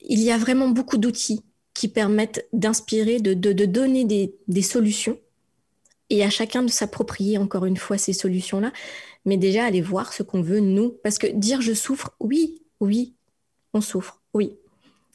Il 0.00 0.20
y 0.20 0.30
a 0.30 0.38
vraiment 0.38 0.68
beaucoup 0.68 0.96
d'outils 0.96 1.44
qui 1.74 1.88
permettent 1.88 2.48
d'inspirer, 2.54 3.20
de, 3.20 3.34
donner 3.34 4.06
des, 4.06 4.34
des 4.48 4.62
solutions 4.62 5.18
et 6.08 6.24
à 6.24 6.30
chacun 6.30 6.62
de 6.62 6.70
s'approprier 6.70 7.36
encore 7.36 7.66
une 7.66 7.76
fois 7.76 7.98
ces 7.98 8.14
solutions-là, 8.14 8.72
mais 9.26 9.36
déjà 9.36 9.64
aller 9.64 9.82
voir 9.82 10.14
ce 10.14 10.22
qu'on 10.22 10.40
veut 10.40 10.60
nous. 10.60 10.96
Parce 11.02 11.18
que 11.18 11.26
dire 11.26 11.60
je 11.60 11.74
souffre, 11.74 12.14
oui, 12.20 12.62
oui, 12.80 13.16
on 13.72 13.80
souffre, 13.80 14.22
oui. 14.34 14.56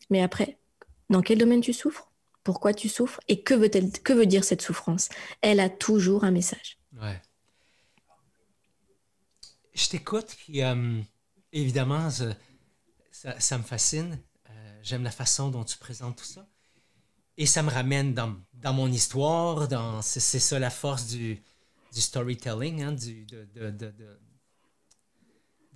Mais 0.09 0.22
après, 0.22 0.57
dans 1.09 1.22
quel 1.22 1.38
domaine 1.38 1.62
tu 1.62 1.74
souffres? 1.74 2.12
Pourquoi 2.43 2.74
tu 2.74 2.89
souffres? 2.89 3.20
Et 3.28 3.43
que 3.43 3.53
veut, 3.53 3.70
que 3.70 4.14
veut 4.14 4.26
dire 4.26 4.43
cette 4.43 4.62
souffrance? 4.62 5.09
Elle 5.41 5.59
a 5.59 5.70
toujours 5.70 6.24
un 6.24 6.32
message. 6.32 6.80
Ouais. 6.99 7.22
Je 9.74 9.89
t'écoute, 9.89 10.36
puis 10.38 10.64
euh, 10.64 11.01
évidemment, 11.53 12.09
ça, 13.12 13.57
me 13.57 13.64
fascine. 13.64 14.20
Euh, 14.49 14.80
j'aime 14.82 15.03
la 15.03 15.12
façon 15.12 15.49
dont 15.49 15.64
tu 15.64 15.78
présentes 15.78 16.18
tout 16.18 16.26
ça. 16.26 16.47
Et 17.38 17.45
ça 17.45 17.64
me 17.64 17.70
ramène 17.70 18.14
dans, 18.14 18.36
mon 18.74 18.91
histoire. 18.91 19.68
Dans, 19.68 20.01
c'est, 20.01 20.20
ça 20.20 20.59
la 20.59 20.70
force 20.70 21.07
du, 21.07 21.41
storytelling, 21.93 22.82
hein, 22.84 22.91
du, 22.91 23.26
de 23.26 23.72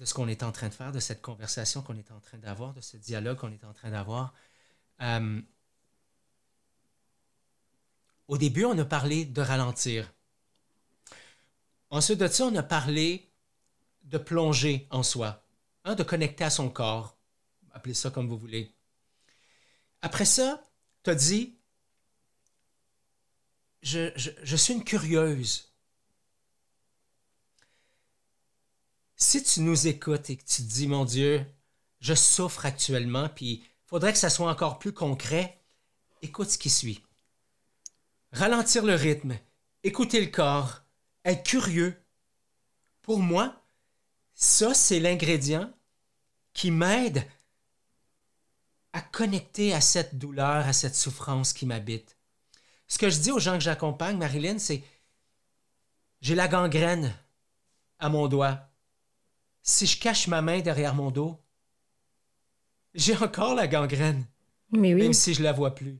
ce 0.03 0.13
qu'on 0.13 0.27
est 0.27 0.43
en 0.43 0.51
train 0.51 0.67
de 0.67 0.73
faire, 0.73 0.91
de 0.91 0.99
cette 0.99 1.21
conversation 1.21 1.81
qu'on 1.81 1.95
est 1.97 2.11
en 2.11 2.19
train 2.19 2.37
d'avoir, 2.37 2.73
de 2.73 2.81
ce 2.81 2.97
dialogue 2.97 3.37
qu'on 3.37 3.51
est 3.51 3.63
en 3.63 3.73
train 3.73 3.91
d'avoir. 3.91 4.33
Euh, 5.01 5.41
au 8.27 8.37
début, 8.37 8.65
on 8.65 8.77
a 8.77 8.85
parlé 8.85 9.25
de 9.25 9.41
ralentir. 9.41 10.11
Ensuite 11.89 12.19
de 12.19 12.27
ça, 12.27 12.45
on 12.45 12.55
a 12.55 12.63
parlé 12.63 13.31
de 14.03 14.17
plonger 14.17 14.87
en 14.91 15.03
soi, 15.03 15.45
hein, 15.85 15.95
de 15.95 16.03
connecter 16.03 16.43
à 16.43 16.49
son 16.49 16.69
corps. 16.69 17.17
Appelez 17.71 17.93
ça 17.93 18.09
comme 18.09 18.27
vous 18.27 18.37
voulez. 18.37 18.73
Après 20.01 20.25
ça, 20.25 20.61
tu 21.03 21.09
as 21.09 21.15
dit, 21.15 21.57
je 23.81 24.55
suis 24.55 24.73
une 24.73 24.83
curieuse. 24.83 25.74
Si 29.25 29.41
tu 29.43 29.61
nous 29.61 29.87
écoutes 29.87 30.29
et 30.29 30.37
que 30.37 30.43
tu 30.43 30.61
te 30.61 30.67
dis, 30.67 30.87
mon 30.87 31.03
Dieu, 31.03 31.43
je 31.99 32.13
souffre 32.13 32.65
actuellement, 32.65 33.27
puis 33.27 33.53
il 33.53 33.87
faudrait 33.87 34.13
que 34.13 34.19
ça 34.19 34.29
soit 34.29 34.49
encore 34.49 34.77
plus 34.77 34.93
concret, 34.93 35.59
écoute 36.21 36.51
ce 36.51 36.59
qui 36.59 36.69
suit. 36.69 37.03
Ralentir 38.31 38.85
le 38.85 38.93
rythme, 38.93 39.35
écouter 39.83 40.21
le 40.21 40.29
corps, 40.29 40.83
être 41.23 41.43
curieux. 41.43 41.99
Pour 43.01 43.19
moi, 43.19 43.65
ça, 44.35 44.75
c'est 44.75 44.99
l'ingrédient 44.99 45.73
qui 46.53 46.69
m'aide 46.69 47.25
à 48.93 49.01
connecter 49.01 49.73
à 49.73 49.81
cette 49.81 50.19
douleur, 50.19 50.67
à 50.67 50.73
cette 50.73 50.95
souffrance 50.95 51.51
qui 51.51 51.65
m'habite. 51.65 52.15
Ce 52.87 52.99
que 52.99 53.09
je 53.09 53.17
dis 53.17 53.31
aux 53.31 53.39
gens 53.39 53.55
que 53.55 53.63
j'accompagne, 53.63 54.17
Marilyn, 54.17 54.59
c'est 54.59 54.83
j'ai 56.21 56.35
la 56.35 56.47
gangrène 56.47 57.17
à 57.97 58.09
mon 58.09 58.27
doigt. 58.27 58.69
Si 59.67 59.87
je 59.87 59.99
cache 59.99 60.27
ma 60.27 60.43
main 60.43 60.59
derrière 60.61 60.93
mon 60.93 61.09
dos, 61.09 61.43
j'ai 62.93 63.17
encore 63.17 63.55
la 63.55 63.67
gangrène, 63.67 64.23
même 64.71 65.13
si 65.13 65.33
je 65.33 65.41
la 65.41 65.53
vois 65.53 65.73
plus. 65.73 65.99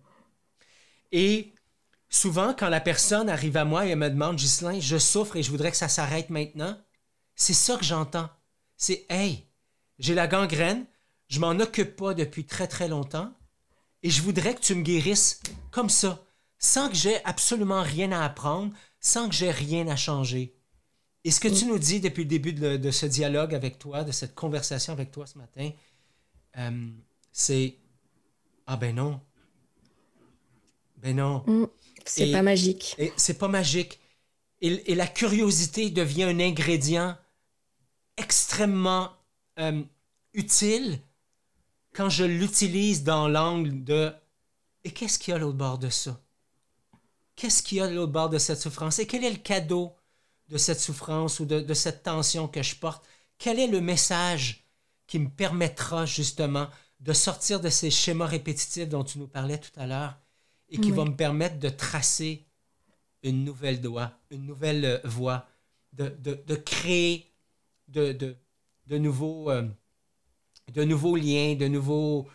Et 1.11 1.55
souvent, 2.07 2.53
quand 2.53 2.69
la 2.69 2.79
personne 2.79 3.27
arrive 3.27 3.57
à 3.57 3.65
moi 3.65 3.87
et 3.87 3.95
me 3.95 4.09
demande, 4.09 4.35
Ghislain, 4.37 4.79
je 4.79 4.97
souffre 4.97 5.35
et 5.35 5.43
je 5.43 5.49
voudrais 5.49 5.71
que 5.71 5.77
ça 5.77 5.87
s'arrête 5.89 6.29
maintenant, 6.29 6.79
c'est 7.35 7.55
ça 7.55 7.75
que 7.77 7.83
j'entends. 7.83 8.29
C'est, 8.77 9.07
hey, 9.09 9.47
j'ai 9.97 10.13
la 10.13 10.27
gangrène, 10.27 10.85
je 11.27 11.39
m'en 11.39 11.59
occupe 11.59 11.95
pas 11.95 12.13
depuis 12.13 12.45
très 12.45 12.67
très 12.67 12.87
longtemps 12.87 13.33
et 14.03 14.11
je 14.11 14.21
voudrais 14.21 14.53
que 14.53 14.61
tu 14.61 14.75
me 14.75 14.83
guérisses 14.83 15.41
comme 15.71 15.89
ça, 15.89 16.23
sans 16.59 16.87
que 16.87 16.95
j'ai 16.95 17.23
absolument 17.25 17.81
rien 17.81 18.11
à 18.11 18.23
apprendre, 18.23 18.71
sans 18.99 19.27
que 19.27 19.33
j'ai 19.33 19.49
rien 19.49 19.87
à 19.87 19.95
changer. 19.95 20.55
Et 21.25 21.31
ce 21.31 21.39
que 21.39 21.47
tu 21.47 21.65
nous 21.65 21.79
dis 21.79 21.99
depuis 21.99 22.21
le 22.21 22.29
début 22.29 22.53
de, 22.53 22.91
ce 22.91 23.07
dialogue 23.07 23.55
avec 23.55 23.79
toi, 23.79 24.03
de 24.03 24.11
cette 24.11 24.35
conversation 24.35 24.93
avec 24.93 25.11
toi 25.11 25.25
ce 25.25 25.39
matin, 25.39 25.71
euh, 26.57 26.87
c'est 27.31 27.77
Ah 28.67 28.77
ben 28.77 28.95
non. 28.95 29.19
Ben 30.97 31.15
non. 31.15 31.43
Mm, 31.47 31.65
c'est 32.05 32.31
pas 32.31 32.43
magique. 32.43 32.95
c'est 33.17 33.39
pas 33.39 33.47
magique. 33.47 33.99
Et, 34.61 34.93
la 34.93 35.07
curiosité 35.07 35.89
devient 35.89 36.25
un 36.25 36.39
ingrédient 36.39 37.17
extrêmement 38.17 39.09
euh, 39.59 39.81
utile 40.35 40.99
quand 41.93 42.09
je 42.09 42.23
l'utilise 42.23 43.03
dans 43.03 43.27
l'angle 43.27 43.83
de 43.83 44.13
Et 44.83 44.91
qu'est-ce 44.91 45.17
qu'il 45.17 45.31
y 45.31 45.33
a 45.33 45.37
à 45.37 45.39
l'autre 45.39 45.57
bord 45.57 45.79
de 45.79 45.89
ça? 45.89 46.21
Qu'est-ce 47.35 47.63
qu'il 47.63 47.79
y 47.79 47.81
a 47.81 47.85
à 47.85 47.89
l'autre 47.89 48.11
bord 48.11 48.29
de 48.29 48.37
cette 48.37 48.61
souffrance? 48.61 48.99
Et 48.99 49.07
quel 49.07 49.23
est 49.23 49.31
le 49.31 49.37
cadeau 49.37 49.91
de 50.49 50.57
cette 50.57 50.79
souffrance 50.79 51.39
ou 51.39 51.45
de, 51.45 51.73
cette 51.73 52.03
tension 52.03 52.47
que 52.47 52.61
je 52.61 52.75
porte? 52.75 53.05
Quel 53.37 53.59
est 53.59 53.67
le 53.67 53.81
message 53.81 54.65
qui 55.07 55.19
me 55.19 55.29
permettra 55.29 56.05
justement 56.05 56.67
de 56.99 57.13
sortir 57.13 57.59
de 57.59 57.69
ces 57.69 57.91
schémas 57.91 58.25
répétitifs 58.25 58.87
dont 58.87 59.03
tu 59.03 59.19
nous 59.19 59.27
parlais 59.27 59.59
tout 59.59 59.77
à 59.79 59.85
l'heure 59.85 60.17
et 60.69 60.79
qui 60.79 60.91
va 60.91 61.05
me 61.05 61.15
permettre 61.15 61.59
de 61.59 61.69
tracer 61.69 62.45
une 63.23 63.43
nouvelle 63.43 63.85
voie, 63.85 64.11
une 64.29 64.45
nouvelle 64.45 64.85
euh, 64.85 64.99
voie, 65.03 65.47
de, 65.93 66.55
créer 66.55 67.31
de, 67.87 68.11
de, 68.11 68.97
nouveaux, 68.97 69.49
euh, 69.49 69.67
de 70.73 70.83
nouveaux 70.83 71.15
liens, 71.15 71.55
de 71.55 71.67
nouveaux... 71.67 72.27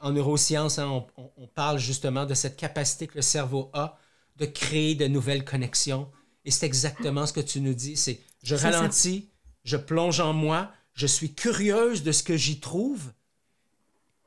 en 0.00 0.12
neurosciences, 0.12 0.78
hein, 0.78 1.06
on, 1.16 1.46
parle 1.46 1.78
justement 1.78 2.26
de 2.26 2.34
cette 2.34 2.56
capacité 2.56 3.06
que 3.06 3.16
le 3.16 3.22
cerveau 3.22 3.70
a 3.72 3.98
de 4.36 4.46
créer 4.46 4.94
de 4.94 5.06
nouvelles 5.06 5.44
connexions. 5.44 6.10
Et 6.44 6.50
c'est 6.50 6.66
exactement 6.66 7.26
ce 7.26 7.32
que 7.32 7.40
tu 7.40 7.60
nous 7.60 7.74
dis, 7.74 7.96
c'est 7.96 8.20
je 8.42 8.54
ralentis, 8.54 9.30
je 9.64 9.76
plonge 9.76 10.20
en 10.20 10.32
moi, 10.32 10.70
je 10.92 11.06
suis 11.06 11.32
curieuse 11.32 12.02
de 12.02 12.12
ce 12.12 12.22
que 12.22 12.36
j'y 12.36 12.60
trouve 12.60 13.12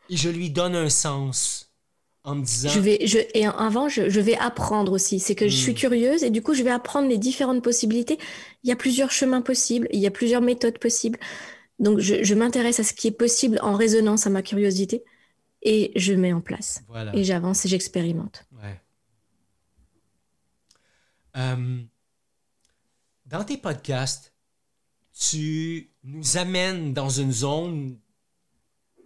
et 0.10 0.18
je 0.18 0.30
lui 0.30 0.50
donne 0.50 0.76
un 0.76 0.90
sens 0.90 1.72
en 2.24 2.36
me 2.36 2.44
disant... 2.44 2.70
Je 2.70 2.80
vais, 2.80 3.06
je, 3.06 3.20
et 3.34 3.46
avant, 3.46 3.88
je, 3.88 4.20
vais 4.20 4.36
apprendre 4.38 4.92
aussi. 4.92 5.20
C'est 5.20 5.36
que 5.36 5.48
je 5.48 5.56
suis 5.56 5.72
hmm. 5.72 5.76
curieuse 5.76 6.24
et 6.24 6.30
du 6.30 6.42
coup, 6.42 6.54
je 6.54 6.64
vais 6.64 6.72
apprendre 6.72 7.08
les 7.08 7.18
différentes 7.18 7.64
possibilités. 7.64 8.18
Il 8.64 8.70
y 8.70 8.74
a 8.74 8.76
plusieurs 8.76 9.12
chemins 9.12 9.42
possibles, 9.42 9.88
il 9.92 10.00
y 10.00 10.08
a 10.08 10.12
plusieurs 10.12 10.42
méthodes 10.42 10.78
possibles. 10.78 11.20
Donc, 11.80 12.00
je, 12.00 12.34
m'intéresse 12.34 12.80
à 12.80 12.84
ce 12.84 12.94
qui 12.94 13.08
est 13.08 13.12
possible 13.12 13.60
en 13.62 13.76
résonance 13.76 14.26
à 14.26 14.30
ma 14.30 14.42
curiosité 14.42 15.04
et 15.62 15.92
je 15.96 16.14
mets 16.14 16.34
en 16.34 16.42
place. 16.42 16.84
Et 17.14 17.24
j'avance 17.24 17.66
et 17.66 17.70
j'expérimente. 17.70 18.46
Ouais. 18.52 18.82
Euh, 21.38 21.84
dans 23.28 23.44
tes 23.44 23.58
podcasts, 23.58 24.34
tu 25.14 25.92
nous 26.04 26.38
amènes 26.38 26.94
dans 26.94 27.10
une 27.10 27.32
zone 27.32 28.00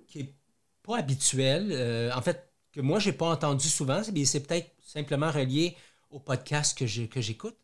qui 0.07 0.19
est 0.19 0.35
pas 0.83 0.97
habituelle. 0.97 1.69
Euh, 1.71 2.11
en 2.13 2.21
fait, 2.21 2.51
que 2.71 2.81
moi, 2.81 2.99
j'ai 2.99 3.13
pas 3.13 3.29
entendu 3.29 3.67
souvent. 3.67 4.01
C'est 4.03 4.47
peut-être 4.47 4.71
simplement 4.85 5.31
relié 5.31 5.75
au 6.09 6.19
podcast 6.19 6.77
que 6.77 6.85
j'écoute. 6.85 7.57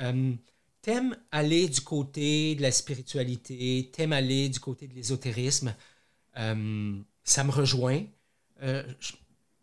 Euh, 0.00 0.34
t'aimes 0.82 1.16
aller 1.32 1.68
du 1.68 1.80
côté 1.80 2.54
de 2.54 2.62
la 2.62 2.70
spiritualité, 2.70 3.90
t'aimes 3.92 4.12
aller 4.12 4.48
du 4.48 4.60
côté 4.60 4.86
de 4.86 4.94
l'ésotérisme. 4.94 5.74
Euh, 6.36 6.98
ça 7.24 7.44
me 7.44 7.50
rejoint. 7.50 8.04
Je 8.60 8.84
suis 9.00 9.18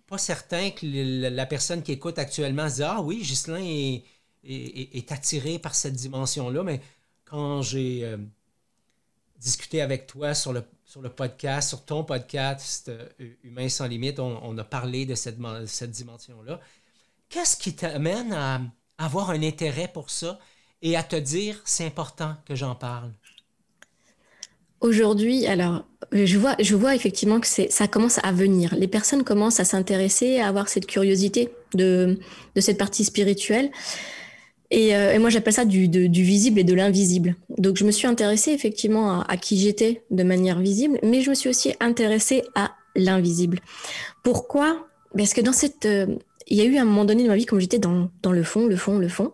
pas 0.07 0.17
certain 0.17 0.71
que 0.71 0.85
la 1.29 1.45
personne 1.45 1.83
qui 1.83 1.91
écoute 1.93 2.17
actuellement 2.19 2.69
se 2.69 2.75
dit 2.75 2.83
Ah 2.83 3.01
oui, 3.01 3.21
Ghislain 3.21 3.63
est, 3.63 4.03
est, 4.43 5.11
attiré 5.11 5.59
par 5.59 5.75
cette 5.75 5.93
dimension-là, 5.93 6.63
mais 6.63 6.81
quand 7.25 7.61
j'ai 7.61 8.03
euh, 8.03 8.17
discuté 9.39 9.81
avec 9.81 10.07
toi 10.07 10.33
sur 10.33 10.53
le, 10.53 10.63
sur 10.85 11.01
le 11.01 11.09
podcast, 11.09 11.69
sur 11.69 11.85
ton 11.85 12.03
podcast 12.03 12.91
Humain 13.43 13.69
sans 13.69 13.87
limite, 13.87 14.19
on, 14.19 14.57
a 14.57 14.63
parlé 14.63 15.05
de 15.05 15.15
cette, 15.15 15.37
cette 15.65 15.91
dimension-là. 15.91 16.59
Qu'est-ce 17.29 17.57
qui 17.57 17.75
t'amène 17.75 18.33
à 18.33 18.61
avoir 18.97 19.31
un 19.31 19.41
intérêt 19.41 19.87
pour 19.87 20.09
ça? 20.09 20.39
et 20.83 20.95
à 20.95 21.01
te 21.01 21.15
dire 21.15 21.59
c'est 21.65 21.85
important 21.85 22.35
que 22.45 22.53
j'en 22.53 22.75
parle? 22.75 23.11
Aujourd'hui, 24.81 25.47
alors, 25.47 25.85
je 26.11 26.37
vois, 26.37 26.57
je 26.59 26.75
vois 26.75 26.93
effectivement 26.93 27.39
que 27.39 27.47
ça 27.47 27.87
commence 27.87 28.19
à 28.21 28.33
venir. 28.33 28.75
Les 28.75 28.89
personnes 28.89 29.23
commencent 29.23 29.61
à 29.61 29.65
s'intéresser, 29.65 30.39
à 30.39 30.49
avoir 30.49 30.67
cette 30.67 30.87
curiosité 30.87 31.49
de, 31.73 32.19
de 32.53 32.61
cette 32.61 32.77
partie 32.77 33.05
spirituelle. 33.05 33.71
Et, 34.73 34.95
euh, 34.95 35.19
moi, 35.19 35.29
j'appelle 35.29 35.53
ça 35.53 35.65
du, 35.65 35.87
du, 35.87 36.23
visible 36.23 36.59
et 36.59 36.63
de 36.63 36.73
l'invisible. 36.73 37.35
Donc, 37.59 37.77
je 37.77 37.85
me 37.85 37.91
suis 37.91 38.07
intéressée 38.07 38.51
effectivement 38.51 39.21
à, 39.21 39.37
qui 39.37 39.59
j'étais 39.59 40.03
de 40.09 40.23
manière 40.23 40.59
visible, 40.59 40.97
mais 41.03 41.21
je 41.21 41.29
me 41.29 41.35
suis 41.35 41.47
aussi 41.47 41.75
intéressée 41.79 42.41
à 42.55 42.71
l'invisible. 42.95 43.59
Pourquoi? 44.23 44.87
Parce 45.15 45.35
que 45.35 45.41
dans 45.41 45.53
cette... 45.53 45.85
Euh, 45.85 46.07
il 46.47 46.57
y 46.57 46.61
a 46.61 46.65
eu 46.65 46.75
un 46.77 46.85
moment 46.85 47.05
donné 47.05 47.23
de 47.23 47.27
ma 47.29 47.35
vie, 47.35 47.45
comme 47.45 47.59
j'étais 47.59 47.77
dans, 47.77 48.09
dans 48.23 48.31
le 48.31 48.43
fond, 48.43 48.65
le 48.65 48.75
fond, 48.75 48.97
le 48.97 49.07
fond, 49.07 49.31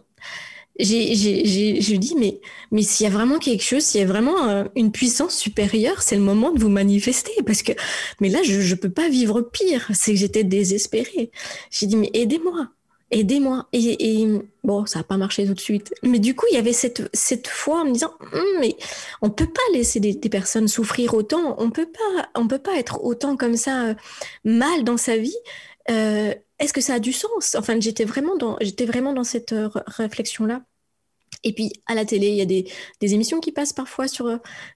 je 0.79 1.95
dis, 1.95 2.15
mais, 2.17 2.39
mais 2.71 2.81
s'il 2.83 3.05
y 3.05 3.07
a 3.07 3.11
vraiment 3.11 3.39
quelque 3.39 3.63
chose, 3.63 3.83
s'il 3.83 4.01
y 4.01 4.03
a 4.03 4.07
vraiment 4.07 4.49
euh, 4.49 4.65
une 4.75 4.91
puissance 4.91 5.35
supérieure, 5.35 6.01
c'est 6.01 6.15
le 6.15 6.21
moment 6.21 6.51
de 6.51 6.59
vous 6.59 6.69
manifester. 6.69 7.31
Parce 7.45 7.63
que, 7.63 7.71
mais 8.19 8.29
là, 8.29 8.39
je 8.43 8.59
ne 8.59 8.75
peux 8.75 8.89
pas 8.89 9.09
vivre 9.09 9.41
pire. 9.41 9.89
C'est 9.93 10.11
que 10.11 10.19
j'étais 10.19 10.43
désespérée. 10.43 11.31
J'ai 11.71 11.87
dit, 11.87 11.95
mais 11.95 12.11
aidez-moi, 12.13 12.69
aidez-moi. 13.12 13.68
Et, 13.74 14.28
bon, 14.64 14.86
ça 14.86 14.99
n'a 14.99 15.03
pas 15.03 15.18
marché 15.18 15.45
tout 15.45 15.53
de 15.53 15.60
suite. 15.60 15.93
Mais 16.03 16.20
du 16.20 16.36
coup, 16.36 16.45
il 16.51 16.55
y 16.55 16.57
avait 16.57 16.74
cette, 16.74 17.10
cette 17.14 17.47
foi 17.47 17.82
en 17.82 17.86
me 17.86 17.93
disant, 17.93 18.14
hum, 18.34 18.43
mais 18.60 18.76
on 19.22 19.30
peut 19.30 19.47
pas 19.47 19.62
laisser 19.74 19.99
des, 19.99 20.30
personnes 20.30 20.68
souffrir 20.68 21.14
autant. 21.14 21.55
On 21.60 21.72
peut 21.72 21.88
pas, 21.88 22.30
on 22.36 22.47
peut 22.47 22.60
pas 22.60 22.78
être 22.78 23.03
autant 23.03 23.36
comme 23.36 23.55
ça 23.55 23.88
euh, 23.88 23.93
mal 24.43 24.84
dans 24.84 24.97
sa 24.97 25.18
vie. 25.18 25.36
Euh, 25.89 26.34
est-ce 26.60 26.74
que 26.74 26.82
ça 26.82 26.95
a 26.95 26.99
du 26.99 27.14
sens? 27.14 27.55
Enfin, 27.55 27.80
j'étais 27.80 28.05
vraiment 28.05 28.36
dans, 28.36 28.57
vraiment 28.82 29.14
dans 29.14 29.24
cette 29.24 29.53
euh, 29.53 29.70
réflexion-là. 29.88 30.62
Et 31.43 31.53
puis 31.53 31.72
à 31.86 31.95
la 31.95 32.03
télé, 32.03 32.28
il 32.28 32.36
y 32.36 32.41
a 32.41 32.45
des, 32.45 32.70
des, 32.99 33.14
émissions 33.14 33.39
qui 33.39 33.53
passent 33.53 33.72
parfois 33.72 34.10
sur, 34.10 34.26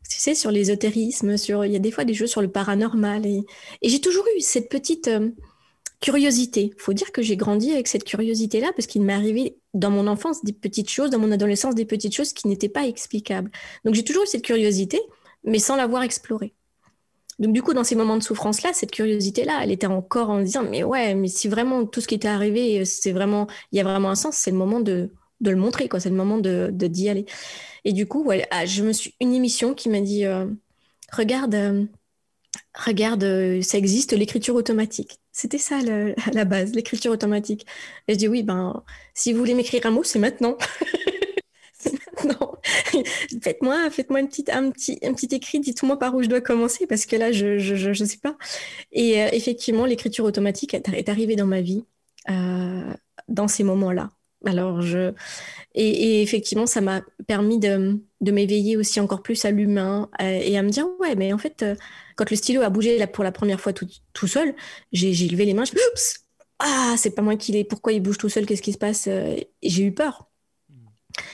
tu 0.10 0.18
sais, 0.18 0.34
sur 0.34 0.50
l'ésotérisme, 0.50 1.36
sur, 1.36 1.66
il 1.66 1.74
y 1.74 1.76
a 1.76 1.80
des 1.80 1.92
fois 1.92 2.06
des 2.06 2.14
jeux 2.14 2.28
sur 2.28 2.42
le 2.42 2.48
paranormal. 2.48 3.26
Et, 3.26 3.44
j'ai 3.84 4.00
toujours 4.00 4.26
eu 4.38 4.40
cette 4.40 4.70
petite 4.70 5.10
curiosité. 6.04 6.74
Il 6.76 6.82
faut 6.82 6.91
dire 6.91 7.14
que 7.14 7.22
j'ai 7.22 7.38
grandi 7.38 7.72
avec 7.72 7.88
cette 7.88 8.04
curiosité-là 8.04 8.74
parce 8.76 8.88
qu'il 8.88 9.01
m'est 9.04 9.14
arrivé 9.14 9.58
dans 9.74 9.89
mon 9.89 10.08
enfance 10.08 10.43
des 10.43 10.51
petites 10.51 10.89
choses, 10.89 11.10
dans 11.10 11.18
mon 11.18 11.32
adolescence 11.32 11.76
des 11.76 11.86
petites 11.86 12.14
choses 12.14 12.34
qui 12.34 12.49
n'étaient 12.49 12.68
pas 12.68 12.86
explicables. 12.86 13.49
Donc 13.86 13.95
j'ai 13.95 14.04
toujours 14.04 14.24
eu 14.24 14.28
cette 14.28 14.43
curiosité, 14.43 14.99
mais 15.45 15.60
sans 15.60 15.78
l'avoir 15.78 16.04
explorée. 16.04 16.54
Donc 17.39 17.54
du 17.54 17.64
coup, 17.64 17.74
dans 17.74 17.86
ces 17.86 17.95
moments 17.95 18.18
de 18.18 18.24
souffrance-là, 18.24 18.74
cette 18.74 18.91
curiosité-là, 18.91 19.62
elle 19.64 19.72
était 19.72 19.88
encore 19.88 20.30
en 20.30 20.41
disant, 20.41 20.64
mais 20.70 20.84
ouais, 20.84 21.16
mais 21.16 21.30
si 21.30 21.47
vraiment 21.47 21.86
tout 21.86 22.01
ce 22.01 22.08
qui 22.08 22.16
était 22.16 22.28
arrivé, 22.28 22.84
c'est 22.84 23.14
vraiment, 23.14 23.47
il 23.72 23.78
y 23.78 23.82
a 23.82 23.86
vraiment 23.86 24.10
un 24.10 24.16
sens, 24.16 24.36
c'est 24.36 24.51
le 24.51 24.58
moment 24.58 24.82
de, 24.82 25.10
le 25.39 25.56
montrer, 25.56 25.88
quoi. 25.88 26.01
C'est 26.01 26.10
le 26.10 26.16
moment 26.16 26.38
de 26.38 26.70
d'y 26.70 27.08
aller. 27.10 27.26
Et 27.86 27.93
du 27.93 28.08
coup, 28.08 28.30
ah, 28.51 28.66
je 28.66 28.84
me 28.84 28.91
suis 28.91 29.16
une 29.22 29.34
émission 29.34 29.74
qui 29.74 29.89
m'a 29.89 30.01
dit, 30.01 30.26
euh, 30.26 30.45
regarde, 31.12 31.56
euh, 31.56 31.86
regarde, 32.74 33.24
euh, 33.24 33.62
ça 33.62 33.78
existe 33.78 34.14
l'écriture 34.14 34.56
automatique. 34.56 35.20
C'était 35.32 35.58
ça 35.58 35.80
la 36.34 36.45
base, 36.45 36.74
l'écriture 36.74 37.12
automatique. 37.12 37.66
Et 38.08 38.14
je 38.14 38.18
dis 38.18 38.28
oui, 38.28 38.43
ben 38.43 38.84
si 39.14 39.34
vous 39.34 39.39
voulez 39.39 39.54
m'écrire 39.54 39.86
un 39.86 39.91
mot, 39.91 40.04
c'est 40.04 40.20
maintenant. 40.20 40.58
non, 42.26 42.54
faites-moi, 43.41 43.89
faites-moi 43.89 44.20
un 44.20 44.26
petit, 44.26 44.45
un 44.51 44.72
petit 44.72 45.36
écrit. 45.36 45.60
Dites-moi 45.60 45.97
par 45.97 46.16
où 46.16 46.24
je 46.24 46.30
dois 46.30 46.41
commencer 46.41 46.88
parce 46.88 47.06
que 47.06 47.16
là, 47.16 47.32
je, 47.32 47.58
je, 47.58 47.76
je, 47.76 48.04
sais 48.04 48.18
pas. 48.18 48.38
Et 48.91 49.22
euh, 49.22 49.30
effectivement, 49.32 49.86
l'écriture 49.86 50.26
automatique 50.26 50.74
est, 50.74 51.10
arrivée 51.10 51.36
dans 51.36 51.45
ma 51.45 51.62
vie 51.62 51.86
euh, 52.30 52.93
dans 53.28 53.47
ces 53.47 53.64
moments-là. 53.64 54.12
Alors 54.45 54.82
je 54.82 55.14
et, 55.74 56.22
effectivement, 56.22 56.66
ça 56.66 56.82
m'a 56.82 57.01
permis 57.28 57.60
de, 57.60 57.99
de 58.24 58.32
m'éveiller 58.32 58.78
aussi 58.78 58.99
encore 58.99 59.21
plus 59.21 59.45
à 59.45 59.51
l'humain 59.51 60.09
et 60.19 60.57
à 60.57 60.63
me 60.63 60.69
dire 60.69 60.88
ouais 60.99 61.15
mais 61.15 61.34
en 61.34 61.38
fait 61.38 61.65
quand 62.15 62.30
le 62.30 62.36
stylo 62.36 62.61
a 62.61 62.69
bougé 62.69 62.97
là, 62.97 63.07
pour 63.07 63.24
la 63.24 63.32
première 63.32 63.59
fois 63.59 63.74
tout, 63.74 63.88
tout 64.13 64.28
seul 64.28 64.55
j'ai 64.91 65.28
levé 65.28 65.45
les 65.45 65.53
mains 65.53 65.65
je 65.65 65.74
oups! 65.74 66.26
Ah 66.59 66.95
c'est 66.97 67.11
pas 67.11 67.21
moi 67.21 67.36
qui 67.36 67.51
l'ai 67.51 67.63
pourquoi 67.63 67.93
il 67.93 68.01
bouge 68.01 68.17
tout 68.17 68.30
seul 68.30 68.45
qu'est-ce 68.45 68.61
qui 68.61 68.74
se 68.74 68.78
passe 68.78 69.09
j'ai 69.61 69.84
eu 69.84 69.91
peur. 69.91 70.30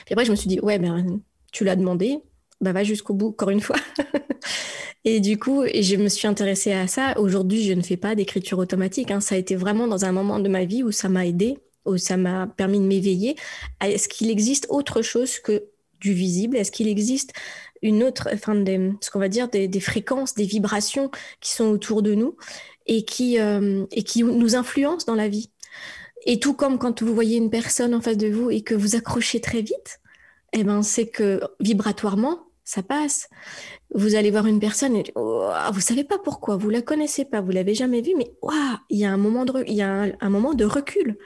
Puis 0.04 0.12
après 0.12 0.24
je 0.24 0.30
me 0.30 0.36
suis 0.36 0.48
dit 0.48 0.60
ouais 0.60 0.78
ben 0.78 1.20
tu 1.52 1.64
l'as 1.64 1.76
demandé 1.76 2.18
bah 2.60 2.72
va 2.72 2.84
jusqu'au 2.84 3.14
bout 3.14 3.28
encore 3.28 3.50
une 3.50 3.60
fois. 3.60 3.76
Et 5.04 5.20
du 5.20 5.38
coup 5.38 5.64
je 5.64 5.96
me 5.96 6.08
suis 6.08 6.28
intéressée 6.28 6.72
à 6.72 6.86
ça. 6.86 7.18
Aujourd'hui 7.18 7.64
je 7.64 7.72
ne 7.72 7.82
fais 7.82 7.96
pas 7.96 8.14
d'écriture 8.14 8.58
automatique 8.58 9.10
hein. 9.10 9.20
ça 9.20 9.34
a 9.34 9.38
été 9.38 9.56
vraiment 9.56 9.86
dans 9.86 10.04
un 10.04 10.12
moment 10.12 10.38
de 10.40 10.48
ma 10.48 10.64
vie 10.64 10.82
où 10.82 10.90
ça 10.90 11.08
m'a 11.08 11.26
aidé 11.26 11.58
où 11.84 11.96
ça 11.96 12.16
m'a 12.16 12.46
permis 12.46 12.78
de 12.78 12.84
m'éveiller. 12.84 13.36
Est-ce 13.80 14.08
qu'il 14.08 14.30
existe 14.30 14.66
autre 14.68 15.02
chose 15.02 15.38
que 15.38 15.69
du 16.00 16.12
visible 16.12 16.56
Est-ce 16.56 16.72
qu'il 16.72 16.88
existe 16.88 17.32
une 17.82 18.02
autre, 18.02 18.28
enfin, 18.32 18.54
des, 18.54 18.92
ce 19.00 19.10
qu'on 19.10 19.18
va 19.18 19.28
dire, 19.28 19.48
des, 19.48 19.80
fréquences, 19.80 20.34
des 20.34 20.44
vibrations 20.44 21.10
qui 21.40 21.52
sont 21.52 21.66
autour 21.66 22.02
de 22.02 22.14
nous 22.14 22.36
et 22.86 23.04
qui, 23.04 23.38
euh, 23.38 23.86
et 23.92 24.02
qui 24.02 24.22
nous 24.22 24.56
influencent 24.56 25.06
dans 25.06 25.14
la 25.14 25.28
vie? 25.28 25.50
Et 26.26 26.38
tout 26.38 26.54
comme 26.54 26.78
quand 26.78 27.02
vous 27.02 27.14
voyez 27.14 27.38
une 27.38 27.50
personne 27.50 27.94
en 27.94 28.00
face 28.00 28.18
de 28.18 28.28
vous 28.28 28.50
et 28.50 28.60
que 28.62 28.74
vous 28.74 28.96
accrochez 28.96 29.40
très 29.40 29.62
vite, 29.62 30.00
eh 30.52 30.64
ben, 30.64 30.82
c'est 30.82 31.06
que 31.06 31.40
vibratoirement, 31.60 32.50
ça 32.64 32.82
passe. 32.82 33.28
Vous 33.94 34.14
allez 34.14 34.30
voir 34.30 34.46
une 34.46 34.60
personne 34.60 34.96
et 34.96 35.04
oh, 35.14 35.50
vous 35.72 35.80
savez 35.80 36.04
pas 36.04 36.18
pourquoi, 36.18 36.56
vous 36.56 36.70
la 36.70 36.82
connaissez 36.82 37.24
pas, 37.24 37.40
vous 37.40 37.50
l'avez 37.50 37.74
jamais 37.74 38.02
vue, 38.02 38.14
mais 38.16 38.32
il 38.90 38.98
y 38.98 39.04
a 39.04 39.12
un 39.12 39.16
moment 39.16 39.44
de, 39.44 39.64
il 39.66 39.74
y 39.74 39.82
a 39.82 40.06
un 40.20 40.30
moment 40.30 40.54
de 40.54 40.64
recul. 40.64 41.18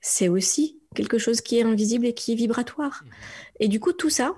C'est 0.00 0.28
aussi 0.28 0.81
quelque 0.94 1.18
chose 1.18 1.40
qui 1.40 1.58
est 1.58 1.62
invisible 1.62 2.06
et 2.06 2.14
qui 2.14 2.32
est 2.32 2.36
vibratoire. 2.36 3.02
Mmh. 3.04 3.08
Et 3.60 3.68
du 3.68 3.80
coup, 3.80 3.92
tout 3.92 4.10
ça 4.10 4.34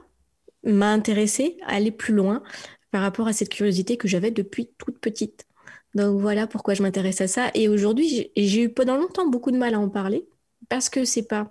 m'a 0.64 0.92
intéressée 0.92 1.58
à 1.66 1.74
aller 1.74 1.90
plus 1.90 2.14
loin 2.14 2.42
par 2.90 3.02
rapport 3.02 3.26
à 3.26 3.32
cette 3.32 3.48
curiosité 3.48 3.96
que 3.96 4.08
j'avais 4.08 4.30
depuis 4.30 4.70
toute 4.78 4.98
petite. 4.98 5.46
Donc 5.94 6.20
voilà 6.20 6.46
pourquoi 6.46 6.74
je 6.74 6.82
m'intéresse 6.82 7.20
à 7.20 7.28
ça. 7.28 7.50
Et 7.54 7.68
aujourd'hui, 7.68 8.30
j'ai 8.36 8.62
eu 8.62 8.68
pendant 8.68 8.96
longtemps 8.96 9.26
beaucoup 9.26 9.50
de 9.50 9.58
mal 9.58 9.74
à 9.74 9.80
en 9.80 9.88
parler 9.88 10.26
parce 10.68 10.88
que 10.88 11.04
c'est 11.04 11.26
pas, 11.26 11.50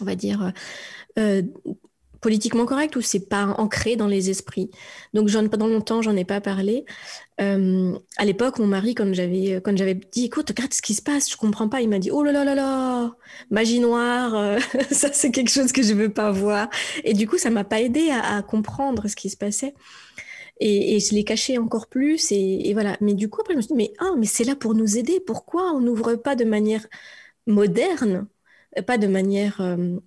on 0.00 0.04
va 0.04 0.16
dire, 0.16 0.52
euh, 1.18 1.42
politiquement 2.24 2.64
correct 2.64 2.96
ou 2.96 3.02
c'est 3.02 3.28
pas 3.28 3.44
ancré 3.58 3.96
dans 3.96 4.06
les 4.06 4.30
esprits? 4.30 4.70
Donc 5.12 5.28
j'en 5.28 5.46
pendant 5.48 5.66
longtemps 5.66 6.00
j'en 6.00 6.16
ai 6.16 6.24
pas 6.24 6.40
parlé. 6.40 6.86
Euh, 7.40 7.98
à 8.16 8.24
l'époque 8.24 8.58
mon 8.58 8.66
mari 8.66 8.94
quand 8.94 9.12
j'avais 9.12 9.60
quand 9.62 9.76
j'avais 9.76 9.94
dit 9.94 10.26
écoute 10.26 10.48
regarde 10.48 10.72
ce 10.72 10.80
qui 10.80 10.94
se 10.94 11.02
passe 11.02 11.28
je 11.28 11.36
comprends 11.36 11.68
pas 11.68 11.80
il 11.80 11.88
m'a 11.88 11.98
dit 11.98 12.12
oh 12.12 12.22
là 12.22 12.30
là 12.30 12.44
là 12.44 12.54
là 12.54 13.16
magie 13.50 13.80
noire 13.80 14.36
euh, 14.36 14.60
ça 14.92 15.12
c'est 15.12 15.32
quelque 15.32 15.50
chose 15.50 15.72
que 15.72 15.82
je 15.82 15.94
veux 15.94 16.12
pas 16.12 16.30
voir 16.30 16.70
et 17.02 17.12
du 17.12 17.26
coup 17.28 17.36
ça 17.36 17.50
m'a 17.50 17.64
pas 17.64 17.80
aidé 17.80 18.10
à, 18.10 18.40
comprendre 18.42 19.08
ce 19.08 19.16
qui 19.16 19.30
se 19.30 19.36
passait. 19.36 19.74
Et, 20.60 21.00
je 21.00 21.14
l'ai 21.14 21.24
caché 21.24 21.58
encore 21.58 21.88
plus 21.88 22.30
et, 22.30 22.72
voilà 22.74 22.96
mais 23.00 23.14
du 23.14 23.28
coup 23.28 23.40
après 23.40 23.54
je 23.54 23.58
me 23.58 23.62
suis 23.62 23.74
dit 23.74 23.74
mais 23.74 23.92
ah 23.98 24.12
mais 24.18 24.26
c'est 24.26 24.44
là 24.44 24.56
pour 24.56 24.74
nous 24.74 24.96
aider 24.98 25.20
pourquoi 25.20 25.72
on 25.72 25.80
n'ouvre 25.80 26.14
pas 26.14 26.36
de 26.36 26.44
manière 26.44 26.86
moderne 27.46 28.28
pas 28.86 28.98
de 28.98 29.06
manière 29.06 29.60
euh, 29.60 29.98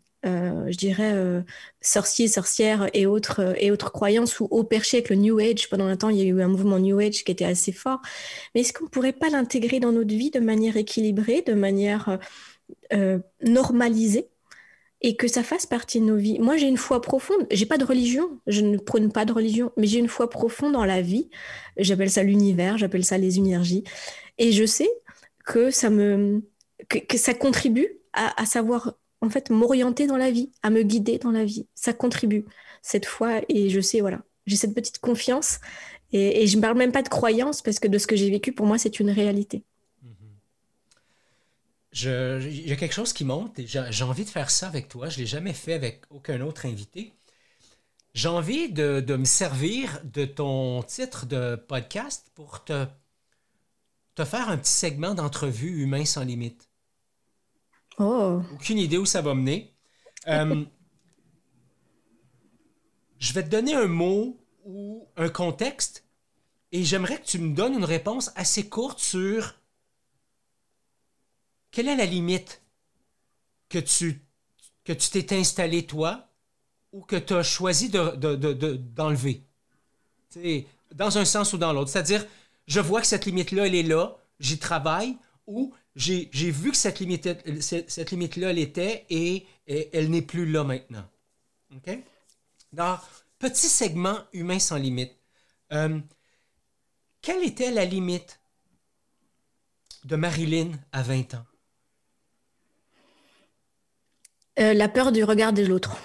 je 0.68 0.78
dirais, 0.78 1.14
euh, 1.14 1.42
sorciers, 1.82 2.28
sorcières 2.28 2.90
et 2.94 3.06
autres, 3.06 3.42
euh, 3.42 3.54
et 3.58 3.72
autres 3.72 3.92
croyances 3.92 4.40
ou 4.40 4.48
au 4.52 4.64
perché 4.64 4.98
avec 4.98 5.10
le 5.10 5.16
New 5.16 5.40
Age. 5.40 5.70
Pendant 5.70 5.86
un 5.86 5.98
temps, 5.98 6.10
il 6.10 6.18
y 6.18 6.22
a 6.22 6.26
eu 6.26 6.42
un 6.42 6.48
mouvement 6.48 6.80
New 6.80 7.00
Age 7.00 7.24
qui 7.24 7.32
était 7.32 7.46
assez 7.46 7.72
fort. 7.72 8.02
Mais 8.54 8.62
est-ce 8.62 8.74
qu'on 8.74 8.86
ne 8.86 8.90
pourrait 8.90 9.14
pas 9.14 9.30
l'intégrer 9.30 9.80
dans 9.80 9.92
notre 9.92 10.14
vie 10.14 10.32
de 10.32 10.40
manière 10.40 10.78
équilibrée, 10.78 11.44
de 11.46 11.54
manière 11.54 12.20
normalisée 13.44 14.28
et 15.02 15.16
que 15.16 15.28
ça 15.28 15.44
fasse 15.44 15.66
partie 15.66 16.00
de 16.00 16.06
nos 16.06 16.18
vies? 16.18 16.40
Moi, 16.40 16.58
j'ai 16.58 16.68
une 16.68 16.78
foi 16.78 17.02
profonde. 17.02 17.48
J'ai 17.52 17.66
pas 17.66 17.78
de 17.78 17.86
religion. 17.86 18.40
Je 18.48 18.62
ne 18.62 18.78
prône 18.78 19.12
pas 19.12 19.26
de 19.26 19.34
religion, 19.34 19.72
mais 19.78 19.88
j'ai 19.88 20.00
une 20.00 20.08
foi 20.08 20.30
profonde 20.30 20.74
dans 20.74 20.86
la 20.86 21.02
vie. 21.02 21.30
J'appelle 21.78 22.12
ça 22.12 22.24
l'univers. 22.24 22.78
J'appelle 22.78 23.06
ça 23.06 23.18
les 23.18 23.38
énergies. 23.38 23.84
Et 24.38 24.52
je 24.52 24.66
sais 24.66 24.90
que 25.46 25.72
ça 25.72 25.90
me 25.90 26.44
que, 26.90 27.18
ça 27.18 27.34
contribue 27.34 27.88
à 28.14 28.46
savoir 28.46 28.94
en 29.22 29.30
fait 29.30 29.50
m'orienter 29.50 30.08
dans 30.08 30.18
la 30.18 30.32
vie, 30.32 30.52
à 30.64 30.70
me 30.70 30.84
guider 30.84 31.18
dans 31.18 31.32
la 31.32 31.46
vie. 31.46 31.68
Ça 31.76 31.94
contribue 31.94 32.46
cette 32.82 33.06
fois 33.06 33.42
et 33.50 33.70
je 33.70 33.80
sais, 33.80 34.02
voilà, 34.02 34.22
j'ai 34.46 34.56
cette 34.56 34.74
petite 34.74 35.00
confiance 35.00 35.60
et, 36.14 36.48
je 36.48 36.56
ne 36.56 36.62
parle 36.62 36.78
même 36.78 36.92
pas 36.92 37.04
de 37.04 37.10
croyance 37.10 37.62
parce 37.62 37.80
que 37.80 37.88
de 37.88 37.98
ce 37.98 38.08
que 38.08 38.16
j'ai 38.16 38.30
vécu, 38.30 38.54
pour 38.54 38.66
moi, 38.66 38.78
c'est 38.78 39.00
une 39.00 39.10
réalité. 39.10 39.64
Il 41.94 42.68
y 42.68 42.72
a 42.72 42.76
quelque 42.76 42.94
chose 42.94 43.12
qui 43.12 43.26
monte 43.26 43.58
et 43.60 43.66
j'ai 43.66 44.04
envie 44.04 44.24
de 44.24 44.30
faire 44.30 44.52
ça 44.52 44.68
avec 44.68 44.88
toi. 44.88 45.10
Je 45.10 45.18
ne 45.18 45.22
l'ai 45.22 45.26
jamais 45.26 45.54
fait 45.54 45.74
avec 45.74 46.04
aucun 46.12 46.42
autre 46.42 46.66
invité. 46.66 47.14
J'ai 48.14 48.30
envie 48.30 48.72
de, 48.72 49.00
de, 49.00 49.16
me 49.16 49.26
servir 49.26 50.00
de 50.04 50.26
ton 50.26 50.84
titre 50.84 51.26
de 51.26 51.56
podcast 51.56 52.32
pour 52.36 52.64
te, 52.64 52.86
te 54.16 54.26
faire 54.26 54.50
un 54.50 54.58
petit 54.58 54.72
segment 54.72 55.14
d'entrevue 55.14 55.84
Humain 55.84 56.06
sans 56.06 56.24
limite. 56.24 56.70
Oh. 57.98 58.42
Aucune 58.54 58.78
idée 58.78 58.98
où 58.98 59.06
ça 59.06 59.22
va 59.22 59.34
mener. 59.34 59.74
Euh, 60.28 60.66
je 63.20 63.34
vais 63.34 63.44
te 63.44 63.50
donner 63.50 63.74
un 63.74 63.88
mot 63.88 64.38
ou 64.66 65.08
un 65.16 65.30
contexte 65.30 66.06
et 66.72 66.84
j'aimerais 66.84 67.20
que 67.20 67.26
tu 67.26 67.40
me 67.40 67.56
donnes 67.56 67.74
une 67.74 67.86
réponse 67.86 68.32
assez 68.36 68.68
courte 68.68 69.00
sur 69.00 69.56
quelle 71.72 71.88
est 71.88 71.96
la 71.96 72.06
limite 72.06 72.62
que 73.70 73.80
tu 73.80 74.22
que 74.84 74.94
tu 74.94 75.10
t'es 75.10 75.36
installé 75.36 75.86
toi 75.86 76.30
ou 76.94 77.02
que 77.02 77.16
tu 77.16 77.34
as 77.34 77.44
choisi 77.44 77.90
d'enlever. 77.90 79.44
De, 80.36 80.64
dans 80.94 81.18
un 81.18 81.26
sens 81.26 81.52
ou 81.54 81.58
dans 81.58 81.74
l'autre. 81.74 81.92
C'est-à-dire, 81.92 82.26
je 82.68 82.80
vois 82.80 83.02
que 83.02 83.08
cette 83.08 83.26
limite-là, 83.26 83.68
elle 83.68 83.76
est 83.76 83.84
là, 83.84 84.16
j'y 84.40 84.58
travaille, 84.58 85.18
ou 85.46 85.74
j'ai 85.98 86.52
vu 86.52 86.72
que 86.72 86.78
cette 86.78 87.00
limite-là, 87.00 87.34
cette, 87.60 88.12
limite 88.12 88.38
elle 88.38 88.60
était 88.60 89.06
et, 89.10 89.48
elle 89.66 90.10
n'est 90.10 90.22
plus 90.22 90.46
là 90.46 90.64
maintenant. 90.64 91.06
OK? 91.76 91.98
Dans 92.72 93.00
petit 93.40 93.68
segment 93.68 94.20
humain 94.32 94.60
sans 94.60 94.78
limite, 94.78 95.12
euh, 95.74 96.00
quelle 97.22 97.44
était 97.44 97.72
la 97.72 97.84
limite 97.84 98.40
de 100.06 100.16
Marilyn 100.16 100.72
à 100.92 101.02
20 101.02 101.34
ans? 101.34 101.46
Euh, 104.60 104.74
la 104.74 104.90
peur 104.90 105.12
du 105.12 105.24
regard 105.24 105.52
de 105.52 105.64
l'autre. 105.66 105.98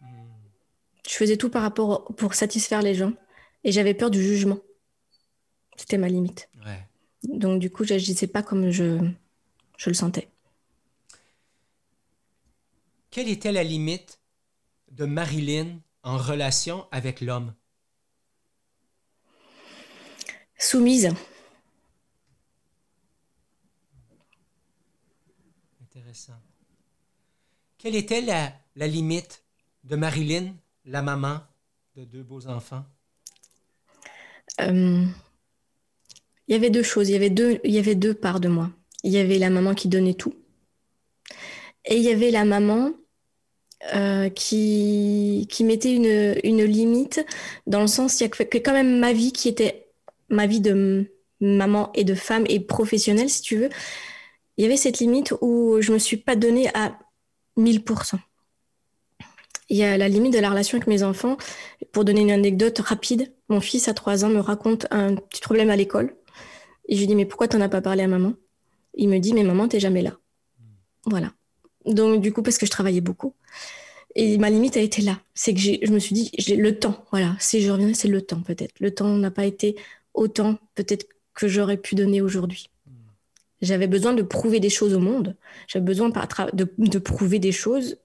Hmm. 0.00 0.06
Je 1.06 1.14
faisais 1.14 1.36
tout 1.36 1.50
par 1.50 1.62
rapport 1.62 2.04
pour 2.16 2.34
satisfaire 2.34 2.82
les 2.82 2.94
gens 2.94 3.12
et 3.64 3.72
j'avais 3.72 3.94
peur 3.94 4.10
du 4.10 4.22
jugement. 4.22 4.58
C'était 5.76 5.98
ma 5.98 6.08
limite. 6.08 6.48
Ouais. 6.64 6.89
Donc, 7.24 7.60
du 7.60 7.70
coup, 7.70 7.84
je 7.84 7.94
n'agissais 7.94 8.26
pas 8.26 8.42
comme 8.42 8.70
je, 8.70 8.98
je 9.76 9.90
le 9.90 9.94
sentais. 9.94 10.28
Quelle 13.10 13.28
était 13.28 13.52
la 13.52 13.64
limite 13.64 14.20
de 14.92 15.04
Marilyn 15.04 15.80
en 16.02 16.16
relation 16.16 16.86
avec 16.90 17.20
l'homme? 17.20 17.54
Soumise. 20.56 21.14
Intéressant. 25.82 26.40
Quelle 27.78 27.96
était 27.96 28.20
la, 28.20 28.52
la 28.76 28.86
limite 28.86 29.42
de 29.84 29.96
Marilyn, 29.96 30.54
la 30.84 31.02
maman 31.02 31.40
de 31.96 32.04
deux 32.04 32.22
beaux 32.22 32.46
enfants? 32.46 32.84
Euh, 34.60 35.06
il 36.50 36.54
y 36.54 36.56
avait 36.56 36.70
deux 36.70 36.82
choses, 36.82 37.08
il 37.08 37.12
y 37.12 37.16
avait 37.16 37.30
deux, 37.30 37.60
il 37.62 37.70
y 37.70 37.78
avait 37.78 37.94
deux 37.94 38.12
parts 38.12 38.40
de 38.40 38.48
moi. 38.48 38.70
Il 39.04 39.12
y 39.12 39.18
avait 39.18 39.38
la 39.38 39.50
maman 39.50 39.72
qui 39.72 39.86
donnait 39.86 40.14
tout. 40.14 40.34
Et 41.84 41.96
il 41.96 42.02
y 42.02 42.10
avait 42.10 42.32
la 42.32 42.44
maman 42.44 42.90
euh, 43.94 44.28
qui, 44.30 45.46
qui 45.48 45.62
mettait 45.62 45.94
une, 45.94 46.36
une 46.42 46.64
limite 46.64 47.24
dans 47.68 47.80
le 47.80 47.86
sens, 47.86 48.20
il 48.20 48.24
y 48.24 48.26
a 48.26 48.60
quand 48.60 48.72
même 48.72 48.98
ma 48.98 49.12
vie 49.12 49.32
qui 49.32 49.48
était 49.48 49.86
ma 50.28 50.46
vie 50.46 50.60
de 50.60 51.06
maman 51.40 51.90
et 51.94 52.02
de 52.02 52.14
femme 52.14 52.44
et 52.48 52.58
professionnelle, 52.58 53.30
si 53.30 53.42
tu 53.42 53.56
veux. 53.56 53.70
Il 54.56 54.64
y 54.64 54.66
avait 54.66 54.76
cette 54.76 54.98
limite 54.98 55.32
où 55.40 55.80
je 55.80 55.90
ne 55.90 55.94
me 55.94 55.98
suis 56.00 56.16
pas 56.16 56.34
donnée 56.34 56.68
à 56.74 56.98
1000%. 57.58 58.18
Il 59.68 59.76
y 59.76 59.84
a 59.84 59.96
la 59.96 60.08
limite 60.08 60.32
de 60.32 60.40
la 60.40 60.50
relation 60.50 60.76
avec 60.78 60.88
mes 60.88 61.04
enfants. 61.04 61.36
Pour 61.92 62.04
donner 62.04 62.22
une 62.22 62.32
anecdote 62.32 62.80
rapide, 62.80 63.32
mon 63.48 63.60
fils 63.60 63.86
à 63.86 63.94
3 63.94 64.24
ans 64.24 64.28
me 64.28 64.40
raconte 64.40 64.88
un 64.90 65.14
petit 65.14 65.40
problème 65.40 65.70
à 65.70 65.76
l'école. 65.76 66.16
Et 66.90 66.96
je 66.96 67.00
lui 67.00 67.06
dis, 67.06 67.14
mais 67.14 67.24
pourquoi 67.24 67.48
tu 67.48 67.56
n'en 67.56 67.64
as 67.64 67.68
pas 67.68 67.80
parlé 67.80 68.02
à 68.02 68.08
maman? 68.08 68.34
Il 68.94 69.08
me 69.08 69.18
dit, 69.18 69.32
mais 69.32 69.44
maman, 69.44 69.68
t'es 69.68 69.80
jamais 69.80 70.02
là. 70.02 70.18
Voilà. 71.06 71.32
Donc, 71.86 72.20
du 72.20 72.32
coup, 72.32 72.42
parce 72.42 72.58
que 72.58 72.66
je 72.66 72.70
travaillais 72.70 73.00
beaucoup. 73.00 73.34
Et 74.16 74.36
ma 74.38 74.50
limite 74.50 74.76
a 74.76 74.80
été 74.80 75.00
là. 75.00 75.20
C'est 75.32 75.54
que 75.54 75.60
je 75.60 75.92
me 75.92 76.00
suis 76.00 76.14
dit, 76.14 76.30
j'ai 76.36 76.56
le 76.56 76.78
temps. 76.78 77.04
Voilà. 77.12 77.36
Si 77.38 77.62
je 77.62 77.70
reviens, 77.70 77.94
c'est 77.94 78.08
le 78.08 78.20
temps, 78.20 78.42
peut-être. 78.42 78.74
Le 78.80 78.92
temps 78.92 79.08
n'a 79.16 79.30
pas 79.30 79.46
été 79.46 79.76
autant, 80.14 80.58
peut-être, 80.74 81.06
que 81.32 81.46
j'aurais 81.46 81.76
pu 81.76 81.94
donner 81.94 82.20
aujourd'hui. 82.20 82.68
J'avais 83.62 83.86
besoin 83.86 84.12
de 84.12 84.22
prouver 84.22 84.58
des 84.58 84.68
choses 84.68 84.94
au 84.94 84.98
monde. 84.98 85.36
J'avais 85.68 85.84
besoin 85.84 86.08
de, 86.08 86.68
de, 86.76 86.98
prouver 86.98 87.38
des 87.38 87.52
choses 87.52 87.98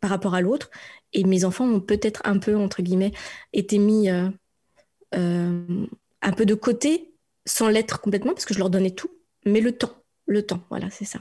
par 0.00 0.10
rapport 0.10 0.34
à 0.34 0.40
l'autre. 0.40 0.70
Et 1.12 1.24
mes 1.24 1.44
enfants 1.44 1.66
ont 1.68 1.80
peut-être 1.80 2.22
un 2.24 2.38
peu, 2.38 2.56
entre 2.56 2.82
guillemets, 2.82 3.12
été 3.52 3.78
mis 3.78 4.10
euh, 4.10 4.28
euh, 5.14 5.86
un 6.22 6.32
peu 6.32 6.46
de 6.46 6.54
côté, 6.54 7.11
sans 7.46 7.68
l'être 7.68 8.00
complètement, 8.00 8.32
parce 8.32 8.44
que 8.44 8.54
je 8.54 8.58
leur 8.58 8.70
donnais 8.70 8.90
tout. 8.90 9.10
Mais 9.44 9.60
le 9.60 9.76
temps, 9.76 9.94
le 10.26 10.44
temps, 10.44 10.62
voilà, 10.70 10.90
c'est 10.90 11.04
ça. 11.04 11.20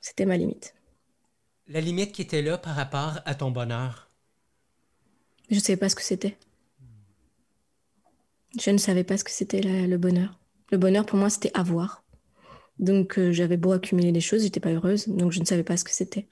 C'était 0.00 0.26
ma 0.26 0.36
limite. 0.36 0.74
La 1.66 1.80
limite 1.80 2.12
qui 2.12 2.20
était 2.20 2.42
là 2.42 2.58
par 2.58 2.76
rapport 2.76 3.20
à 3.24 3.34
ton 3.34 3.50
bonheur? 3.50 4.10
Je 5.50 5.54
ne 5.54 5.60
savais 5.60 5.78
pas 5.78 5.88
ce 5.88 5.94
que 5.94 6.02
c'était. 6.02 6.36
Je 8.60 8.70
ne 8.70 8.76
savais 8.76 9.02
pas 9.02 9.16
ce 9.16 9.24
que 9.24 9.30
c'était 9.30 9.62
le 9.62 9.96
bonheur. 9.96 10.38
Le 10.70 10.78
bonheur, 10.78 11.06
pour 11.06 11.18
moi, 11.18 11.30
c'était 11.30 11.50
avoir. 11.54 12.04
Donc, 12.78 13.18
euh, 13.18 13.32
j'avais 13.32 13.56
beau 13.56 13.72
accumuler 13.72 14.12
des 14.12 14.20
choses, 14.20 14.42
j'étais 14.42 14.60
pas 14.60 14.70
heureuse, 14.70 15.08
donc 15.08 15.32
je 15.32 15.40
ne 15.40 15.44
savais 15.44 15.62
pas 15.62 15.76
ce 15.76 15.84
que 15.84 15.90
c'était. 15.90 16.26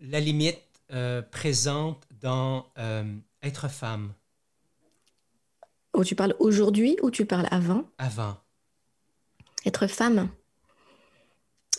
La 0.00 0.20
limite 0.20 0.60
euh, 0.90 1.22
présente 1.22 2.06
dans 2.20 2.66
euh, 2.78 3.04
être 3.42 3.68
femme. 3.68 4.12
Oh, 5.94 6.04
tu 6.04 6.14
parles 6.14 6.34
aujourd'hui 6.38 6.96
ou 7.02 7.10
tu 7.10 7.24
parles 7.24 7.48
avant? 7.50 7.88
Avant. 7.98 8.36
Être 9.64 9.86
femme. 9.86 10.28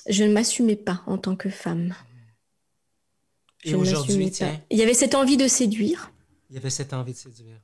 Je 0.07 0.23
ne 0.23 0.33
m'assumais 0.33 0.75
pas 0.75 1.03
en 1.05 1.17
tant 1.17 1.35
que 1.35 1.49
femme. 1.49 1.93
Et 3.63 3.75
aujourd'hui, 3.75 4.31
tiens. 4.31 4.61
Il 4.69 4.77
y 4.77 4.83
avait 4.83 4.93
cette 4.93 5.15
envie 5.15 5.37
de 5.37 5.47
séduire. 5.47 6.11
Il 6.49 6.55
y 6.55 6.57
avait 6.57 6.69
cette 6.69 6.93
envie 6.93 7.13
de 7.13 7.17
séduire 7.17 7.59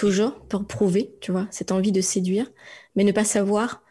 toujours 0.00 0.40
pour 0.46 0.66
prouver, 0.66 1.14
tu 1.20 1.30
vois, 1.30 1.46
cette 1.50 1.72
envie 1.72 1.92
de 1.92 2.00
séduire, 2.00 2.50
mais 2.96 3.04
ne 3.04 3.12
pas 3.12 3.24
savoir 3.24 3.82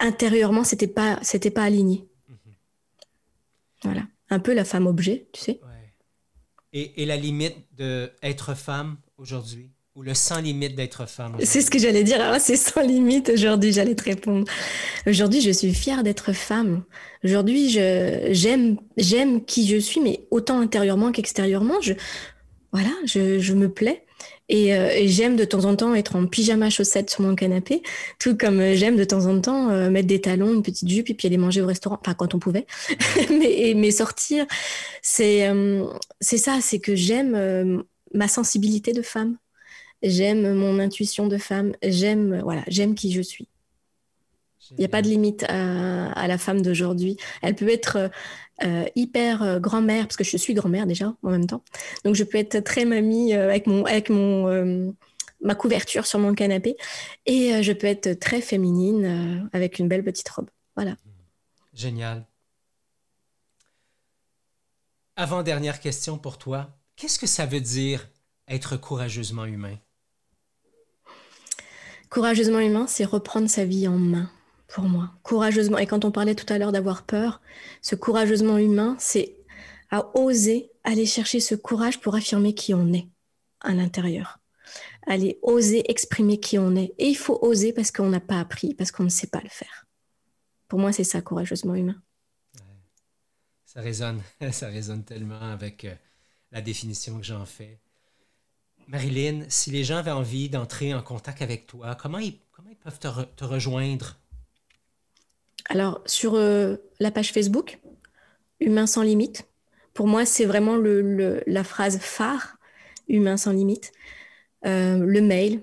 intérieurement, 0.00 0.64
c'était 0.64 0.88
pas, 0.88 1.20
c'était 1.22 1.52
pas 1.52 1.62
aligné. 1.62 2.08
Mhm. 2.28 2.54
Voilà, 3.84 4.02
un 4.28 4.40
peu 4.40 4.54
la 4.54 4.64
femme 4.64 4.88
objet, 4.88 5.28
tu 5.32 5.40
sais. 5.40 5.60
Et, 6.72 7.04
la 7.04 7.16
limite 7.16 7.56
de 7.76 8.10
être 8.22 8.54
femme 8.54 8.96
aujourd'hui? 9.18 9.70
Ou 9.94 10.02
le 10.02 10.14
sans 10.14 10.40
limite 10.40 10.74
d'être 10.74 11.06
femme. 11.06 11.36
C'est 11.42 11.60
ce 11.60 11.70
que 11.70 11.78
j'allais 11.78 12.04
dire. 12.04 12.20
Alors 12.20 12.40
c'est 12.40 12.56
sans 12.56 12.80
limite 12.80 13.28
aujourd'hui, 13.28 13.72
j'allais 13.72 13.94
te 13.94 14.04
répondre. 14.04 14.46
Aujourd'hui, 15.06 15.40
je 15.40 15.50
suis 15.50 15.74
fière 15.74 16.02
d'être 16.02 16.32
femme. 16.32 16.84
Aujourd'hui, 17.24 17.68
je 17.70 18.28
j'aime 18.30 18.78
j'aime 18.96 19.44
qui 19.44 19.66
je 19.66 19.76
suis, 19.76 20.00
mais 20.00 20.26
autant 20.30 20.60
intérieurement 20.60 21.12
qu'extérieurement. 21.12 21.80
Je 21.80 21.92
voilà, 22.72 22.90
je, 23.04 23.38
je 23.38 23.52
me 23.52 23.68
plais. 23.68 24.04
Euh, 24.50 24.90
et, 24.90 25.08
j'aime 25.08 25.36
de 25.36 25.44
temps 25.44 25.64
en 25.64 25.76
temps 25.76 25.94
être 25.94 26.16
en 26.16 26.26
pyjama 26.26 26.68
chaussettes 26.68 27.10
sur 27.10 27.22
mon 27.22 27.34
canapé, 27.34 27.82
tout 28.18 28.36
comme 28.36 28.60
euh, 28.60 28.74
j'aime 28.74 28.96
de 28.96 29.04
temps 29.04 29.26
en 29.26 29.40
temps 29.40 29.70
euh, 29.70 29.90
mettre 29.90 30.08
des 30.08 30.20
talons, 30.20 30.52
une 30.52 30.62
petite 30.62 30.88
jupe 30.88 31.08
et 31.10 31.14
puis 31.14 31.26
aller 31.26 31.38
manger 31.38 31.62
au 31.62 31.66
restaurant, 31.66 31.98
enfin 32.00 32.14
quand 32.14 32.34
on 32.34 32.38
pouvait. 32.38 32.66
mais, 33.30 33.72
mais 33.76 33.90
sortir, 33.90 34.46
c'est 35.00 35.48
c'est 36.20 36.38
ça, 36.38 36.58
c'est 36.60 36.80
que 36.80 36.94
j'aime 36.94 37.82
ma 38.14 38.28
sensibilité 38.28 38.92
de 38.92 39.02
femme, 39.02 39.36
j'aime 40.02 40.54
mon 40.54 40.78
intuition 40.78 41.26
de 41.28 41.38
femme, 41.38 41.72
j'aime 41.82 42.40
voilà, 42.42 42.62
j'aime 42.68 42.94
qui 42.94 43.12
je 43.12 43.22
suis. 43.22 43.48
Il 44.70 44.76
n'y 44.78 44.84
a 44.84 44.88
pas 44.88 45.02
de 45.02 45.08
limite 45.08 45.44
à, 45.48 46.12
à 46.12 46.26
la 46.28 46.38
femme 46.38 46.62
d'aujourd'hui. 46.62 47.16
Elle 47.42 47.54
peut 47.54 47.68
être 47.68 48.10
euh, 48.64 48.84
hyper 48.94 49.42
euh, 49.42 49.58
grand-mère, 49.58 50.06
parce 50.06 50.16
que 50.16 50.24
je 50.24 50.36
suis 50.36 50.54
grand-mère 50.54 50.86
déjà 50.86 51.14
en 51.22 51.30
même 51.30 51.46
temps. 51.46 51.64
Donc 52.04 52.14
je 52.14 52.22
peux 52.22 52.38
être 52.38 52.60
très 52.60 52.84
mamie 52.84 53.34
euh, 53.34 53.50
avec, 53.50 53.66
mon, 53.66 53.84
avec 53.84 54.08
mon, 54.08 54.94
ma 55.40 55.54
couverture 55.54 56.06
sur 56.06 56.20
mon 56.20 56.34
canapé. 56.34 56.76
Et 57.26 57.62
je 57.62 57.72
peux 57.72 57.88
être 57.88 58.18
très 58.18 58.40
féminine 58.40 59.48
avec 59.52 59.78
une 59.78 59.88
belle 59.88 60.04
petite 60.04 60.28
robe. 60.28 60.48
Voilà. 60.76 60.96
Génial. 61.74 62.26
Avant-dernière 65.16 65.80
question 65.80 66.18
pour 66.18 66.38
toi. 66.38 66.70
Qu'est-ce 66.96 67.18
que 67.18 67.26
ça 67.26 67.46
veut 67.46 67.60
dire 67.60 68.08
être 68.48 68.76
courageusement 68.76 69.44
humain? 69.44 69.76
Courageusement 72.12 72.60
humain, 72.60 72.86
c'est 72.86 73.06
reprendre 73.06 73.48
sa 73.48 73.64
vie 73.64 73.88
en 73.88 73.96
main 73.96 74.30
pour 74.68 74.84
moi. 74.84 75.14
Courageusement. 75.22 75.78
Et 75.78 75.86
quand 75.86 76.04
on 76.04 76.10
parlait 76.10 76.34
tout 76.34 76.44
à 76.52 76.58
l'heure 76.58 76.70
d'avoir 76.70 77.06
peur, 77.06 77.40
ce 77.80 77.94
courageusement 77.94 78.58
humain, 78.58 78.96
c'est 78.98 79.34
à 79.90 80.14
oser 80.14 80.70
aller 80.84 81.06
chercher 81.06 81.40
ce 81.40 81.54
courage 81.54 82.02
pour 82.02 82.14
affirmer 82.14 82.52
qui 82.52 82.74
on 82.74 82.92
est 82.92 83.08
à 83.60 83.72
l'intérieur. 83.72 84.40
Aller 85.06 85.38
oser 85.40 85.90
exprimer 85.90 86.38
qui 86.38 86.58
on 86.58 86.76
est. 86.76 86.92
Et 86.98 87.06
il 87.06 87.16
faut 87.16 87.38
oser 87.40 87.72
parce 87.72 87.90
qu'on 87.90 88.10
n'a 88.10 88.20
pas 88.20 88.40
appris, 88.40 88.74
parce 88.74 88.92
qu'on 88.92 89.04
ne 89.04 89.08
sait 89.08 89.28
pas 89.28 89.40
le 89.40 89.48
faire. 89.48 89.86
Pour 90.68 90.80
moi, 90.80 90.92
c'est 90.92 91.04
ça, 91.04 91.22
courageusement 91.22 91.76
humain. 91.76 91.96
Ça 93.64 93.80
résonne, 93.80 94.20
ça 94.52 94.68
résonne 94.68 95.02
tellement 95.02 95.40
avec 95.40 95.86
euh, 95.86 95.94
la 96.50 96.60
définition 96.60 97.16
que 97.16 97.24
j'en 97.24 97.46
fais. 97.46 97.80
Marilyn, 98.92 99.46
si 99.48 99.70
les 99.70 99.84
gens 99.84 99.96
avaient 99.96 100.10
envie 100.10 100.50
d'entrer 100.50 100.92
en 100.92 101.00
contact 101.00 101.40
avec 101.40 101.66
toi, 101.66 101.94
comment 101.94 102.18
ils, 102.18 102.38
comment 102.52 102.68
ils 102.68 102.76
peuvent 102.76 102.98
te 102.98 103.44
rejoindre? 103.44 104.18
Alors, 105.70 106.02
sur 106.04 106.34
euh, 106.34 106.76
la 107.00 107.10
page 107.10 107.32
Facebook, 107.32 107.80
Humain 108.60 108.86
sans 108.86 109.02
limite, 109.02 109.48
pour 109.94 110.06
moi, 110.06 110.26
c'est 110.26 110.44
vraiment 110.44 110.76
le, 110.76 111.42
la 111.46 111.64
phrase 111.64 111.98
phare, 112.00 112.58
Humain 113.08 113.38
sans 113.38 113.52
limite. 113.52 113.92
Euh, 114.66 114.98
le 114.98 115.22
mail, 115.22 115.62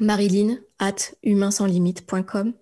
marilyn 0.00 0.58
at 0.80 0.96
humainsanslimite.com, 1.22 2.52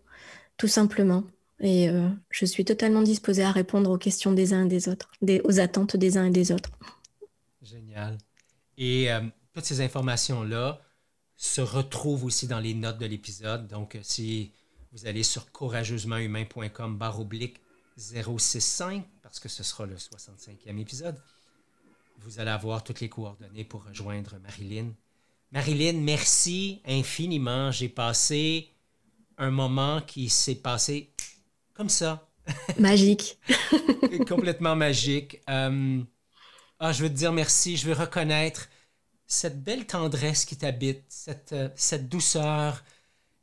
tout 0.59 0.69
simplement. 0.69 1.25
Et 1.61 1.89
euh, 1.89 2.09
je 2.29 2.45
suis 2.45 2.67
totalement 2.67 3.03
disposée 3.03 3.43
à 3.43 3.53
répondre 3.53 3.91
aux 3.91 3.99
questions 3.99 4.33
des 4.33 4.53
uns 4.53 4.67
et 4.67 4.69
des 4.69 4.91
autres, 4.91 5.11
des, 5.23 5.41
aux 5.45 5.61
attentes 5.61 5.97
des 5.97 6.19
uns 6.19 6.27
et 6.27 6.31
des 6.31 6.53
autres. 6.53 6.71
Génial. 7.63 8.19
Et 8.77 9.09
toutes 9.59 9.67
ces 9.67 9.81
informations-là 9.81 10.81
se 11.37 11.61
retrouvent 11.61 12.25
aussi 12.25 12.47
dans 12.47 12.61
les 12.61 12.75
notes 12.75 12.99
de 12.99 13.07
l'épisode. 13.07 13.67
Donc, 13.67 13.99
si 14.03 14.53
vous 14.93 15.07
allez 15.07 15.25
sur 15.25 15.51
courageusementhumain.com 15.51 16.97
barre 16.97 17.19
oblique 17.21 17.61
065 17.97 19.05
parce 19.21 19.41
que 19.41 19.49
ce 19.49 19.65
sera 19.65 19.85
le 19.85 19.97
65e 19.97 20.79
épisode. 20.79 21.21
Vous 22.21 22.39
allez 22.39 22.51
avoir 22.51 22.85
toutes 22.85 23.01
les 23.01 23.09
coordonnées 23.09 23.65
pour 23.65 23.85
rejoindre 23.85 24.39
Marilyn. 24.39 24.93
Marilyn, 25.51 25.95
merci 25.95 26.81
infiniment. 26.87 27.73
J'ai 27.73 27.89
passé 27.89 28.71
un 29.39 29.51
moment 29.51 30.01
qui 30.03 30.29
s'est 30.29 30.55
passé 30.55 31.13
comme 31.75 31.89
ça. 31.89 32.29
Magique. 32.79 33.39
Complètement 34.29 34.77
magique. 34.77 35.41
Euh, 35.51 36.01
ah, 36.79 36.93
je 36.93 37.03
veux 37.03 37.09
te 37.09 37.15
dire 37.15 37.33
merci. 37.33 37.77
Je 37.77 37.87
veux 37.89 37.93
reconnaître 37.93 38.69
cette 39.29 39.63
belle 39.63 39.87
tendresse 39.87 40.47
qui 40.47 40.57
t'habite, 40.57 41.05
cette, 41.09 41.53
euh, 41.53 41.99
douceur. 42.01 42.83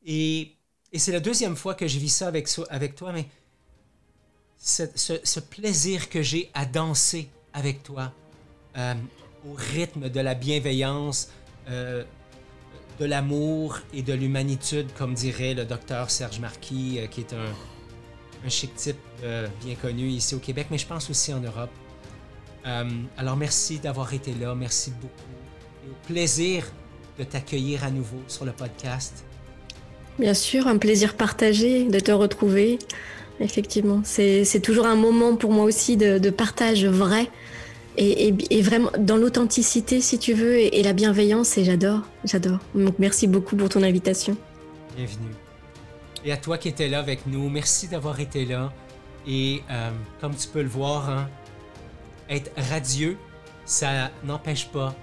Et 0.03 0.57
c'est 0.93 1.11
la 1.11 1.19
deuxième 1.19 1.55
fois 1.55 1.75
que 1.75 1.88
je 1.88 1.99
vis 1.99 2.09
ça 2.09 2.27
avec, 2.27 2.95
toi, 2.95 3.13
mais 3.13 3.27
ce, 4.57 5.39
plaisir 5.39 6.09
que 6.09 6.21
j'ai 6.23 6.49
à 6.55 6.65
danser 6.65 7.29
avec 7.53 7.83
toi, 7.83 8.11
euh, 8.77 8.95
au 9.47 9.53
rythme 9.53 10.09
de 10.09 10.19
la 10.19 10.33
bienveillance, 10.33 11.29
euh, 11.69 12.03
de 12.99 13.05
l'amour 13.05 13.77
et 13.93 14.01
de 14.01 14.13
l'humanitude, 14.13 14.91
comme 14.97 15.13
dirait 15.13 15.53
le 15.53 15.65
docteur 15.65 16.09
Serge 16.09 16.39
Marquis, 16.39 16.99
qui 17.11 17.21
est 17.21 17.33
un 17.33 18.49
chic 18.49 18.73
type 18.75 18.97
bien 19.61 19.75
connu 19.75 20.07
ici 20.07 20.33
au 20.33 20.39
Québec, 20.39 20.67
mais 20.71 20.77
je 20.77 20.88
pense 20.88 21.09
aussi 21.09 21.33
en 21.33 21.41
Europe. 21.41 21.71
alors 22.63 23.36
merci 23.36 23.79
d'avoir 23.79 24.13
été 24.13 24.33
là, 24.33 24.55
merci 24.55 24.91
beaucoup. 24.91 25.34
Et 25.86 25.89
au 25.89 26.07
plaisir 26.07 26.65
de 27.19 27.23
t'accueillir 27.23 27.83
à 27.83 27.91
nouveau 27.91 28.17
sur 28.27 28.45
le 28.45 28.51
podcast. 28.51 29.23
Bien 30.19 30.33
sûr, 30.33 30.67
un 30.67 30.77
plaisir 30.77 31.15
partagé 31.15 31.86
de 31.86 31.99
te 31.99 32.11
retrouver. 32.11 32.79
Effectivement, 33.39 34.01
c'est 34.03 34.61
toujours 34.61 34.86
un 34.86 34.95
moment 34.95 35.36
pour 35.36 35.51
moi 35.51 35.65
aussi 35.65 35.97
de, 35.97 36.29
partage 36.29 36.86
vrai 36.86 37.29
et, 37.97 38.61
vraiment 38.61 38.91
dans 38.97 39.17
l'authenticité, 39.17 40.01
si 40.01 40.17
tu 40.19 40.33
veux, 40.33 40.57
et, 40.57 40.83
la 40.83 40.93
bienveillance. 40.93 41.57
Et 41.57 41.65
j'adore, 41.65 42.01
j'adore. 42.23 42.59
Donc 42.73 42.95
merci 42.97 43.27
beaucoup 43.27 43.55
pour 43.55 43.69
ton 43.69 43.83
invitation. 43.83 44.38
Bienvenue. 44.95 45.33
Et 46.23 46.31
à 46.31 46.38
toi 46.38 46.57
qui 46.57 46.69
étais 46.69 46.88
là 46.88 46.99
avec 46.99 47.27
nous, 47.27 47.49
merci 47.49 47.88
d'avoir 47.88 48.19
été 48.19 48.45
là. 48.45 48.73
Et 49.27 49.61
euh, 49.69 49.91
comme 50.21 50.36
tu 50.36 50.47
peux 50.47 50.61
le 50.61 50.69
voir, 50.69 51.09
hein, 51.09 51.29
être 52.29 52.51
radieux, 52.57 53.17
ça 53.65 54.11
n'empêche 54.23 54.67
pas 54.69 54.95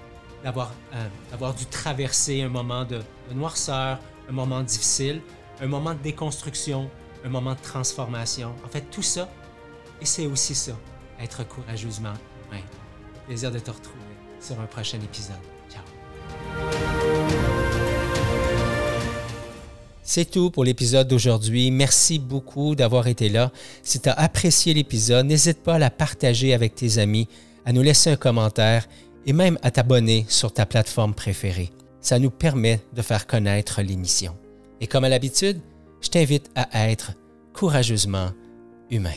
d'avoir 0.42 0.72
euh, 0.94 1.52
dû 1.52 1.66
traverser 1.66 2.42
un 2.42 2.48
moment 2.48 2.84
de 2.84 3.00
noirceur, 3.34 3.98
un 4.28 4.32
moment 4.32 4.62
difficile, 4.62 5.20
un 5.60 5.66
moment 5.66 5.94
de 5.94 6.00
déconstruction, 6.02 6.90
un 7.24 7.28
moment 7.28 7.54
de 7.54 7.60
transformation. 7.60 8.52
En 8.64 8.68
fait, 8.68 8.84
tout 8.90 9.02
ça, 9.02 9.28
et 10.00 10.04
c'est 10.04 10.26
aussi 10.26 10.54
ça, 10.54 10.72
être 11.20 11.46
courageusement 11.46 12.14
humain. 12.50 12.62
Plaisir 13.26 13.50
de 13.50 13.58
te 13.58 13.70
retrouver 13.70 13.98
sur 14.40 14.58
un 14.60 14.66
prochain 14.66 14.98
épisode. 14.98 15.36
Ciao. 15.70 15.82
C'est 20.02 20.28
tout 20.28 20.50
pour 20.50 20.64
l'épisode 20.64 21.06
d'aujourd'hui. 21.06 21.70
Merci 21.70 22.18
beaucoup 22.18 22.74
d'avoir 22.74 23.06
été 23.06 23.28
là. 23.28 23.52
Si 23.84 24.00
tu 24.00 24.08
as 24.08 24.12
apprécié 24.14 24.74
l'épisode, 24.74 25.26
n'hésite 25.26 25.62
pas 25.62 25.74
à 25.74 25.78
la 25.78 25.90
partager 25.90 26.52
avec 26.52 26.74
tes 26.74 26.98
amis, 26.98 27.28
à 27.64 27.72
nous 27.72 27.82
laisser 27.82 28.10
un 28.10 28.16
commentaire 28.16 28.88
et 29.26 29.32
même 29.32 29.58
à 29.62 29.70
t'abonner 29.70 30.24
sur 30.28 30.52
ta 30.52 30.66
plateforme 30.66 31.14
préférée. 31.14 31.70
Ça 32.00 32.18
nous 32.18 32.30
permet 32.30 32.80
de 32.94 33.02
faire 33.02 33.26
connaître 33.26 33.80
l'émission. 33.82 34.36
Et 34.80 34.86
comme 34.86 35.04
à 35.04 35.08
l'habitude, 35.08 35.60
je 36.00 36.08
t'invite 36.08 36.50
à 36.54 36.90
être 36.90 37.12
courageusement 37.52 38.30
humain. 38.90 39.14